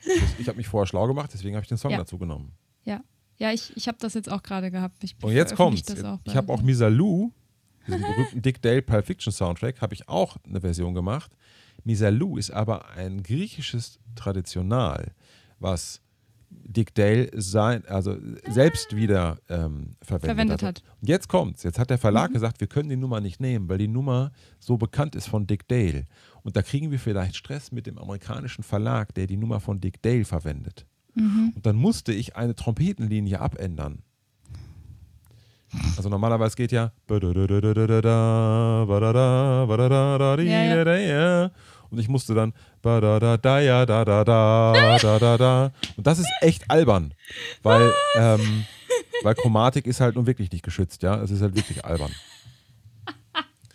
ich 0.38 0.48
habe 0.48 0.56
mich 0.56 0.68
vorher 0.68 0.86
schlau 0.86 1.06
gemacht, 1.06 1.30
deswegen 1.34 1.56
habe 1.56 1.64
ich 1.64 1.68
den 1.68 1.78
Song 1.78 1.90
dazu 1.90 2.16
genommen. 2.16 2.52
Ja. 2.84 3.02
Ja, 3.40 3.52
ich, 3.52 3.74
ich 3.74 3.88
habe 3.88 3.96
das 3.98 4.14
jetzt 4.14 4.30
auch 4.30 4.42
gerade 4.42 4.70
gehabt. 4.70 5.02
Ich 5.02 5.16
und 5.22 5.32
jetzt 5.32 5.56
kommt's. 5.56 5.86
Ich 6.24 6.36
habe 6.36 6.52
auch 6.52 6.60
Misalou, 6.60 7.32
diesen 7.86 8.02
berühmten 8.02 8.42
Dick 8.42 8.60
Dale 8.60 8.82
Pulp 8.82 9.06
Fiction 9.06 9.32
Soundtrack, 9.32 9.80
habe 9.80 9.94
ich 9.94 10.08
auch 10.08 10.36
eine 10.46 10.60
Version 10.60 10.94
gemacht. 10.94 11.32
Misalou 11.82 12.36
ist 12.36 12.50
aber 12.50 12.90
ein 12.90 13.22
griechisches 13.22 13.98
Traditional, 14.14 15.14
was 15.58 16.02
Dick 16.50 16.94
Dale 16.94 17.30
sein, 17.32 17.86
also 17.86 18.16
selbst 18.46 18.94
wieder 18.94 19.38
ähm, 19.48 19.96
verwendet, 20.02 20.20
verwendet, 20.20 20.62
hat. 20.62 20.82
hat. 20.82 20.84
Jetzt 21.00 21.28
kommt's. 21.28 21.62
Jetzt 21.62 21.78
hat 21.78 21.88
der 21.88 21.98
Verlag 21.98 22.30
mhm. 22.30 22.34
gesagt, 22.34 22.60
wir 22.60 22.66
können 22.66 22.90
die 22.90 22.96
Nummer 22.96 23.20
nicht 23.20 23.40
nehmen, 23.40 23.70
weil 23.70 23.78
die 23.78 23.88
Nummer 23.88 24.32
so 24.58 24.76
bekannt 24.76 25.14
ist 25.14 25.28
von 25.28 25.46
Dick 25.46 25.66
Dale. 25.68 26.04
Und 26.42 26.56
da 26.56 26.62
kriegen 26.62 26.90
wir 26.90 26.98
vielleicht 26.98 27.36
Stress 27.36 27.72
mit 27.72 27.86
dem 27.86 27.96
amerikanischen 27.96 28.64
Verlag, 28.64 29.14
der 29.14 29.26
die 29.26 29.38
Nummer 29.38 29.60
von 29.60 29.80
Dick 29.80 30.02
Dale 30.02 30.26
verwendet. 30.26 30.86
Mhm. 31.14 31.52
Und 31.54 31.66
dann 31.66 31.76
musste 31.76 32.12
ich 32.12 32.36
eine 32.36 32.54
Trompetenlinie 32.54 33.40
abändern. 33.40 34.02
Also 35.96 36.08
normalerweise 36.08 36.56
geht 36.56 36.72
ja. 36.72 36.90
Ja, 40.42 40.96
ja. 40.96 41.50
Und 41.90 41.98
ich 41.98 42.08
musste 42.08 42.34
dann. 42.34 42.52
Und 42.82 43.02
das 46.06 46.18
ist 46.18 46.28
echt 46.40 46.70
albern. 46.70 47.14
Weil, 47.62 47.92
ähm, 48.16 48.64
weil 49.22 49.34
Chromatik 49.34 49.86
ist 49.86 50.00
halt 50.00 50.16
nun 50.16 50.26
wirklich 50.26 50.50
nicht 50.50 50.64
geschützt, 50.64 51.02
ja. 51.02 51.22
Es 51.22 51.30
ist 51.30 51.42
halt 51.42 51.54
wirklich 51.54 51.84
albern. 51.84 52.10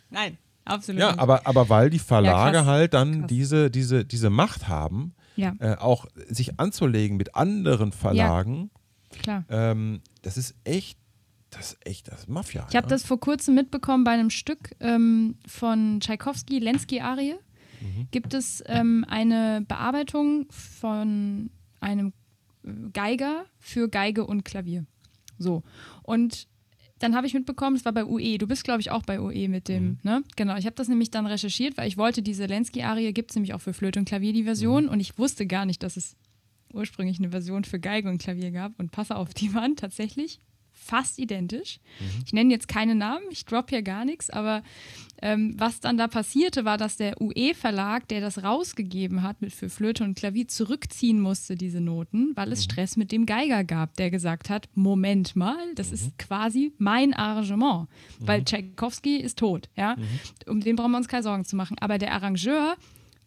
Nein, 0.10 0.38
absolut. 0.64 1.00
Ja, 1.02 1.18
aber, 1.18 1.46
aber 1.46 1.70
weil 1.70 1.90
die 1.90 2.00
Verlage 2.00 2.58
ja, 2.58 2.66
halt 2.66 2.94
dann 2.94 3.28
diese, 3.28 3.70
diese, 3.70 4.06
diese 4.06 4.30
Macht 4.30 4.68
haben, 4.68 5.14
ja. 5.36 5.54
äh, 5.60 5.76
auch 5.76 6.08
sich 6.28 6.60
anzulegen 6.60 7.18
mit 7.18 7.36
anderen 7.36 7.92
Verlagen. 7.92 8.72
Ja, 9.14 9.20
klar. 9.22 9.46
Ähm, 9.50 10.02
das 10.22 10.38
ist 10.38 10.56
echt 10.64 10.98
das 11.52 11.74
ist 11.74 11.88
echt 11.88 12.08
das 12.10 12.22
ist 12.22 12.30
Mafia. 12.30 12.66
Ich 12.70 12.76
habe 12.76 12.86
ja? 12.86 12.90
das 12.90 13.04
vor 13.04 13.20
kurzem 13.20 13.56
mitbekommen 13.56 14.04
bei 14.04 14.12
einem 14.12 14.30
Stück 14.30 14.76
ähm, 14.80 15.36
von 15.48 16.00
Tchaikovsky, 16.02 16.60
Lenski-Arie. 16.60 17.36
Mhm. 17.82 18.08
Gibt 18.12 18.34
es 18.34 18.64
ähm, 18.68 19.06
eine 19.08 19.64
Bearbeitung 19.68 20.48
von 20.50 21.50
einem 21.80 22.14
Geiger 22.94 23.46
für 23.60 23.90
Geige 23.90 24.26
und 24.26 24.44
Klavier. 24.44 24.86
So. 25.38 25.64
Und 26.04 26.48
dann 27.00 27.16
habe 27.16 27.28
ich 27.28 27.34
mitbekommen, 27.34 27.76
es 27.76 27.86
war 27.86 27.91
bei 27.91 28.06
UE. 28.06 28.38
Du 28.38 28.48
bist, 28.48 28.64
glaube 28.64 28.82
ich, 28.82 28.91
auch 28.91 29.04
bei 29.04 29.20
UE 29.20 29.50
mit 29.50 29.68
dem, 29.68 29.84
mhm. 29.84 29.98
ne? 30.04 30.24
Genau. 30.36 30.56
Ich 30.56 30.66
habe 30.66 30.76
das 30.76 30.88
nämlich 30.88 31.12
dann 31.12 31.26
recherchiert, 31.26 31.78
weil 31.78 31.88
ich 31.88 31.98
wollte 31.98 32.22
diese 32.22 32.46
Lenski-Arie, 32.46 33.12
gibt 33.12 33.32
es 33.32 33.36
nämlich 33.36 33.54
auch 33.54 33.62
für 33.62 33.74
Flöte 33.74 34.00
und 34.00 34.06
Klavier 34.06 34.34
die 34.34 34.43
Version. 34.43 34.86
Mhm. 34.86 34.89
Und 34.89 35.00
ich 35.00 35.18
wusste 35.18 35.46
gar 35.46 35.66
nicht, 35.66 35.84
dass 35.84 35.98
es 35.98 36.16
ursprünglich 36.74 37.20
eine 37.20 37.30
Version 37.30 37.64
für 37.64 37.80
Geige 37.80 38.10
und 38.10 38.22
Klavier 38.22 38.52
gab. 38.52 38.80
Und 38.80 38.91
passe 38.91 39.16
auf, 39.16 39.34
die 39.34 39.54
waren 39.54 39.76
tatsächlich 39.76 40.39
fast 40.86 41.18
identisch. 41.18 41.80
Mhm. 42.00 42.24
Ich 42.26 42.34
nenne 42.34 42.54
jetzt 42.54 42.68
keine 42.68 42.96
Namen, 42.96 43.26
ich 43.32 43.46
droppe 43.46 43.72
hier 43.72 43.82
gar 43.82 44.06
nichts, 44.06 44.30
aber 44.30 44.62
ähm, 45.22 45.56
was 45.58 45.80
dann 45.80 45.98
da 45.98 46.08
passierte, 46.08 46.66
war, 46.66 46.78
dass 46.78 46.98
der 46.98 47.20
UE-Verlag, 47.20 48.08
der 48.10 48.22
das 48.22 48.44
rausgegeben 48.44 49.24
hat 49.24 49.42
mit 49.42 49.54
für 49.54 49.70
Flöte 49.70 50.04
und 50.04 50.16
Klavier, 50.16 50.48
zurückziehen 50.48 51.20
musste, 51.20 51.56
diese 51.56 51.82
Noten, 51.82 52.34
weil 52.36 52.52
es 52.52 52.60
mhm. 52.60 52.72
Stress 52.72 52.98
mit 52.98 53.12
dem 53.12 53.26
Geiger 53.26 53.64
gab, 53.64 53.96
der 53.96 54.12
gesagt 54.12 54.50
hat: 54.50 54.68
Moment 54.76 55.36
mal, 55.36 55.58
das 55.76 55.88
mhm. 55.88 55.94
ist 55.94 56.18
quasi 56.20 56.74
mein 56.78 57.14
Arrangement, 57.14 57.88
weil 58.20 58.42
mhm. 58.42 58.46
Tchaikovsky 58.46 59.18
ist 59.18 59.40
tot, 59.40 59.70
ja. 59.76 59.96
Mhm. 59.96 60.52
Um 60.52 60.60
den 60.62 60.76
brauchen 60.76 60.92
wir 60.92 60.98
uns 60.98 61.08
keine 61.08 61.24
Sorgen 61.24 61.46
zu 61.46 61.56
machen. 61.56 61.78
Aber 61.80 61.98
der 61.98 62.12
Arrangeur, 62.12 62.76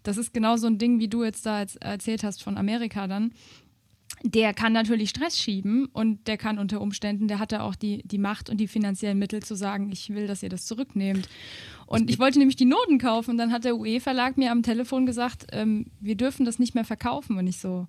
das 0.05 0.19
ist 0.19 0.33
genau 0.33 0.57
so 0.57 0.69
ein 0.69 0.79
Ding, 0.79 1.01
wie 1.01 1.09
du 1.09 1.25
jetzt 1.25 1.47
da 1.47 1.65
erzählt 1.81 2.23
hast 2.23 2.43
von 2.43 2.57
Amerika 2.57 3.09
dann 3.09 3.33
der 4.23 4.53
kann 4.53 4.73
natürlich 4.73 5.11
Stress 5.11 5.39
schieben 5.39 5.87
und 5.87 6.27
der 6.27 6.37
kann 6.37 6.59
unter 6.59 6.81
Umständen, 6.81 7.29
der 7.29 7.39
hatte 7.39 7.63
auch 7.63 7.75
die, 7.75 8.03
die 8.05 8.19
Macht 8.19 8.51
und 8.51 8.59
die 8.59 8.67
finanziellen 8.69 9.19
Mittel 9.19 9.43
zu 9.43 9.55
sagen, 9.55 9.91
ich 9.93 10.11
will, 10.11 10.27
dass 10.27 10.43
ihr 10.43 10.49
das 10.49 10.67
zurücknehmt. 10.67 11.29
Und 11.87 12.11
ich 12.11 12.19
wollte 12.19 12.39
nämlich 12.39 12.57
die 12.57 12.65
Noten 12.65 12.99
kaufen 12.99 13.33
und 13.33 13.39
dann 13.39 13.53
hat 13.53 13.65
der 13.65 13.77
UE-Verlag 13.77 14.37
mir 14.37 14.51
am 14.51 14.63
Telefon 14.63 15.07
gesagt, 15.07 15.47
ähm, 15.53 15.87
wir 16.01 16.17
dürfen 16.17 16.45
das 16.45 16.59
nicht 16.59 16.75
mehr 16.75 16.85
verkaufen. 16.85 17.39
Und 17.39 17.47
ich 17.47 17.59
so, 17.59 17.87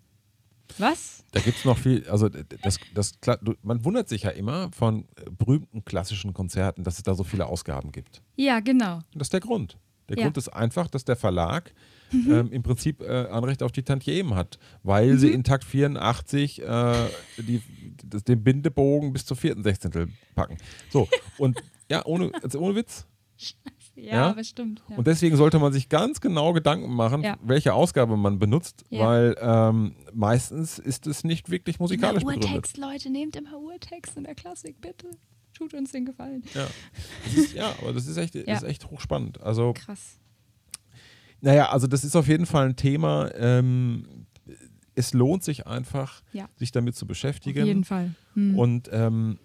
was? 0.78 1.26
Da 1.32 1.40
gibt 1.40 1.58
es 1.58 1.66
noch 1.66 1.78
viel, 1.78 2.08
also 2.08 2.30
das, 2.30 2.80
das, 2.94 3.20
man 3.64 3.84
wundert 3.84 4.08
sich 4.08 4.24
ja 4.24 4.30
immer 4.30 4.72
von 4.72 5.06
berühmten 5.38 5.84
klassischen 5.84 6.34
Konzerten, 6.34 6.84
dass 6.84 6.98
es 6.98 7.04
da 7.04 7.16
so 7.16 7.24
viele 7.24 7.48
Ausgaben 7.48 7.92
gibt. 7.92 8.22
Ja, 8.36 8.60
genau. 8.60 8.96
Und 8.96 9.16
das 9.16 9.28
ist 9.28 9.34
der 9.34 9.40
Grund. 9.42 9.78
Der 10.10 10.18
ja. 10.18 10.24
Grund 10.24 10.38
ist 10.38 10.50
einfach, 10.50 10.88
dass 10.88 11.06
der 11.06 11.16
Verlag 11.16 11.74
mhm. 12.12 12.32
ähm, 12.32 12.52
im 12.52 12.64
Prinzip 12.64 13.02
äh, 13.02 13.28
Anrecht 13.28 13.64
auf 13.64 13.72
die 13.72 13.84
Tantiemen 13.84 14.36
hat, 14.36 14.60
weil 14.84 15.14
mhm. 15.14 15.18
sie 15.18 15.32
in 15.32 15.44
Takt 15.44 15.64
84 15.64 16.62
äh, 16.62 16.94
die, 17.38 17.62
das, 18.04 18.24
den 18.24 18.44
Bindebogen 18.44 19.14
bis 19.14 19.26
zur 19.26 19.38
vierten 19.38 19.64
Sechzehntel 19.64 20.10
packen. 20.36 20.58
So, 20.90 21.08
und 21.38 21.62
ja, 21.90 22.06
ohne, 22.06 22.32
also 22.42 22.60
ohne 22.60 22.76
Witz. 22.76 23.06
Ja, 23.96 24.16
ja, 24.16 24.30
aber 24.30 24.44
stimmt. 24.44 24.82
Ja. 24.90 24.98
Und 24.98 25.08
deswegen 25.08 25.36
sollte 25.36 25.60
man 25.60 25.74
sich 25.74 25.90
ganz 25.90 26.22
genau 26.22 26.54
Gedanken 26.54 26.94
machen, 26.94 27.22
ja. 27.22 27.38
welche 27.42 27.74
Ausgabe 27.74 28.16
man 28.16 28.40
benutzt, 28.40 28.86
weil 28.90 29.36
ähm, 29.42 29.96
meistens 30.14 30.80
ist 30.80 31.06
es 31.08 31.24
nicht 31.24 31.50
wirklich 31.50 31.80
musikalisch 31.80 32.24
Immer 32.24 32.36
Urtext, 32.36 32.78
Leute, 32.78 33.10
nehmt 33.10 33.36
immer 33.36 33.58
Urtext 33.58 34.18
in 34.18 34.24
der 34.24 34.36
Klassik, 34.36 34.80
bitte. 34.80 35.10
Tut 35.54 35.74
uns 35.74 35.92
den 35.92 36.06
Gefallen. 36.06 36.44
Ja, 36.54 36.68
ist, 37.36 37.54
ja 37.54 37.74
aber 37.82 37.92
das 37.92 38.08
ist 38.08 38.16
echt, 38.16 38.36
ist 38.36 38.64
echt 38.64 38.90
hochspannend. 38.90 39.42
Also, 39.42 39.74
Krass. 39.74 40.20
Naja, 41.42 41.70
also 41.70 41.88
das 41.88 42.04
ist 42.04 42.16
auf 42.16 42.28
jeden 42.28 42.46
Fall 42.46 42.68
ein 42.68 42.76
Thema. 42.76 43.32
Ähm, 43.36 44.06
es 44.96 45.14
lohnt 45.14 45.44
sich 45.44 45.66
einfach, 45.66 46.22
ja. 46.34 46.50
sich 46.58 46.72
damit 46.72 46.96
zu 46.96 47.08
beschäftigen. 47.08 47.62
Auf 47.62 47.68
jeden 47.68 47.84
Fall. 47.86 48.12
Hm. 48.34 48.60
Und, 48.60 48.90
ähm, 48.92 49.40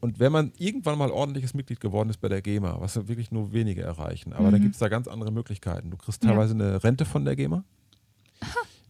und 0.00 0.20
wenn 0.20 0.30
man 0.30 0.52
irgendwann 0.58 0.96
mal 0.98 1.10
ordentliches 1.10 1.54
Mitglied 1.54 1.80
geworden 1.80 2.10
ist 2.10 2.18
bei 2.18 2.28
der 2.28 2.42
GEMA, 2.42 2.80
was 2.80 2.94
wirklich 3.08 3.32
nur 3.32 3.52
wenige 3.52 3.82
erreichen, 3.82 4.32
aber 4.32 4.48
mhm. 4.48 4.52
dann 4.52 4.62
gibt 4.62 4.74
es 4.74 4.78
da 4.78 4.88
ganz 4.88 5.08
andere 5.08 5.32
Möglichkeiten. 5.32 5.90
Du 5.90 5.96
kriegst 5.96 6.22
teilweise 6.22 6.56
ja. 6.56 6.64
eine 6.64 6.84
Rente 6.84 7.04
von 7.04 7.24
der 7.24 7.34
GEMA. 7.34 7.64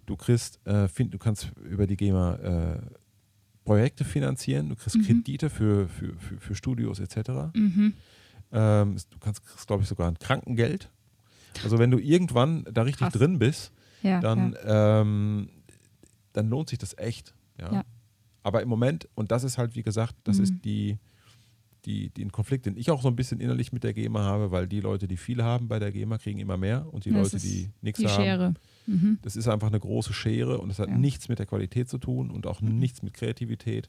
Du 0.05 0.17
kriegst, 0.17 0.65
äh, 0.67 0.89
find, 0.89 1.15
du 1.15 1.19
kannst 1.19 1.53
über 1.65 1.87
die 1.87 1.97
GEMA 1.97 2.35
äh, 2.35 2.79
Projekte 3.65 4.05
finanzieren, 4.05 4.69
du 4.69 4.77
kriegst 4.77 4.97
mhm. 4.97 5.03
Kredite 5.03 5.51
für, 5.51 5.89
für, 5.89 6.15
für, 6.19 6.39
für, 6.39 6.55
Studios 6.55 7.01
etc. 7.01 7.31
Mhm. 7.55 7.95
Ähm, 8.53 8.97
du 9.11 9.19
kannst, 9.19 9.43
glaube 9.67 9.83
ich, 9.83 9.89
sogar 9.89 10.09
ein 10.09 10.19
Krankengeld. 10.19 10.91
Also 11.65 11.79
wenn 11.79 11.91
du 11.91 11.99
irgendwann 11.99 12.65
da 12.71 12.83
richtig 12.83 13.09
Krass. 13.09 13.15
drin 13.15 13.39
bist, 13.39 13.73
ja, 14.03 14.21
dann, 14.21 14.53
ja. 14.53 15.01
Ähm, 15.01 15.49
dann 16.33 16.49
lohnt 16.49 16.69
sich 16.69 16.79
das 16.79 16.97
echt. 16.99 17.35
Ja. 17.59 17.73
ja. 17.73 17.85
Aber 18.43 18.63
im 18.63 18.69
Moment, 18.69 19.09
und 19.15 19.33
das 19.33 19.45
ist 19.45 19.59
halt, 19.59 19.75
wie 19.75 19.83
gesagt, 19.83 20.15
das 20.25 20.39
mhm. 20.39 20.45
ist 20.45 20.55
die, 20.65 20.99
die, 21.85 22.11
den 22.11 22.31
Konflikt, 22.31 22.67
den 22.67 22.77
ich 22.77 22.91
auch 22.91 23.03
so 23.03 23.09
ein 23.09 23.17
bisschen 23.17 23.41
innerlich 23.41 23.73
mit 23.73 23.85
der 23.85 23.95
GEMA 23.95 24.21
habe, 24.21 24.51
weil 24.51 24.67
die 24.67 24.81
Leute, 24.81 25.09
die 25.09 25.17
viel 25.17 25.43
haben 25.43 25.69
bei 25.69 25.79
der 25.79 25.93
GEMA, 25.93 26.19
kriegen 26.19 26.39
immer 26.39 26.57
mehr 26.57 26.87
und 26.93 27.05
die 27.05 27.11
das 27.11 27.33
Leute, 27.33 27.45
die 27.45 27.71
nichts 27.81 28.05
haben, 28.05 28.09
Schere. 28.09 28.55
Mhm. 28.87 29.19
das 29.23 29.37
ist 29.37 29.49
einfach 29.49 29.69
eine 29.69 29.81
große 29.81 30.13
Schere 30.13 30.59
und 30.59 30.71
es 30.71 30.79
hat 30.79 30.91
nichts 30.91 31.29
mit 31.29 31.39
der 31.39 31.47
Qualität 31.47 31.89
zu 31.89 31.99
tun 31.99 32.31
und 32.31 32.47
auch 32.47 32.61
mhm. 32.61 32.79
nichts 32.79 33.03
mit 33.03 33.15
Kreativität. 33.15 33.89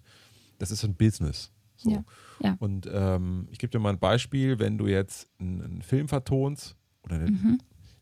Das 0.58 0.72
ist 0.72 0.84
ein 0.84 0.96
Business. 0.96 1.52
So. 1.76 1.92
Ja. 1.92 2.04
Ja. 2.44 2.56
Und 2.60 2.90
ähm, 2.92 3.48
ich 3.52 3.60
gebe 3.60 3.70
dir 3.70 3.80
mal 3.80 3.90
ein 3.90 4.00
Beispiel, 4.00 4.58
wenn 4.60 4.78
du 4.78 4.88
jetzt 4.88 5.28
einen, 5.40 5.62
einen 5.62 5.82
Film 5.82 6.08
vertonst 6.08 6.76
oder 7.08 7.16
eine, 7.22 7.32
mhm. 7.32 7.60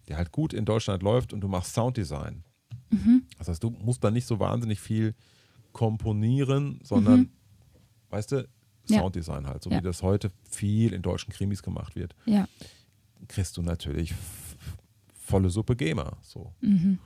der 0.08 0.18
halt 0.18 0.32
gut 0.32 0.54
in 0.54 0.66
Deutschland 0.66 1.04
läuft 1.04 1.34
und 1.34 1.42
du 1.42 1.48
machst 1.48 1.74
Sounddesign. 1.74 2.44
Mhm. 2.92 3.24
Das 3.38 3.48
heißt, 3.48 3.64
du 3.64 3.70
musst 3.70 4.04
da 4.04 4.12
nicht 4.12 4.28
so 4.28 4.40
wahnsinnig 4.40 4.80
viel 4.80 5.14
komponieren, 5.72 6.80
sondern, 6.84 7.20
Mhm. 7.22 7.30
weißt 8.10 8.32
du, 8.32 8.48
Ja. 8.88 9.00
Sounddesign 9.00 9.48
halt, 9.48 9.64
so 9.64 9.70
Ja. 9.70 9.78
wie 9.78 9.82
das 9.82 10.02
heute 10.04 10.32
viel 10.50 10.94
in 10.94 11.02
deutschen 11.02 11.32
Krimis 11.34 11.64
gemacht 11.64 11.96
wird, 11.96 12.16
Ja. 12.26 12.48
kriegst 13.28 13.58
du 13.58 13.62
natürlich 13.62 14.14
volle 15.14 15.50
Suppe 15.50 15.76
GEMA. 15.76 16.18
So. 16.22 16.54
Mhm. 16.62 17.00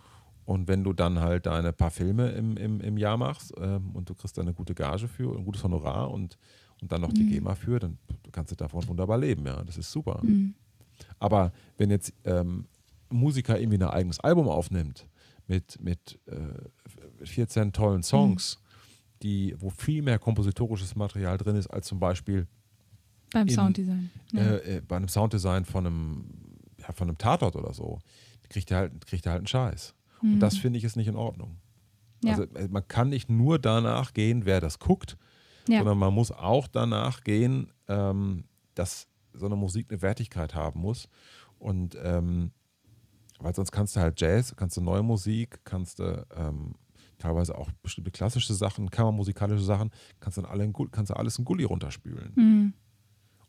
Und 0.45 0.67
wenn 0.67 0.83
du 0.83 0.93
dann 0.93 1.19
halt 1.19 1.45
deine 1.45 1.71
paar 1.73 1.91
Filme 1.91 2.29
im, 2.31 2.57
im, 2.57 2.81
im 2.81 2.97
Jahr 2.97 3.17
machst 3.17 3.53
ähm, 3.61 3.91
und 3.91 4.09
du 4.09 4.15
kriegst 4.15 4.37
dann 4.37 4.45
eine 4.47 4.53
gute 4.55 4.73
Gage 4.75 5.07
für, 5.07 5.37
ein 5.37 5.45
gutes 5.45 5.63
Honorar 5.63 6.11
und, 6.11 6.37
und 6.81 6.91
dann 6.91 7.01
noch 7.01 7.13
die 7.13 7.23
Mhm. 7.23 7.29
GEMA 7.29 7.55
für, 7.55 7.79
dann 7.79 7.97
kannst 8.31 8.51
du 8.51 8.55
davon 8.55 8.85
wunderbar 8.87 9.17
leben, 9.17 9.45
ja. 9.45 9.63
Das 9.63 9.77
ist 9.77 9.91
super. 9.91 10.19
Mhm. 10.23 10.55
Aber 11.19 11.51
wenn 11.77 11.89
jetzt 11.89 12.13
ähm, 12.25 12.65
ein 13.11 13.17
Musiker 13.17 13.59
irgendwie 13.59 13.77
ein 13.77 13.83
eigenes 13.89 14.19
Album 14.19 14.47
aufnimmt 14.47 15.07
mit, 15.47 15.81
mit 15.81 16.19
äh, 16.27 17.25
14 17.25 17.73
tollen 17.73 18.03
Songs, 18.03 18.59
die, 19.23 19.55
wo 19.59 19.69
viel 19.69 20.01
mehr 20.01 20.19
kompositorisches 20.19 20.95
Material 20.95 21.37
drin 21.37 21.55
ist, 21.55 21.67
als 21.67 21.87
zum 21.87 21.99
Beispiel 21.99 22.47
Beim 23.33 23.47
In- 23.47 23.53
Sounddesign. 23.53 24.09
Ja. 24.31 24.41
äh, 24.41 24.77
äh, 24.77 24.81
bei 24.81 24.95
einem 24.95 25.07
Sounddesign 25.09 25.65
von 25.65 25.85
einem, 25.85 26.25
ja, 26.79 26.91
von 26.93 27.09
einem 27.09 27.17
Tatort 27.17 27.55
oder 27.55 27.73
so, 27.73 27.99
kriegt 28.49 28.71
er 28.71 28.77
halt, 28.77 29.05
kriegt 29.05 29.25
er 29.25 29.33
halt 29.33 29.39
einen 29.41 29.47
Scheiß. 29.47 29.93
Und 30.21 30.35
Mhm. 30.35 30.39
das 30.39 30.57
finde 30.57 30.77
ich 30.79 30.83
ist 30.85 30.95
nicht 30.95 31.07
in 31.07 31.15
Ordnung. 31.15 31.57
Ja. 32.23 32.31
Also 32.31 32.43
äh, 32.55 32.67
man 32.69 32.87
kann 32.87 33.09
nicht 33.09 33.29
nur 33.29 33.59
danach 33.59 34.13
gehen, 34.13 34.45
wer 34.45 34.61
das 34.61 34.79
guckt, 34.79 35.17
sondern 35.67 35.97
man 35.99 36.13
muss 36.13 36.31
auch 36.31 36.67
danach 36.67 37.23
gehen, 37.23 37.71
ähm, 37.87 38.45
dass 38.75 39.07
so 39.33 39.45
eine 39.45 39.55
Musik 39.55 39.87
eine 39.89 40.01
Wertigkeit 40.01 40.55
haben 40.55 40.81
muss. 40.81 41.09
Und 41.57 41.97
ähm, 42.01 42.51
weil 43.39 43.55
sonst 43.55 43.71
kannst 43.71 43.95
du 43.95 44.01
halt 44.01 44.19
Jazz, 44.19 44.55
kannst 44.55 44.77
du 44.77 44.81
neue 44.81 45.03
Musik, 45.03 45.59
kannst 45.63 45.99
du 45.99 46.25
ähm, 46.35 46.75
teilweise 47.17 47.57
auch 47.57 47.71
bestimmte 47.83 48.11
klassische 48.11 48.53
Sachen, 48.53 48.89
kammermusikalische 48.89 49.63
Sachen, 49.63 49.91
kannst 50.19 50.37
du, 50.37 50.41
dann 50.41 50.51
alle 50.51 50.63
in, 50.63 50.73
kannst 50.91 51.11
du 51.11 51.15
alles 51.15 51.37
in 51.37 51.45
Gully 51.45 51.63
runterspülen. 51.63 52.33
Mhm. 52.35 52.73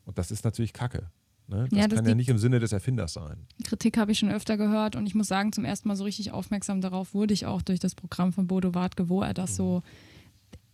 Und 0.04 0.18
das 0.18 0.30
ist 0.30 0.44
natürlich 0.44 0.72
Kacke. 0.72 1.10
Ne? 1.46 1.66
Das 1.70 1.78
Ja, 1.78 1.88
das 1.88 1.96
kann 1.96 2.08
ja 2.08 2.14
nicht 2.14 2.28
im 2.28 2.38
Sinne 2.38 2.60
des 2.60 2.72
Erfinders 2.72 3.12
sein. 3.12 3.46
Kritik 3.64 3.96
habe 3.98 4.12
ich 4.12 4.18
schon 4.18 4.30
öfter 4.30 4.56
gehört 4.56 4.96
und 4.96 5.06
ich 5.06 5.14
muss 5.14 5.28
sagen, 5.28 5.52
zum 5.52 5.64
ersten 5.64 5.88
Mal 5.88 5.96
so 5.96 6.04
richtig 6.04 6.32
aufmerksam 6.32 6.80
darauf 6.80 7.14
wurde 7.14 7.34
ich 7.34 7.46
auch 7.46 7.62
durch 7.62 7.80
das 7.80 7.94
Programm 7.94 8.32
von 8.32 8.46
Bodo 8.46 8.74
Wartke, 8.74 9.08
wo 9.08 9.22
er 9.22 9.34
das 9.34 9.56
so 9.56 9.82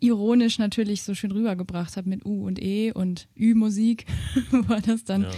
ironisch 0.01 0.59
natürlich 0.59 1.03
so 1.03 1.15
schön 1.15 1.33
rübergebracht 1.33 1.97
hat 1.97 2.07
mit 2.07 2.25
U 2.27 2.47
und 2.47 2.61
E 2.63 2.93
und 2.93 3.29
Ü-Musik, 3.39 4.07
wo 4.51 4.75
er 4.75 4.81
das 4.83 5.05
dann 5.05 5.23
Ja. 5.23 5.31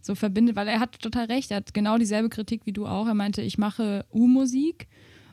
so 0.00 0.14
verbindet, 0.14 0.56
weil 0.56 0.68
er 0.68 0.80
hat 0.80 0.98
total 1.00 1.26
recht, 1.26 1.50
er 1.50 1.58
hat 1.58 1.74
genau 1.74 1.98
dieselbe 1.98 2.28
Kritik 2.28 2.66
wie 2.66 2.72
du 2.72 2.86
auch. 2.86 3.06
Er 3.06 3.14
meinte, 3.14 3.42
ich 3.42 3.58
mache 3.58 4.04
U-Musik 4.12 4.86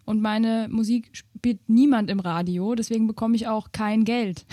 und 0.06 0.22
meine 0.22 0.68
Musik 0.72 1.10
spielt 1.14 1.60
niemand 1.70 2.10
im 2.10 2.20
Radio, 2.20 2.74
deswegen 2.76 3.08
bekomme 3.08 3.36
ich 3.36 3.48
auch 3.48 3.72
kein 3.72 4.04
Geld. 4.04 4.46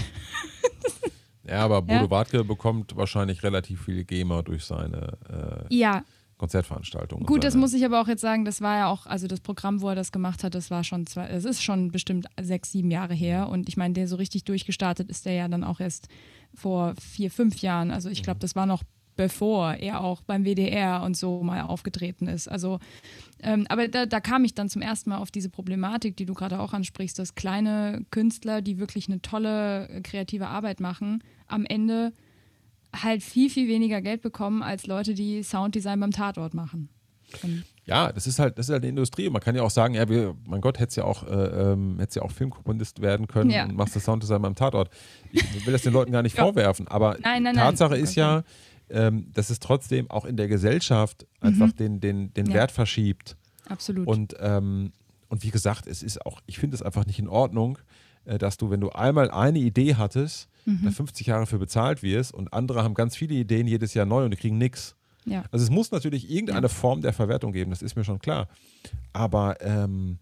Ja, 1.46 1.60
aber 1.64 1.80
Bodo 1.80 2.04
Ja. 2.04 2.10
Wartke 2.10 2.44
bekommt 2.44 2.94
wahrscheinlich 2.96 3.42
relativ 3.42 3.84
viel 3.86 4.04
GEMA 4.04 4.42
durch 4.42 4.64
seine 4.64 5.16
äh, 5.70 5.74
Ja, 5.74 6.04
Konzertveranstaltungen. 6.38 7.26
Gut, 7.26 7.44
das 7.44 7.52
seine- 7.52 7.60
muss 7.60 7.74
ich 7.74 7.84
aber 7.84 8.00
auch 8.00 8.08
jetzt 8.08 8.20
sagen, 8.20 8.44
das 8.44 8.60
war 8.60 8.76
ja 8.78 8.86
auch, 8.88 9.06
also 9.06 9.26
das 9.26 9.40
Programm, 9.40 9.80
wo 9.80 9.88
er 9.88 9.94
das 9.94 10.12
gemacht 10.12 10.44
hat, 10.44 10.54
das 10.54 10.70
war 10.70 10.84
schon 10.84 11.06
zwei, 11.06 11.26
es 11.28 11.44
ist 11.44 11.62
schon 11.62 11.90
bestimmt 11.90 12.26
sechs, 12.40 12.72
sieben 12.72 12.90
Jahre 12.90 13.14
her. 13.14 13.48
Und 13.48 13.68
ich 13.68 13.76
meine, 13.76 13.94
der 13.94 14.08
so 14.08 14.16
richtig 14.16 14.44
durchgestartet 14.44 15.10
ist 15.10 15.26
der 15.26 15.34
ja 15.34 15.48
dann 15.48 15.64
auch 15.64 15.80
erst 15.80 16.08
vor 16.54 16.94
vier, 17.00 17.30
fünf 17.30 17.58
Jahren. 17.60 17.90
Also 17.90 18.08
ich 18.08 18.22
glaube, 18.22 18.40
das 18.40 18.56
war 18.56 18.66
noch 18.66 18.82
bevor 19.16 19.74
er 19.74 20.00
auch 20.04 20.20
beim 20.22 20.44
WDR 20.44 21.02
und 21.02 21.16
so 21.16 21.42
mal 21.42 21.62
aufgetreten 21.62 22.28
ist. 22.28 22.46
Also, 22.46 22.78
ähm, 23.42 23.66
aber 23.68 23.88
da, 23.88 24.06
da 24.06 24.20
kam 24.20 24.44
ich 24.44 24.54
dann 24.54 24.68
zum 24.68 24.80
ersten 24.80 25.10
Mal 25.10 25.18
auf 25.18 25.32
diese 25.32 25.48
Problematik, 25.50 26.16
die 26.16 26.24
du 26.24 26.34
gerade 26.34 26.60
auch 26.60 26.72
ansprichst, 26.72 27.18
dass 27.18 27.34
kleine 27.34 28.06
Künstler, 28.12 28.62
die 28.62 28.78
wirklich 28.78 29.08
eine 29.08 29.20
tolle 29.20 29.88
äh, 29.88 30.00
kreative 30.02 30.46
Arbeit 30.46 30.78
machen, 30.78 31.24
am 31.48 31.64
Ende 31.64 32.12
halt 32.94 33.22
viel, 33.22 33.50
viel 33.50 33.68
weniger 33.68 34.00
Geld 34.00 34.22
bekommen 34.22 34.62
als 34.62 34.86
Leute, 34.86 35.14
die 35.14 35.42
Sounddesign 35.42 36.00
beim 36.00 36.10
Tatort 36.10 36.54
machen. 36.54 36.88
Und 37.42 37.64
Ja, 37.84 38.10
das 38.12 38.26
ist 38.26 38.38
halt, 38.38 38.58
das 38.58 38.68
ist 38.68 38.72
halt 38.72 38.82
eine 38.82 38.88
Industrie. 38.90 39.28
Man 39.28 39.42
kann 39.42 39.54
ja 39.54 39.62
auch 39.62 39.70
sagen, 39.70 39.94
ja, 39.94 40.08
wir, 40.08 40.34
mein 40.46 40.60
Gott, 40.62 40.78
hättest 40.78 40.96
ja 40.96 41.04
auch, 41.04 41.24
äh, 41.26 41.76
hättest 41.98 42.16
ja 42.16 42.22
auch 42.22 42.30
Filmkomponist 42.30 43.00
werden 43.02 43.26
können 43.26 43.50
Ja. 43.50 43.64
und 43.64 43.76
machst 43.76 43.94
das 43.96 44.04
Sounddesign 44.04 44.40
beim 44.42 44.54
Tatort. 44.54 44.90
Ich 45.32 45.66
will 45.66 45.72
das 45.72 45.82
den 45.82 45.92
Leuten 45.92 46.12
gar 46.12 46.22
nicht 46.22 46.36
vorwerfen, 46.38 46.88
aber 46.88 47.12
Nein, 47.22 47.42
nein, 47.42 47.54
nein. 47.54 47.54
Tatsache 47.56 47.94
Oh 47.94 47.96
ist 48.02 48.14
ja, 48.14 48.42
ähm, 48.90 49.30
dass 49.34 49.50
es 49.50 49.58
trotzdem 49.60 50.10
auch 50.10 50.24
in 50.24 50.36
der 50.38 50.48
Gesellschaft 50.48 51.26
einfach 51.40 51.72
den, 51.72 52.00
den, 52.00 52.32
den 52.32 52.44
Mhm. 52.46 52.50
Ja. 52.52 52.56
Wert 52.56 52.72
verschiebt. 52.72 53.36
absolut. 53.68 54.06
Und, 54.06 54.34
ähm, 54.40 54.92
und 55.28 55.42
wie 55.42 55.50
gesagt, 55.50 55.86
es 55.86 56.02
ist 56.02 56.24
auch, 56.24 56.40
ich 56.46 56.58
finde 56.58 56.74
es 56.76 56.82
einfach 56.82 57.04
nicht 57.04 57.18
in 57.18 57.28
Ordnung, 57.28 57.78
dass 58.36 58.58
du, 58.58 58.68
wenn 58.68 58.80
du 58.80 58.90
einmal 58.90 59.30
eine 59.30 59.58
Idee 59.60 59.94
hattest, 59.94 60.48
Mhm. 60.66 60.80
da 60.84 60.90
50 60.90 61.26
Jahre 61.28 61.46
für 61.46 61.58
bezahlt 61.58 62.02
wirst 62.02 62.34
und 62.34 62.52
andere 62.52 62.82
haben 62.82 62.92
ganz 62.92 63.16
viele 63.16 63.34
Ideen 63.34 63.66
jedes 63.66 63.94
Jahr 63.94 64.04
neu 64.04 64.24
und 64.26 64.32
die 64.32 64.36
kriegen 64.36 64.58
nichts. 64.58 64.96
ja. 65.24 65.44
Also 65.50 65.64
es 65.64 65.70
muss 65.70 65.90
natürlich 65.92 66.30
irgendeine 66.30 66.66
Ja. 66.66 66.68
Form 66.68 67.00
der 67.00 67.14
Verwertung 67.14 67.52
geben, 67.52 67.70
das 67.70 67.80
ist 67.80 67.96
mir 67.96 68.04
schon 68.04 68.18
klar. 68.18 68.48
Aber 69.14 69.56
ähm, 69.62 70.18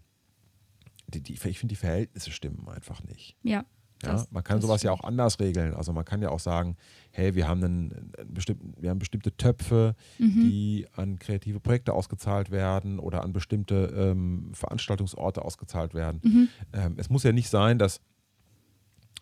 die, 1.08 1.20
die, 1.20 1.32
ich 1.32 1.40
finde, 1.40 1.72
die 1.72 1.76
Verhältnisse 1.76 2.30
stimmen 2.30 2.68
einfach 2.68 3.02
nicht. 3.02 3.34
ja. 3.42 3.64
Ja? 4.02 4.12
Das- 4.12 4.30
man 4.30 4.44
kann 4.44 4.60
sowas 4.60 4.82
ja 4.82 4.92
auch 4.92 5.02
anders 5.04 5.40
regeln. 5.40 5.74
Also 5.74 5.92
man 5.92 6.04
kann 6.04 6.20
ja 6.22 6.28
auch 6.30 6.38
sagen, 6.40 6.76
hey, 7.12 7.34
wir 7.34 7.48
haben, 7.48 7.64
einen, 7.64 8.12
einen 8.18 8.34
bestimmten, 8.34 8.74
wir 8.80 8.90
haben 8.90 8.98
bestimmte 8.98 9.34
Töpfe, 9.36 9.94
Mhm. 10.18 10.40
die 10.42 10.86
an 10.94 11.18
kreative 11.18 11.60
Projekte 11.60 11.92
ausgezahlt 11.94 12.50
werden 12.50 12.98
oder 12.98 13.22
an 13.24 13.32
bestimmte 13.32 13.86
ähm, 13.96 14.50
Veranstaltungsorte 14.54 15.42
ausgezahlt 15.42 15.94
werden. 15.94 16.20
Mhm. 16.22 16.48
Ähm, 16.72 16.94
es 16.98 17.08
muss 17.10 17.22
ja 17.22 17.32
nicht 17.32 17.48
sein, 17.48 17.78
dass 17.78 18.00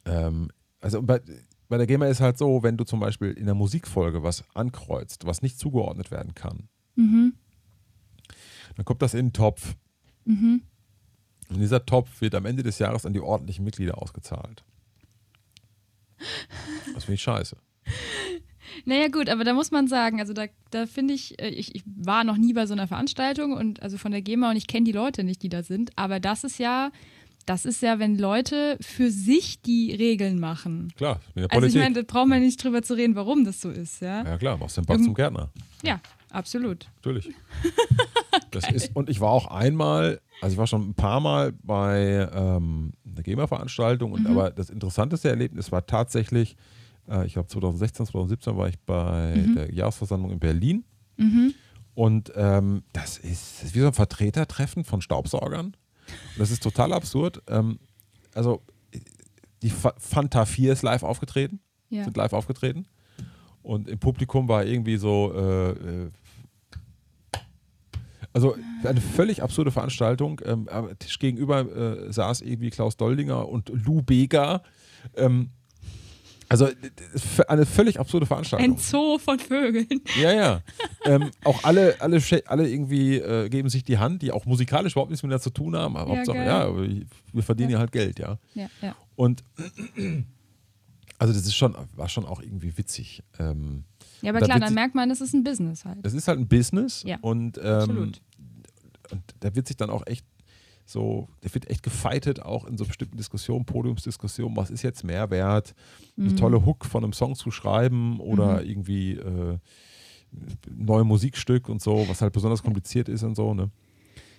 ähm, 0.07 0.51
also 0.81 1.03
bei, 1.03 1.21
bei 1.69 1.79
der 1.79 1.87
GEMA 1.87 2.07
ist 2.07 2.21
halt 2.21 2.37
so, 2.37 2.63
wenn 2.63 2.77
du 2.77 2.85
zum 2.85 3.01
Beispiel 3.01 3.31
in 3.31 3.47
der 3.47 3.55
Musikfolge 3.55 4.23
was 4.23 4.45
ankreuzt, 4.55 5.25
was 5.25 5.41
nicht 5.41 5.59
zugeordnet 5.59 6.11
werden 6.11 6.35
kann, 6.35 6.69
Mhm. 6.97 7.35
dann 8.77 8.85
kommt 8.85 9.03
das 9.03 9.15
in 9.15 9.27
den 9.27 9.33
Topf. 9.33 9.77
Mhm. 10.25 10.63
Und 11.51 11.61
dieser 11.61 11.85
Topf 11.85 12.21
wird 12.21 12.35
am 12.35 12.47
Ende 12.47 12.63
des 12.63 12.79
Jahres 12.79 13.07
an 13.07 13.13
die 13.13 13.21
ordentlichen 13.21 13.65
Mitglieder 13.65 14.01
ausgezahlt. 14.01 14.63
Das 16.95 17.05
finde 17.05 17.15
ich 17.15 17.23
scheiße. 17.23 17.57
Naja, 18.87 19.09
gut, 19.09 19.29
aber 19.29 19.45
da 19.45 19.53
muss 19.53 19.71
man 19.71 19.89
sagen, 19.89 20.21
also 20.21 20.33
da, 20.33 20.47
da 20.71 20.87
finde 20.87 21.15
ich, 21.15 21.41
äh, 21.41 21.49
ich, 21.49 21.75
ich 21.75 21.83
war 21.87 22.25
noch 22.25 22.37
nie 22.37 22.53
bei 22.55 22.67
so 22.67 22.73
einer 22.73 22.89
Veranstaltung 22.89 23.53
und 23.53 23.83
also 23.83 23.99
von 23.99 24.11
der 24.11 24.23
GEMA 24.23 24.51
und 24.51 24.57
ich 24.57 24.67
kenne 24.67 24.85
die 24.85 24.93
Leute 24.93 25.23
nicht, 25.23 25.43
die 25.43 25.49
da 25.49 25.63
sind, 25.63 25.91
aber 25.97 26.19
das 26.19 26.45
ist 26.45 26.59
ja, 26.59 26.91
das 27.47 27.67
ist 27.67 27.83
ja, 27.83 27.99
wenn 27.99 28.17
Leute 28.19 28.79
für 28.81 29.11
sich 29.11 29.61
die 29.61 29.93
Regeln 29.95 30.41
machen. 30.41 30.93
Klar, 30.97 31.21
in 31.35 31.43
der 31.43 31.51
Also 31.53 31.61
Politik. 31.61 31.77
ich 31.77 31.83
meine, 31.83 31.95
da 31.95 32.03
braucht 32.03 32.27
man 32.29 32.41
nicht 32.41 32.63
drüber 32.65 32.83
zu 32.83 32.95
reden, 32.95 33.15
warum 33.17 33.45
das 33.45 33.61
so 33.61 33.71
ist, 33.71 34.01
ja? 34.01 34.25
ja 34.25 34.39
klar, 34.39 34.57
machst 34.57 34.77
den 34.79 34.87
Bach 34.87 34.95
Irgend- 34.95 35.05
zum 35.07 35.15
Gärtner. 35.15 35.51
Ja, 35.83 36.01
absolut. 36.35 36.91
Natürlich. 36.97 37.31
Das 38.51 38.71
ist, 38.71 38.95
und 38.95 39.09
ich 39.11 39.21
war 39.21 39.31
auch 39.31 39.47
einmal, 39.49 40.21
also 40.41 40.55
ich 40.55 40.59
war 40.59 40.67
schon 40.69 40.89
ein 40.91 40.95
paar 40.95 41.19
Mal 41.21 41.53
bei 41.63 42.29
ähm, 42.33 42.93
einer 43.05 43.23
GEMA-Veranstaltung, 43.23 44.13
und 44.13 44.27
aber 44.29 44.51
das 44.51 44.71
interessanteste 44.71 45.29
Erlebnis 45.29 45.73
war 45.73 45.87
tatsächlich, 45.87 46.57
äh, 47.09 47.27
ich 47.27 47.33
glaube 47.35 47.49
2016, 47.49 48.07
2017 48.07 48.57
war 48.57 48.69
ich 48.69 48.79
bei 48.81 49.35
der 49.57 49.73
Jahresversammlung 49.75 50.31
in 50.33 50.39
Berlin. 50.39 50.85
Und 51.95 52.33
ähm, 52.37 52.83
das, 52.93 53.19
ist, 53.19 53.57
das 53.59 53.63
ist 53.69 53.75
wie 53.75 53.81
so 53.81 53.87
ein 53.89 53.93
Vertretertreffen 53.93 54.85
von 54.85 55.01
Staubsaugern. 55.01 55.67
Und 55.67 55.75
das 56.39 56.51
ist 56.53 56.63
total 56.63 56.93
absurd. 56.93 57.43
Ähm, 57.49 57.79
also 58.35 58.63
die 59.63 59.71
Fa 59.71 59.95
Fanta 59.99 60.45
4 60.45 60.73
ist 60.73 60.83
live 60.83 61.03
aufgetreten, 61.03 61.61
Ja. 61.89 62.05
sind 62.05 62.17
live 62.17 62.33
aufgetreten. 62.33 62.87
Und 63.63 63.89
im 63.89 63.99
Publikum 63.99 64.47
war 64.49 64.65
irgendwie 64.65 64.97
so, 64.97 65.33
äh, 65.35 65.71
äh, 65.71 66.11
also 68.35 68.57
eine 68.83 69.01
völlig 69.01 69.43
absurde 69.43 69.71
Veranstaltung. 69.71 70.41
Ähm, 70.45 70.69
am 70.69 70.99
Tisch 70.99 71.19
gegenüber 71.19 71.61
äh, 71.61 72.13
saß 72.13 72.43
irgendwie 72.43 72.71
Klaus 72.71 72.97
Doldinger 72.97 73.49
und 73.49 73.71
Lou 73.71 74.03
Bega. 74.03 74.63
Ähm, 75.17 75.51
also 76.49 76.69
eine 77.49 77.65
völlig 77.65 77.99
absurde 77.99 78.27
Veranstaltung. 78.27 78.73
Ein 78.75 78.79
Zoo 78.79 79.19
von 79.19 79.39
Vögeln. 79.39 80.03
Ja, 80.21 80.33
ja. 80.33 80.61
ähm, 81.05 81.31
auch 81.43 81.65
alle, 81.65 81.97
alle, 82.01 82.21
alle 82.47 82.69
irgendwie 82.69 83.17
äh, 83.17 83.49
geben 83.49 83.69
sich 83.71 83.83
die 83.83 83.99
Hand, 83.99 84.23
die 84.23 84.31
auch 84.31 84.45
musikalisch 84.45 84.93
überhaupt 84.93 85.11
nichts 85.11 85.23
miteinander 85.23 85.43
zu 85.43 85.51
tun 85.51 85.75
haben. 85.75 85.97
Aber 85.97 86.11
Ja, 86.13 86.17
Hauptsache, 86.19 86.37
geil. 86.37 86.47
ja, 86.47 87.07
wir 87.33 87.43
verdienen 87.43 87.71
ja. 87.71 87.77
Ja. 87.77 87.81
halt 87.81 87.93
Geld, 87.93 88.19
ja. 88.19 88.39
Ja, 88.55 88.69
ja. 88.83 88.95
Und 89.17 89.43
also 91.19 91.33
das 91.33 91.45
ist 91.47 91.55
schon, 91.55 91.75
war 91.97 92.09
schon 92.09 92.27
auch 92.27 92.43
irgendwie 92.43 92.77
witzig. 92.77 93.23
Ähm, 93.39 93.85
Ja, 94.21 94.31
aber 94.31 94.41
klar, 94.41 94.61
dann 94.61 94.75
merkt 94.75 94.95
man, 94.95 95.11
es 95.11 95.21
ist 95.21 95.33
ein 95.35 95.45
Business 95.45 95.85
halt. 95.85 95.99
das 96.03 96.13
ist 96.13 96.29
halt 96.29 96.39
ein 96.39 96.49
Business 96.49 97.03
Ja, 97.07 97.19
und, 97.21 97.59
ähm, 97.59 97.65
absolut. 97.65 98.21
Und 99.15 99.35
da 99.41 99.55
wird 99.55 99.67
sich 99.67 99.77
dann 99.77 99.91
auch 99.91 100.07
echt 100.07 100.25
so, 100.87 101.29
der 101.43 101.55
wird 101.55 101.71
echt 101.71 101.83
gefeitet, 101.83 102.43
auch 102.43 102.67
in 102.67 102.77
so 102.77 102.85
bestimmten 102.85 103.17
Diskussionen, 103.17 103.65
Podiumsdiskussionen, 103.65 104.55
was 104.57 104.71
ist 104.71 104.83
jetzt 104.83 105.03
mehr 105.03 105.31
wert, 105.31 105.75
eine 106.19 106.29
Mhm. 106.29 106.37
tolle 106.37 106.67
Hook 106.67 106.85
von 106.85 107.03
einem 107.03 107.13
Song 107.15 107.35
zu 107.35 107.51
schreiben 107.51 108.21
oder 108.21 108.63
irgendwie 108.63 109.13
äh, 109.13 109.59
neue 110.69 111.05
Musikstück 111.05 111.69
und 111.69 111.81
so, 111.81 112.07
was 112.09 112.21
halt 112.21 112.33
besonders 112.33 112.63
kompliziert 112.63 113.09
ist 113.09 113.23
und 113.23 113.35
so, 113.35 113.55
ne? 113.55 113.71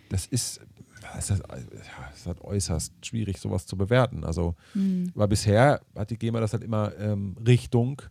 Das 0.10 0.28
ist, 0.28 0.62
das 1.02 1.32
ist, 1.32 1.40
ja, 1.40 1.56
das 2.12 2.20
ist 2.20 2.26
halt 2.28 2.42
äußerst 2.42 2.94
schwierig, 3.04 3.40
sowas 3.40 3.66
zu 3.66 3.76
bewerten. 3.76 4.24
Also, 4.24 4.56
Mhm. 4.76 5.12
weil 5.16 5.28
bisher 5.28 5.82
hat 5.96 6.12
die 6.12 6.18
GEMA 6.18 6.40
das 6.42 6.54
halt 6.54 6.64
immer 6.64 6.96
ähm, 7.00 7.36
Richtung 7.46 8.02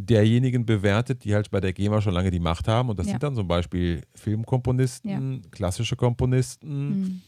derjenigen 0.00 0.64
bewertet, 0.64 1.24
die 1.24 1.34
halt 1.34 1.50
bei 1.50 1.60
der 1.60 1.72
GEMA 1.72 2.00
schon 2.00 2.14
lange 2.14 2.30
die 2.30 2.38
Macht 2.38 2.68
haben. 2.68 2.88
Und 2.88 2.98
das 3.00 3.06
Ja. 3.08 3.12
sind 3.12 3.22
dann 3.24 3.34
zum 3.34 3.48
Beispiel 3.48 4.02
Filmkomponisten, 4.14 5.42
klassische 5.50 5.96
Komponisten, 5.96 6.88
Mhm. 6.90 7.22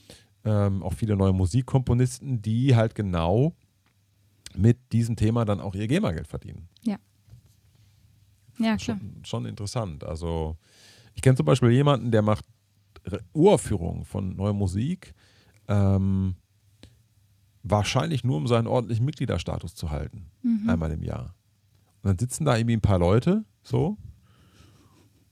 ähm, 0.45 0.83
auch 0.85 0.93
viele 0.95 1.17
neue 1.17 1.33
Musikkomponisten, 1.33 2.41
die 2.43 2.77
halt 2.77 2.95
genau 2.95 3.55
mit 4.55 4.79
diesem 4.93 5.17
Thema 5.17 5.45
dann 5.45 5.61
auch 5.61 5.75
ihr 5.75 5.89
GEMA-Geld 5.89 6.29
verdienen. 6.29 6.69
Ja, 8.59 8.77
klar. 8.77 8.99
Schon, 8.99 9.21
schon 9.25 9.47
interessant. 9.47 10.05
Also 10.05 10.57
ich 11.15 11.23
kenne 11.23 11.37
zum 11.37 11.47
Beispiel 11.47 11.71
jemanden, 11.71 12.11
der 12.11 12.23
macht 12.23 12.45
Uraufführungen 13.33 14.05
von 14.05 14.37
neuer 14.37 14.53
Musik, 14.53 15.15
ähm, 15.67 16.35
wahrscheinlich 17.63 18.23
nur 18.23 18.37
um 18.37 18.47
seinen 18.47 18.67
ordentlichen 18.67 19.05
Mitgliederstatus 19.07 19.75
zu 19.75 19.91
halten, 19.91 20.27
Mhm. 20.43 20.69
einmal 20.69 20.93
im 20.93 21.03
Jahr. 21.03 21.35
Und 22.03 22.09
dann 22.11 22.19
sitzen 22.19 22.45
da 22.45 22.57
irgendwie 22.57 22.77
ein 22.77 22.81
paar 22.81 22.99
Leute 22.99 23.45
so 23.63 23.97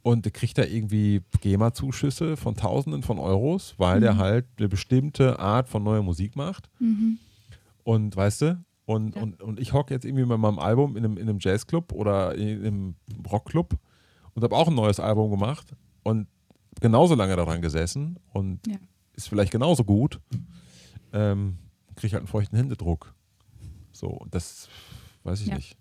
und 0.02 0.24
der 0.24 0.32
kriegt 0.32 0.56
da 0.58 0.64
irgendwie 0.64 1.22
GEMA-Zuschüsse 1.40 2.36
von 2.36 2.56
Tausenden 2.56 3.02
von 3.02 3.18
Euros, 3.18 3.74
weil 3.78 4.00
der 4.00 4.14
Mhm. 4.14 4.18
halt 4.18 4.46
eine 4.58 4.68
bestimmte 4.68 5.38
Art 5.38 5.68
von 5.68 5.82
neuer 5.82 6.02
Musik 6.02 6.36
macht. 6.36 6.68
Mhm. 6.78 7.18
Und 7.84 8.14
weißt 8.16 8.42
du, 8.42 8.64
und, 8.86 9.16
Ja. 9.16 9.22
und, 9.22 9.42
und 9.42 9.60
ich 9.60 9.72
hocke 9.72 9.92
jetzt 9.94 10.04
irgendwie 10.04 10.24
mit 10.24 10.38
meinem 10.38 10.58
Album 10.58 10.96
in 10.96 11.04
einem, 11.04 11.16
in 11.18 11.28
einem 11.28 11.38
Jazzclub 11.40 11.92
oder 11.92 12.34
in 12.34 12.64
einem 12.64 12.94
Rockclub 13.30 13.78
und 14.34 14.42
habe 14.42 14.54
auch 14.56 14.68
ein 14.68 14.74
neues 14.74 15.00
Album 15.00 15.30
gemacht 15.30 15.74
und 16.04 16.26
genauso 16.80 17.14
lange 17.14 17.34
daran 17.36 17.60
gesessen 17.62 18.18
und 18.32 18.66
Ja. 18.66 18.76
ist 19.14 19.28
vielleicht 19.28 19.52
genauso 19.52 19.84
gut, 19.84 20.20
ähm, 21.12 21.56
kriege 21.96 22.12
halt 22.12 22.20
einen 22.22 22.28
feuchten 22.28 22.56
Händedruck. 22.56 23.14
So, 23.92 24.24
das 24.30 24.68
weiß 25.24 25.40
ich 25.40 25.48
Ja. 25.48 25.56
nicht. 25.56 25.76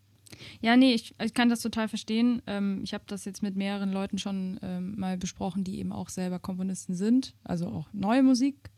Ja, 0.62 0.76
nee, 0.78 0.94
ich, 0.94 1.14
ich 1.24 1.34
kann 1.34 1.50
das 1.50 1.62
total 1.62 1.88
verstehen. 1.88 2.42
Ähm, 2.48 2.82
ich 2.84 2.94
habe 2.94 3.04
das 3.08 3.26
jetzt 3.26 3.42
mit 3.44 3.56
mehreren 3.56 3.92
Leuten 3.92 4.18
schon 4.18 4.60
ähm, 4.62 4.96
mal 4.98 5.18
besprochen, 5.18 5.64
die 5.64 5.80
eben 5.80 5.92
auch 5.92 6.10
selber 6.10 6.40
Komponisten 6.40 6.94
sind, 6.96 7.34
also 7.44 7.68
auch 7.68 7.88
neue 7.94 8.24
Musik 8.24 8.70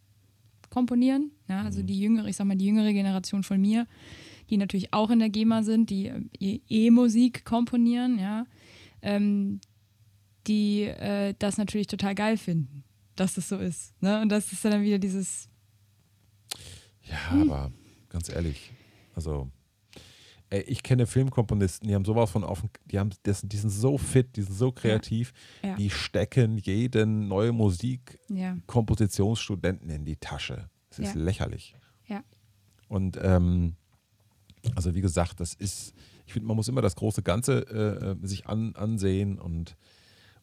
komponieren. 0.70 1.32
Ja, 1.47 1.64
also 1.64 1.82
die 1.84 1.99
jüngere, 1.99 2.28
ich 2.28 2.36
sag 2.36 2.45
mal, 2.45 2.55
die 2.55 2.66
jüngere 2.68 2.93
Generation 2.93 3.43
von 3.43 3.60
mir, 3.60 3.88
die 4.49 4.57
natürlich 4.57 4.93
auch 4.93 5.10
in 5.10 5.20
der 5.20 5.30
GEMA 5.30 5.64
sind, 5.64 5.89
die 5.89 6.07
ähm, 6.07 6.30
E- 6.39 6.60
E-Musik 6.70 7.43
komponieren, 7.45 8.20
ja, 8.20 8.45
ähm, 9.01 9.60
die 10.47 10.84
äh, 10.84 11.34
das 11.39 11.57
natürlich 11.57 11.88
total 11.88 12.16
geil 12.16 12.38
finden, 12.38 12.84
dass 13.16 13.34
das 13.36 13.49
so 13.49 13.57
ist. 13.57 13.99
Ne? 14.01 14.22
Und 14.22 14.30
das 14.30 14.51
ist 14.51 14.64
dann 14.66 14.82
wieder 14.84 14.99
dieses, 14.99 15.49
Ja, 17.03 17.32
Hm. 17.32 17.49
aber 17.51 17.72
ganz 18.10 18.30
ehrlich, 18.30 18.72
also 19.16 19.49
ey, 20.49 20.61
ich 20.61 20.81
kenne 20.83 21.05
Filmkomponisten, 21.05 21.87
die 21.87 21.95
haben 21.95 22.05
sowas 22.05 22.31
von 22.31 22.43
auf, 22.43 22.63
die 22.85 22.99
haben, 22.99 23.11
das, 23.23 23.41
die 23.43 23.57
sind 23.57 23.69
so 23.69 23.97
fit, 23.97 24.35
die 24.35 24.41
sind 24.41 24.55
so 24.55 24.71
kreativ, 24.71 25.33
Ja. 25.63 25.75
die 25.75 25.89
stecken 25.89 26.57
jeden 26.57 27.27
neue 27.27 27.51
Musik 27.51 28.19
ja, 28.29 28.57
Kompositionsstudenten 28.67 29.89
in 29.89 30.05
die 30.05 30.15
Tasche. 30.15 30.69
Das 30.89 30.99
ist 30.99 31.15
Ja. 31.15 31.21
lächerlich. 31.21 31.75
Ja. 32.07 32.23
Und 32.87 33.17
ähm, 33.21 33.75
also 34.75 34.93
wie 34.95 35.01
gesagt, 35.01 35.39
das 35.39 35.53
ist, 35.53 35.93
ich 36.25 36.33
finde, 36.33 36.47
man 36.47 36.55
muss 36.55 36.67
immer 36.67 36.81
das 36.81 36.95
große 36.95 37.23
Ganze 37.23 38.17
äh, 38.21 38.27
sich 38.27 38.47
an, 38.47 38.75
ansehen 38.75 39.39
und 39.39 39.75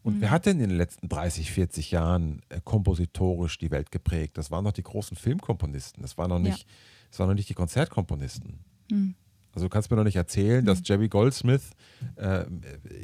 und 0.03 0.19
Mhm. 0.19 0.21
wer 0.21 0.31
hat 0.31 0.47
denn 0.47 0.61
in 0.61 0.69
den 0.69 0.79
letzten 0.79 1.09
30, 1.09 1.51
40 1.51 1.91
Jahren 1.91 2.41
äh, 2.49 2.61
kompositorisch 2.63 3.59
die 3.59 3.73
Welt 3.73 3.91
geprägt? 3.91 4.39
Das 4.39 4.53
waren 4.53 4.63
noch 4.63 4.71
die 4.71 4.85
großen 4.85 5.17
Filmkomponisten. 5.17 6.01
Das 6.01 6.17
waren 6.17 6.29
noch 6.29 6.37
Ja. 6.39 6.45
nicht, 6.45 6.65
das 7.11 7.19
waren 7.19 7.27
noch 7.27 7.35
nicht 7.35 7.49
die 7.49 7.55
Konzertkomponisten. 7.55 8.61
Hm. 8.89 9.17
Also 9.57 9.67
du 9.67 9.71
kannst 9.71 9.91
mir 9.91 9.97
doch 9.97 10.05
nicht 10.05 10.17
erzählen, 10.17 10.65
dass 10.67 10.83
Jerry 10.85 11.09
Goldsmith 11.09 11.71
äh, 12.17 12.45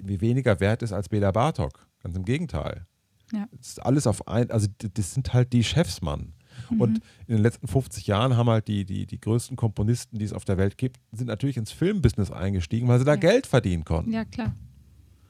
wie 0.04 0.20
weniger 0.20 0.60
wert 0.60 0.82
ist 0.82 0.92
als 0.92 1.08
Bela 1.08 1.30
Bartok. 1.32 1.86
Ganz 2.02 2.14
im 2.14 2.24
Gegenteil. 2.26 2.86
Ja. 3.32 3.48
Das 3.56 3.68
ist 3.68 3.82
alles 3.82 4.06
auf 4.06 4.28
ein, 4.28 4.50
also 4.50 4.68
das 4.78 5.14
sind 5.14 5.32
halt 5.32 5.52
die 5.54 5.64
Chefs, 5.64 6.02
Mann. 6.02 6.34
Und 6.78 6.98
in 7.26 7.36
den 7.36 7.42
letzten 7.42 7.66
50 7.66 8.06
Jahren 8.06 8.36
haben 8.36 8.50
halt 8.50 8.68
die, 8.68 8.84
die, 8.84 9.06
die 9.06 9.18
größten 9.18 9.56
Komponisten, 9.56 10.18
die 10.18 10.26
es 10.26 10.34
auf 10.34 10.44
der 10.44 10.58
Welt 10.58 10.76
gibt, 10.76 11.00
sind 11.10 11.28
natürlich 11.28 11.56
ins 11.56 11.72
Filmbusiness 11.72 12.30
eingestiegen, 12.30 12.86
weil 12.88 12.98
sie 12.98 13.06
da 13.06 13.12
Ja. 13.14 13.20
Geld 13.20 13.46
verdienen 13.46 13.84
konnten. 13.84 14.12
ja 14.12 14.26
klar. 14.26 14.54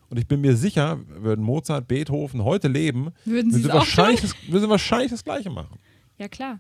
Und 0.09 0.19
ich 0.19 0.27
bin 0.27 0.41
mir 0.41 0.57
sicher, 0.57 0.99
würden 1.07 1.45
Mozart, 1.45 1.87
Beethoven 1.87 2.43
heute 2.43 2.67
leben, 2.67 3.11
Würden 3.25 3.53
sie 3.53 3.59
würden 3.59 3.63
sie, 3.63 3.69
wahrscheinlich 3.69 4.21
das, 4.23 4.35
würden 4.49 4.63
sie 4.65 4.69
wahrscheinlich 4.69 5.13
das 5.13 5.23
Gleiche 5.23 5.49
machen. 5.51 5.79
Ja 6.19 6.27
klar, 6.27 6.59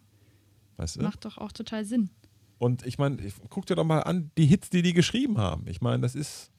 Weißt 0.76 0.96
du? 0.96 1.02
macht 1.02 1.24
doch 1.24 1.36
auch 1.38 1.50
total 1.50 1.84
Sinn. 1.84 2.10
Und 2.62 2.86
ich 2.86 2.96
meine, 2.96 3.16
guck 3.50 3.66
dir 3.66 3.74
doch 3.74 3.82
mal 3.82 4.02
an, 4.02 4.30
die 4.38 4.46
Hits, 4.46 4.70
die 4.70 4.82
die 4.82 4.92
geschrieben 4.92 5.36
haben. 5.36 5.66
Ich 5.66 5.80
meine, 5.80 6.00
das 6.00 6.14
ist 6.14 6.52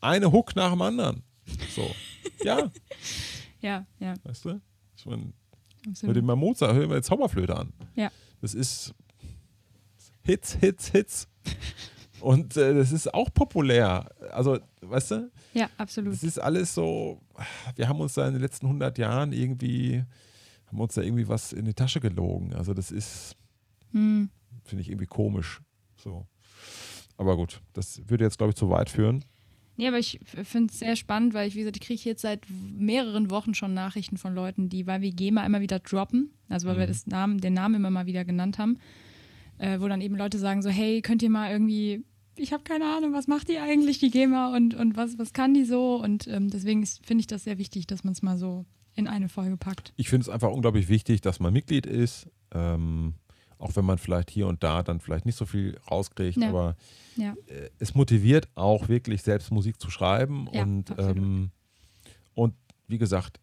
eine 0.00 0.30
Hook 0.30 0.54
nach 0.54 0.70
dem 0.70 0.80
anderen. 0.82 1.24
So. 1.74 1.90
Ja, 2.44 2.70
Ja, 3.60 3.84
ja, 3.98 4.14
weißt 4.22 4.44
du? 4.44 4.60
Ich 4.96 5.04
meine, 5.04 5.32
hör 6.02 6.14
dir 6.14 6.22
mal 6.22 6.36
Mozart, 6.36 6.74
hör 6.74 6.82
dir 6.82 6.86
mal 6.86 7.02
Zauberflöte 7.02 7.56
an. 7.56 7.72
Ja. 7.96 8.12
Das 8.40 8.54
ist 8.54 8.94
Hits, 10.22 10.52
Hits, 10.60 10.90
Hits. 10.92 11.28
Und 12.20 12.56
äh, 12.56 12.72
das 12.74 12.92
ist 12.92 13.12
auch 13.12 13.32
populär. 13.34 14.08
Also, 14.30 14.60
weißt 14.80 15.10
du, 15.10 15.30
Ja, 15.54 15.68
absolut. 15.76 16.12
das 16.12 16.22
ist 16.22 16.38
alles 16.38 16.72
so, 16.72 17.20
wir 17.74 17.88
haben 17.88 17.98
uns 18.00 18.14
da 18.14 18.28
in 18.28 18.34
den 18.34 18.42
letzten 18.42 18.66
100 18.66 18.96
Jahren 18.98 19.32
irgendwie, 19.32 20.04
haben 20.68 20.80
uns 20.80 20.94
da 20.94 21.02
irgendwie 21.02 21.26
was 21.26 21.52
in 21.52 21.64
die 21.64 21.74
Tasche 21.74 21.98
gelogen. 21.98 22.54
Also 22.54 22.74
das 22.74 22.92
ist, 22.92 23.34
Hm. 23.90 24.30
Finde 24.66 24.82
ich 24.82 24.88
irgendwie 24.88 25.06
komisch. 25.06 25.60
So. 25.96 26.26
Aber 27.16 27.36
gut, 27.36 27.60
das 27.72 28.02
würde 28.08 28.24
jetzt, 28.24 28.38
glaube 28.38 28.50
ich, 28.50 28.56
zu 28.56 28.68
weit 28.68 28.90
führen. 28.90 29.24
Nee, 29.78 29.88
aber 29.88 29.98
ich 29.98 30.18
finde 30.24 30.72
es 30.72 30.78
sehr 30.78 30.96
spannend, 30.96 31.34
weil 31.34 31.48
ich, 31.48 31.54
wie 31.54 31.58
gesagt, 31.58 31.76
ich 31.76 31.82
kriege 31.86 32.00
jetzt 32.04 32.22
seit 32.22 32.46
mehreren 32.50 33.30
Wochen 33.30 33.52
schon 33.54 33.74
Nachrichten 33.74 34.16
von 34.16 34.34
Leuten, 34.34 34.70
die, 34.70 34.86
weil 34.86 35.02
wir 35.02 35.10
GEMA 35.12 35.44
immer 35.44 35.60
wieder 35.60 35.80
droppen, 35.80 36.30
also 36.48 36.66
weil 36.66 36.76
wir 36.78 36.84
Mhm. 36.84 36.88
das 36.88 37.06
Namen, 37.06 37.38
den 37.40 37.52
Namen 37.52 37.74
immer 37.74 37.90
mal 37.90 38.06
wieder 38.06 38.24
genannt 38.24 38.58
haben, 38.58 38.78
äh, 39.58 39.78
wo 39.80 39.86
dann 39.88 40.00
eben 40.00 40.16
Leute 40.16 40.38
sagen 40.38 40.62
so, 40.62 40.70
hey, 40.70 41.02
könnt 41.02 41.22
ihr 41.22 41.28
mal 41.28 41.50
irgendwie, 41.50 42.04
ich 42.36 42.54
habe 42.54 42.62
keine 42.62 42.86
Ahnung, 42.86 43.12
was 43.12 43.26
macht 43.26 43.48
die 43.48 43.58
eigentlich, 43.58 43.98
die 43.98 44.10
GEMA 44.10 44.56
und, 44.56 44.72
und 44.74 44.96
was, 44.96 45.18
was 45.18 45.34
kann 45.34 45.52
die 45.52 45.64
so? 45.64 45.96
Und 46.02 46.26
ähm, 46.26 46.48
deswegen 46.48 46.84
finde 46.86 47.20
ich 47.20 47.26
das 47.26 47.44
sehr 47.44 47.58
wichtig, 47.58 47.86
dass 47.86 48.02
man 48.02 48.12
es 48.12 48.22
mal 48.22 48.38
so 48.38 48.64
in 48.94 49.06
eine 49.08 49.28
Folge 49.28 49.58
packt. 49.58 49.92
Ich 49.96 50.08
finde 50.08 50.22
es 50.22 50.30
einfach 50.30 50.50
unglaublich 50.50 50.88
wichtig, 50.88 51.20
dass 51.20 51.38
man 51.38 51.52
Mitglied 51.52 51.84
ist. 51.84 52.28
Ähm, 52.54 53.12
auch 53.58 53.74
wenn 53.76 53.84
man 53.84 53.98
vielleicht 53.98 54.30
hier 54.30 54.46
und 54.46 54.62
da 54.62 54.82
dann 54.82 55.00
vielleicht 55.00 55.26
nicht 55.26 55.36
so 55.36 55.46
viel 55.46 55.78
rauskriegt, 55.90 56.36
Ja. 56.38 56.48
aber 56.48 56.76
Ja. 57.16 57.34
äh, 57.46 57.70
es 57.78 57.94
motiviert 57.94 58.48
auch 58.54 58.88
wirklich 58.88 59.22
selbst 59.22 59.50
Musik 59.50 59.80
zu 59.80 59.90
schreiben. 59.90 60.48
Ja, 60.52 60.62
und, 60.62 60.92
ähm, 60.98 61.50
und 62.34 62.54
wie 62.88 62.98
gesagt, 62.98 63.40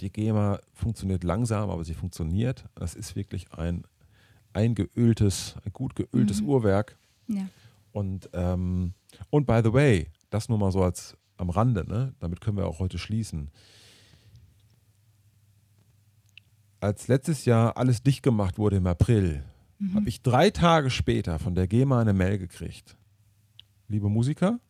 die 0.00 0.10
GEMA 0.10 0.60
funktioniert 0.72 1.24
langsam, 1.24 1.70
aber 1.70 1.84
sie 1.84 1.94
funktioniert. 1.94 2.64
Es 2.74 2.94
ist 2.94 3.16
wirklich 3.16 3.52
ein, 3.52 3.84
ein 4.52 4.74
geöltes, 4.74 5.54
ein 5.64 5.72
gut 5.72 5.94
geöltes 5.94 6.40
Mhm. 6.42 6.48
Uhrwerk. 6.48 6.96
Ja. 7.28 7.48
Und, 7.92 8.28
ähm, 8.32 8.92
und 9.30 9.46
by 9.46 9.60
the 9.64 9.72
way, 9.72 10.08
das 10.30 10.48
nur 10.48 10.58
mal 10.58 10.72
so 10.72 10.82
als 10.82 11.16
am 11.36 11.48
Rande, 11.50 11.84
ne? 11.88 12.14
damit 12.20 12.40
können 12.40 12.56
wir 12.56 12.66
auch 12.66 12.78
heute 12.80 12.98
schließen. 12.98 13.50
Als 16.84 17.08
letztes 17.08 17.46
Jahr 17.46 17.78
alles 17.78 18.02
dicht 18.02 18.22
gemacht 18.22 18.58
wurde 18.58 18.76
im 18.76 18.86
April, 18.86 19.42
Mhm. 19.78 19.94
habe 19.94 20.06
ich 20.06 20.20
drei 20.20 20.50
Tage 20.50 20.90
später 20.90 21.38
von 21.38 21.54
der 21.54 21.66
GEMA 21.66 21.98
eine 21.98 22.12
Mail 22.12 22.36
gekriegt. 22.36 22.98
Liebe 23.88 24.10
Musiker, 24.10 24.60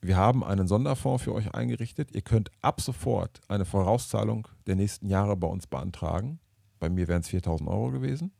wir 0.00 0.16
haben 0.16 0.42
einen 0.42 0.66
Sonderfonds 0.66 1.24
für 1.24 1.34
euch 1.34 1.54
eingerichtet. 1.54 2.14
Ihr 2.14 2.22
könnt 2.22 2.50
ab 2.62 2.80
sofort 2.80 3.42
eine 3.48 3.66
Vorauszahlung 3.66 4.48
der 4.66 4.76
nächsten 4.76 5.10
Jahre 5.10 5.36
bei 5.36 5.46
uns 5.46 5.66
beantragen. 5.66 6.38
Bei 6.80 6.88
mir 6.88 7.06
wären 7.06 7.20
es 7.20 7.28
4000 7.28 7.68
Euro 7.68 7.90
gewesen. 7.90 8.32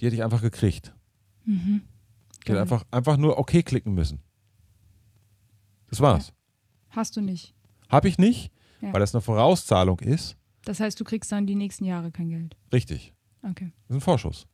Die 0.00 0.06
hätte 0.06 0.16
ich 0.16 0.24
einfach 0.24 0.40
gekriegt. 0.40 0.94
Mhm. 1.44 1.82
Ich 2.42 2.48
hätte 2.48 2.62
einfach, 2.62 2.84
einfach 2.90 3.18
nur 3.18 3.38
OK 3.38 3.62
klicken 3.66 3.92
müssen. 3.92 4.22
Das 5.90 6.00
war's. 6.00 6.32
Hast 6.88 7.18
du 7.18 7.20
nicht. 7.20 7.54
Habe 7.90 8.08
ich 8.08 8.16
nicht, 8.16 8.50
Ja. 8.80 8.92
weil 8.92 9.00
das 9.00 9.14
eine 9.14 9.22
Vorauszahlung 9.22 9.98
ist. 10.00 10.36
Das 10.64 10.80
heißt, 10.80 10.98
du 11.00 11.04
kriegst 11.04 11.30
dann 11.32 11.46
die 11.46 11.54
nächsten 11.54 11.84
Jahre 11.84 12.10
kein 12.10 12.28
Geld. 12.28 12.56
Richtig. 12.72 13.12
Okay. 13.42 13.72
Das 13.88 13.96
ist 13.96 13.96
ein 13.96 14.00
Vorschuss. 14.00 14.46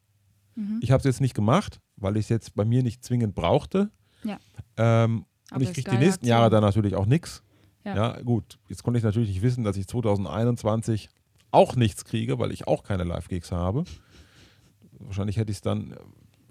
Mhm. 0.55 0.79
Ich 0.83 0.91
habe 0.91 0.99
es 0.99 1.05
jetzt 1.05 1.21
nicht 1.21 1.35
gemacht, 1.35 1.81
weil 1.97 2.17
ich 2.17 2.27
es 2.27 2.29
jetzt 2.29 2.55
bei 2.55 2.65
mir 2.65 2.83
nicht 2.83 3.05
zwingend 3.05 3.35
brauchte. 3.35 3.91
Ja. 4.25 4.39
Ähm, 4.77 5.27
und 5.53 5.61
ich 5.63 5.73
kriege 5.73 5.91
die 5.91 5.99
nächsten. 5.99 6.27
Jahre 6.27 6.51
dann 6.51 6.63
natürlich 6.63 6.95
auch 6.95 7.07
nichts. 7.07 7.43
Ja. 7.85 7.95
Ja. 7.95 8.23
gut. 8.23 8.59
Jetzt 8.69 8.83
konnte 8.83 8.99
ich 8.99 9.05
natürlich 9.05 9.29
nicht 9.29 9.43
wissen, 9.43 9.63
dass 9.63 9.77
ich 9.77 9.87
2021 9.87 11.09
auch 11.53 11.77
nichts 11.77 12.05
kriege, 12.05 12.39
weil 12.39 12.51
ich 12.51 12.67
auch 12.67 12.83
keine 12.83 13.05
Live-Gigs 13.05 13.53
habe. 13.53 13.85
Wahrscheinlich 14.99 15.37
hätte 15.37 15.53
ich 15.53 15.59
es 15.59 15.63
dann, 15.63 15.95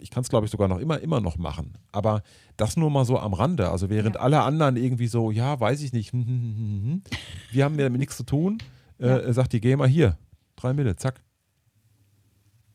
ich 0.05 0.11
kann 0.11 0.21
es, 0.21 0.29
glaube 0.29 0.45
ich, 0.45 0.51
sogar 0.51 0.67
noch 0.67 0.77
immer, 0.77 0.99
immer 0.99 1.19
noch 1.19 1.37
machen. 1.37 1.73
Aber 1.91 2.21
das 2.57 2.77
nur 2.77 2.91
mal 2.91 3.05
so 3.05 3.17
am 3.17 3.33
Rande. 3.33 3.69
Also 3.71 3.89
während 3.89 4.15
Ja. 4.15 4.21
alle 4.21 4.43
anderen 4.43 4.75
irgendwie 4.77 5.07
so, 5.07 5.31
ja, 5.31 5.59
weiß 5.59 5.81
ich 5.81 5.93
nicht, 5.93 6.13
hm, 6.13 6.25
hm, 6.27 6.83
hm, 6.83 7.03
wir 7.51 7.63
haben 7.65 7.75
damit 7.75 7.97
nichts 7.99 8.15
zu 8.15 8.23
tun, 8.23 8.59
Ja. 8.99 9.17
äh, 9.17 9.33
sagt 9.33 9.51
die 9.53 9.59
GEMA 9.61 9.85
hier, 9.85 10.15
drei 10.55 10.73
Mille, 10.73 10.95
zack. 10.95 11.21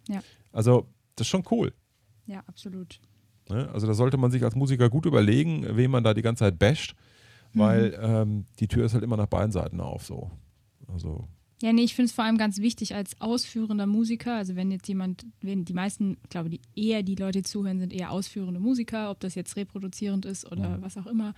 Ja. 0.08 0.20
Also, 0.52 0.88
das 1.14 1.26
ist 1.26 1.30
schon 1.30 1.44
cool. 1.52 1.72
Ja, 2.26 2.42
absolut. 2.48 3.00
Ne? 3.48 3.68
Also 3.72 3.86
da 3.86 3.94
sollte 3.94 4.16
man 4.16 4.30
sich 4.32 4.42
als 4.42 4.56
Musiker 4.56 4.90
gut 4.90 5.06
überlegen, 5.06 5.64
wen 5.76 5.90
man 5.90 6.02
da 6.02 6.14
die 6.14 6.22
ganze 6.22 6.40
Zeit 6.44 6.58
basht, 6.58 6.94
weil 7.54 7.96
ähm, 8.00 8.46
die 8.58 8.66
Tür 8.68 8.84
ist 8.86 8.94
halt 8.94 9.04
immer 9.04 9.16
nach 9.16 9.26
beiden 9.26 9.52
Seiten 9.52 9.80
auf 9.80 10.04
so. 10.04 10.30
Also, 10.92 11.28
Ja, 11.62 11.72
nee, 11.74 11.82
ich 11.82 11.94
finde 11.94 12.06
es 12.06 12.12
vor 12.12 12.24
allem 12.24 12.38
ganz 12.38 12.58
wichtig 12.58 12.94
als 12.94 13.20
ausführender 13.20 13.86
Musiker, 13.86 14.34
also 14.34 14.56
wenn 14.56 14.70
jetzt 14.70 14.88
jemand, 14.88 15.26
wenn 15.42 15.66
die 15.66 15.74
meisten, 15.74 16.16
ich 16.22 16.30
glaube, 16.30 16.48
die 16.48 16.60
eher 16.74 17.02
die 17.02 17.16
Leute, 17.16 17.42
die 17.42 17.42
zuhören, 17.42 17.78
sind 17.78 17.92
eher 17.92 18.12
ausführende 18.12 18.60
Musiker, 18.60 19.10
ob 19.10 19.20
das 19.20 19.34
jetzt 19.34 19.56
reproduzierend 19.56 20.24
ist 20.24 20.50
oder 20.50 20.80
was 20.80 20.96
auch 20.96 21.06
immer. 21.06 21.34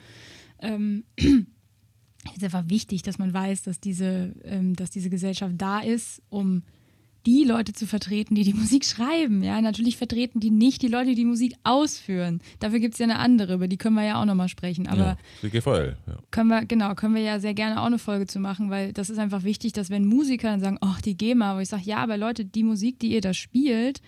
Ähm, 0.60 1.02
es 1.16 1.24
ist 2.36 2.44
einfach 2.44 2.68
wichtig, 2.68 3.02
dass 3.02 3.18
man 3.18 3.34
weiß, 3.34 3.62
dass 3.62 3.80
diese, 3.80 4.34
ähm, 4.44 4.76
dass 4.76 4.90
diese 4.90 5.10
Gesellschaft 5.10 5.54
da 5.58 5.80
ist, 5.80 6.22
um 6.28 6.62
die 7.26 7.44
Leute 7.44 7.72
zu 7.72 7.86
vertreten, 7.86 8.34
die 8.34 8.44
die 8.44 8.54
Musik 8.62 8.84
schreiben. 8.84 9.42
Ja, 9.42 9.60
natürlich 9.60 9.96
vertreten 9.96 10.40
die 10.40 10.50
nicht 10.50 10.82
die 10.82 10.88
Leute, 10.88 11.10
die 11.10 11.14
die 11.14 11.24
Musik 11.24 11.54
ausführen. 11.64 12.40
Dafür 12.60 12.80
gibt 12.80 12.94
es 12.94 12.98
ja 12.98 13.04
eine 13.04 13.18
andere, 13.18 13.54
über 13.54 13.68
die 13.68 13.76
können 13.76 13.96
wir 13.96 14.04
ja 14.04 14.20
auch 14.20 14.24
nochmal 14.24 14.48
sprechen. 14.48 14.86
Aber 14.88 14.98
ja, 14.98 15.16
die 15.42 15.50
GVL, 15.50 15.96
ja. 16.06 16.18
können 16.30 16.48
wir, 16.48 16.64
genau, 16.64 16.94
können 16.94 17.14
wir 17.14 17.22
ja 17.22 17.38
sehr 17.38 17.54
gerne 17.54 17.80
auch 17.80 17.86
eine 17.86 17.98
Folge 17.98 18.26
zu 18.26 18.40
machen, 18.40 18.70
weil 18.70 18.92
das 18.92 19.10
ist 19.10 19.18
einfach 19.18 19.44
wichtig, 19.44 19.72
dass 19.72 19.90
wenn 19.90 20.06
Musiker 20.06 20.48
dann 20.48 20.60
sagen, 20.60 20.78
ach, 20.80 21.00
die 21.00 21.16
GEMA, 21.16 21.56
wo 21.56 21.60
ich 21.60 21.68
sage, 21.68 21.84
ja, 21.84 21.98
aber 21.98 22.16
Leute, 22.16 22.44
die 22.44 22.62
Musik, 22.62 22.98
die 22.98 23.12
ihr 23.12 23.20
da 23.20 23.34
spielt, 23.34 24.00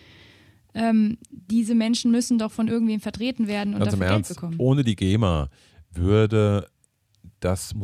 ähm, 0.75 1.19
diese 1.31 1.75
Menschen 1.75 2.11
müssen 2.11 2.39
doch 2.39 2.51
von 2.51 2.69
irgendwem 2.69 3.01
vertreten 3.01 3.47
werden 3.47 3.75
und 3.75 3.81
Ganz 3.81 3.93
dafür 3.93 4.09
Geld 4.09 4.29
bekommen. 4.29 4.55
ohne 4.59 4.83
die 4.83 4.97
GEMA 4.97 5.49
würde 5.93 6.67
das 7.41 7.75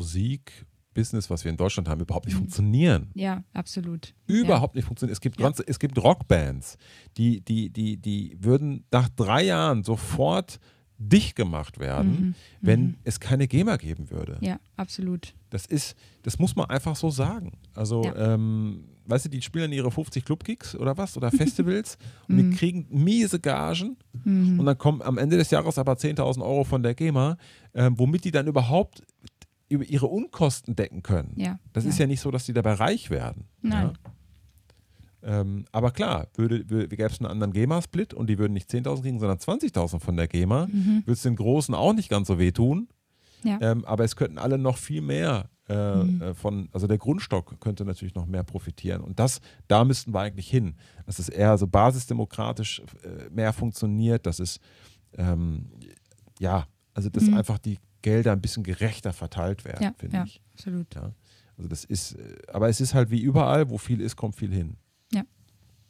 Musikbusiness, 0.95 1.31
was 1.31 1.45
wir 1.45 1.51
in 1.51 1.57
Deutschland 1.57 1.89
haben, 1.89 2.01
überhaupt 2.01 2.27
nicht 2.27 2.37
funktionieren. 2.37 3.11
Ja, 3.15 3.43
absolut. 3.53 4.15
Überhaupt 4.27 4.75
nicht 4.75 4.85
funktionieren. 4.85 5.13
Es 5.13 5.21
gibt, 5.21 5.39
Ja. 5.41 5.47
ganze, 5.47 5.63
es 5.67 5.79
gibt 5.79 5.99
Rockbands, 6.03 6.77
die, 7.17 7.41
die, 7.41 7.71
die, 7.71 7.97
die 7.97 8.37
würden 8.41 8.85
nach 8.91 9.09
drei 9.11 9.45
Jahren 9.45 9.83
sofort 9.85 10.59
dicht 10.99 11.35
gemacht 11.35 11.79
werden, 11.81 12.35
wenn 12.61 12.97
es 13.05 13.21
keine 13.21 13.49
GEMA 13.49 13.77
geben 13.77 14.11
würde. 14.11 14.37
Ja, 14.43 14.49
ja 14.49 14.61
absolut. 14.77 15.33
Das 15.49 15.65
ist, 15.65 15.97
das 16.23 16.39
muss 16.39 16.55
man 16.57 16.67
einfach 16.69 16.95
so 16.95 17.09
sagen. 17.11 17.53
Also, 17.75 18.05
Ja. 18.05 18.35
ähm, 18.35 18.85
weißt 19.07 19.25
du, 19.25 19.29
die 19.31 19.41
spielen 19.41 19.73
ihre 19.73 19.91
50 19.91 20.25
Clubgigs 20.25 20.75
oder 20.77 20.99
was 20.99 21.17
oder 21.17 21.31
Festivals 21.57 21.97
und 22.29 22.37
Mhm. 22.37 22.51
die 22.51 22.57
kriegen 22.57 22.87
miese 22.91 23.41
Gagen 23.41 23.97
und 24.25 24.67
dann 24.67 24.77
kommen 24.77 25.01
am 25.03 25.17
Ende 25.19 25.37
des 25.39 25.51
Jahres 25.51 25.79
aber 25.79 25.95
10.000 25.95 26.43
Euro 26.43 26.65
von 26.65 26.83
der 26.83 26.95
GEMA, 26.95 27.39
ähm, 27.75 27.99
womit 27.99 28.25
die 28.25 28.31
dann 28.31 28.47
überhaupt 28.47 29.03
über 29.71 29.85
ihre 29.85 30.07
Unkosten 30.07 30.77
decken 30.77 31.03
können. 31.03 31.33
Ja, 31.37 31.59
Das 31.73 31.85
ja. 31.85 31.91
ist 31.91 31.99
ja 31.99 32.07
nicht 32.07 32.21
so, 32.21 32.31
dass 32.31 32.45
die 32.45 32.53
dabei 32.53 32.75
reich 32.75 33.09
werden. 33.09 33.45
Nein. 33.63 33.93
Ja? 35.23 35.41
Ähm, 35.41 35.65
aber 35.73 35.91
klar, 35.91 36.29
würde, 36.35 36.69
würde, 36.71 36.89
gäbe 36.89 37.05
es 37.11 37.21
einen 37.21 37.31
anderen 37.31 37.53
GEMA-Split 37.53 38.15
und 38.15 38.29
die 38.29 38.39
würden 38.39 38.53
nicht 38.55 38.71
10.000 38.71 39.03
kriegen, 39.03 39.19
sondern 39.21 39.39
20.000 39.39 40.01
von 40.01 40.17
der 40.17 40.29
GEMA, 40.29 40.67
würde 40.69 41.13
es 41.13 41.23
den 41.23 41.37
Großen 41.37 41.75
auch 41.75 41.93
nicht 41.93 42.09
ganz 42.09 42.29
so 42.29 42.39
wehtun. 42.39 42.89
Ja. 43.45 43.59
Ähm, 43.61 43.85
aber 43.85 44.05
es 44.05 44.17
könnten 44.17 44.39
alle 44.39 44.59
noch 44.59 44.77
viel 44.77 45.01
mehr 45.03 45.49
äh, 45.69 46.03
Mhm. 46.03 46.21
äh, 46.23 46.35
von, 46.35 46.69
also 46.73 46.87
der 46.89 46.99
Grundstock 46.99 47.61
könnte 47.61 47.85
natürlich 47.85 48.15
noch 48.17 48.27
mehr 48.27 48.43
profitieren. 48.43 49.03
Und 49.03 49.21
das, 49.21 49.41
da 49.69 49.85
müssten 49.85 50.13
wir 50.13 50.21
eigentlich 50.21 50.51
hin. 50.51 50.75
Dass 51.07 51.19
es 51.21 51.29
eher 51.29 51.57
so 51.59 51.67
basisdemokratisch 51.69 52.83
äh, 53.05 53.31
mehr 53.31 53.53
funktioniert, 53.53 54.27
dass 54.27 54.41
es, 54.41 54.59
ähm, 55.17 55.71
ja, 56.41 56.67
also 56.93 57.09
dass 57.09 57.25
Mhm. 57.25 57.35
einfach 57.35 57.59
die 57.59 57.79
Gelder 58.03 58.33
ein 58.33 58.41
bisschen 58.41 58.63
gerechter 58.63 59.13
verteilt 59.13 59.65
werden, 59.65 59.83
Ja, 59.83 59.95
finde 59.99 60.17
ja, 60.19 60.25
ich. 60.25 60.41
absolut. 60.53 60.95
Ja. 60.95 61.13
Also 61.57 61.69
das 61.69 61.85
ist, 61.85 62.13
äh, 62.13 62.37
aber 62.53 62.69
es 62.69 62.81
ist 62.81 62.95
halt 62.95 63.11
wie 63.11 63.21
überall, 63.21 63.69
wo 63.71 63.79
viel 63.79 64.01
ist, 64.01 64.17
kommt 64.17 64.37
viel 64.37 64.53
hin. 64.53 64.77
Ja. 65.13 65.23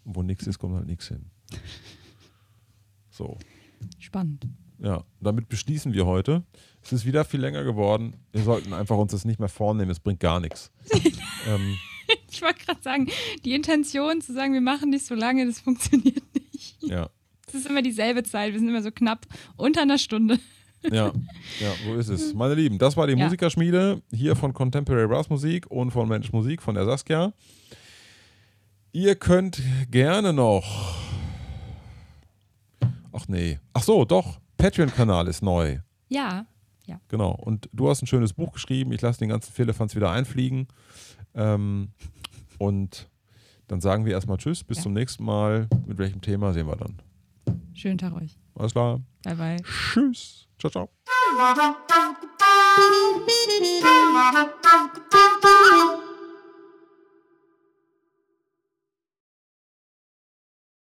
Und 0.04 0.16
wo 0.16 0.22
nichts 0.22 0.46
ist, 0.46 0.58
kommt 0.58 0.74
halt 0.76 0.86
nichts 0.86 1.08
hin. 1.08 1.26
So. 3.10 3.38
Spannend. 3.98 4.46
Ja, 4.78 5.04
damit 5.20 5.48
beschließen 5.48 5.92
wir 5.92 6.06
heute. 6.06 6.42
Es 6.82 6.92
ist 6.92 7.04
wieder 7.04 7.24
viel 7.24 7.40
länger 7.40 7.64
geworden. 7.64 8.16
Wir 8.32 8.42
sollten 8.42 8.72
einfach 8.72 8.96
uns 8.96 9.12
das 9.12 9.24
nicht 9.24 9.38
mehr 9.38 9.48
vornehmen. 9.50 9.90
Es 9.90 10.00
bringt 10.00 10.20
gar 10.20 10.40
nichts. 10.40 10.70
ähm, 11.46 11.76
Ich 12.30 12.40
wollte 12.42 12.64
gerade 12.64 12.82
sagen, 12.82 13.08
die 13.44 13.52
Intention 13.54 14.20
zu 14.22 14.32
sagen, 14.32 14.52
wir 14.54 14.60
machen 14.60 14.90
nicht 14.90 15.04
so 15.06 15.14
lange, 15.14 15.46
das 15.46 15.60
funktioniert 15.60 16.22
nicht. 16.34 16.82
ja, 16.82 17.10
Es 17.46 17.54
ist 17.54 17.66
immer 17.66 17.82
dieselbe 17.82 18.22
Zeit, 18.22 18.52
wir 18.52 18.58
sind 18.58 18.68
immer 18.68 18.82
so 18.82 18.90
knapp 18.90 19.26
unter 19.56 19.82
einer 19.82 19.98
Stunde. 19.98 20.38
Ja, 20.82 21.12
ja, 21.60 21.72
so 21.84 21.94
ist 21.94 22.08
es. 22.08 22.34
Meine 22.34 22.54
Lieben, 22.54 22.78
das 22.78 22.96
war 22.96 23.06
die 23.06 23.14
Ja. 23.14 23.24
Musikerschmiede 23.24 24.00
hier 24.12 24.36
von 24.36 24.52
Contemporary 24.52 25.06
Brass 25.08 25.28
Musik 25.30 25.66
und 25.70 25.90
von 25.90 26.08
Mensch 26.08 26.32
Musik 26.32 26.62
von 26.62 26.74
der 26.74 26.84
Saskia. 26.84 27.32
Ihr 28.92 29.14
könnt 29.14 29.60
gerne 29.90 30.32
noch. 30.32 30.96
Ach 33.12 33.26
nee. 33.28 33.58
Ach 33.72 33.82
so, 33.82 34.04
doch. 34.04 34.40
Patreon-Kanal 34.56 35.26
ist 35.28 35.42
neu. 35.42 35.78
Ja, 36.08 36.46
Genau. 37.06 37.30
Und 37.30 37.68
du 37.72 37.88
hast 37.88 38.02
ein 38.02 38.08
schönes 38.08 38.32
Buch 38.32 38.50
geschrieben. 38.52 38.90
Ich 38.90 39.00
lasse 39.00 39.20
den 39.20 39.28
ganzen 39.28 39.52
Firlefanz 39.52 39.94
wieder 39.94 40.10
einfliegen. 40.10 40.66
Ähm, 41.34 41.90
und 42.58 43.08
dann 43.68 43.80
sagen 43.80 44.04
wir 44.04 44.12
erstmal 44.12 44.38
Tschüss, 44.38 44.64
bis 44.64 44.78
Ja. 44.78 44.82
zum 44.82 44.94
nächsten 44.94 45.22
Mal. 45.22 45.68
Mit 45.86 45.98
welchem 45.98 46.20
Thema 46.20 46.52
sehen 46.52 46.66
wir 46.66 46.74
dann. 46.74 47.00
schönen 47.74 47.96
Tag 47.96 48.14
euch. 48.16 48.36
Alles 48.56 48.72
klar. 48.72 49.00
Bye, 49.22 49.36
bye. 49.36 49.56
Tschüss. 49.62 50.48
Ciao, 50.60 50.70
ciao. 50.70 50.90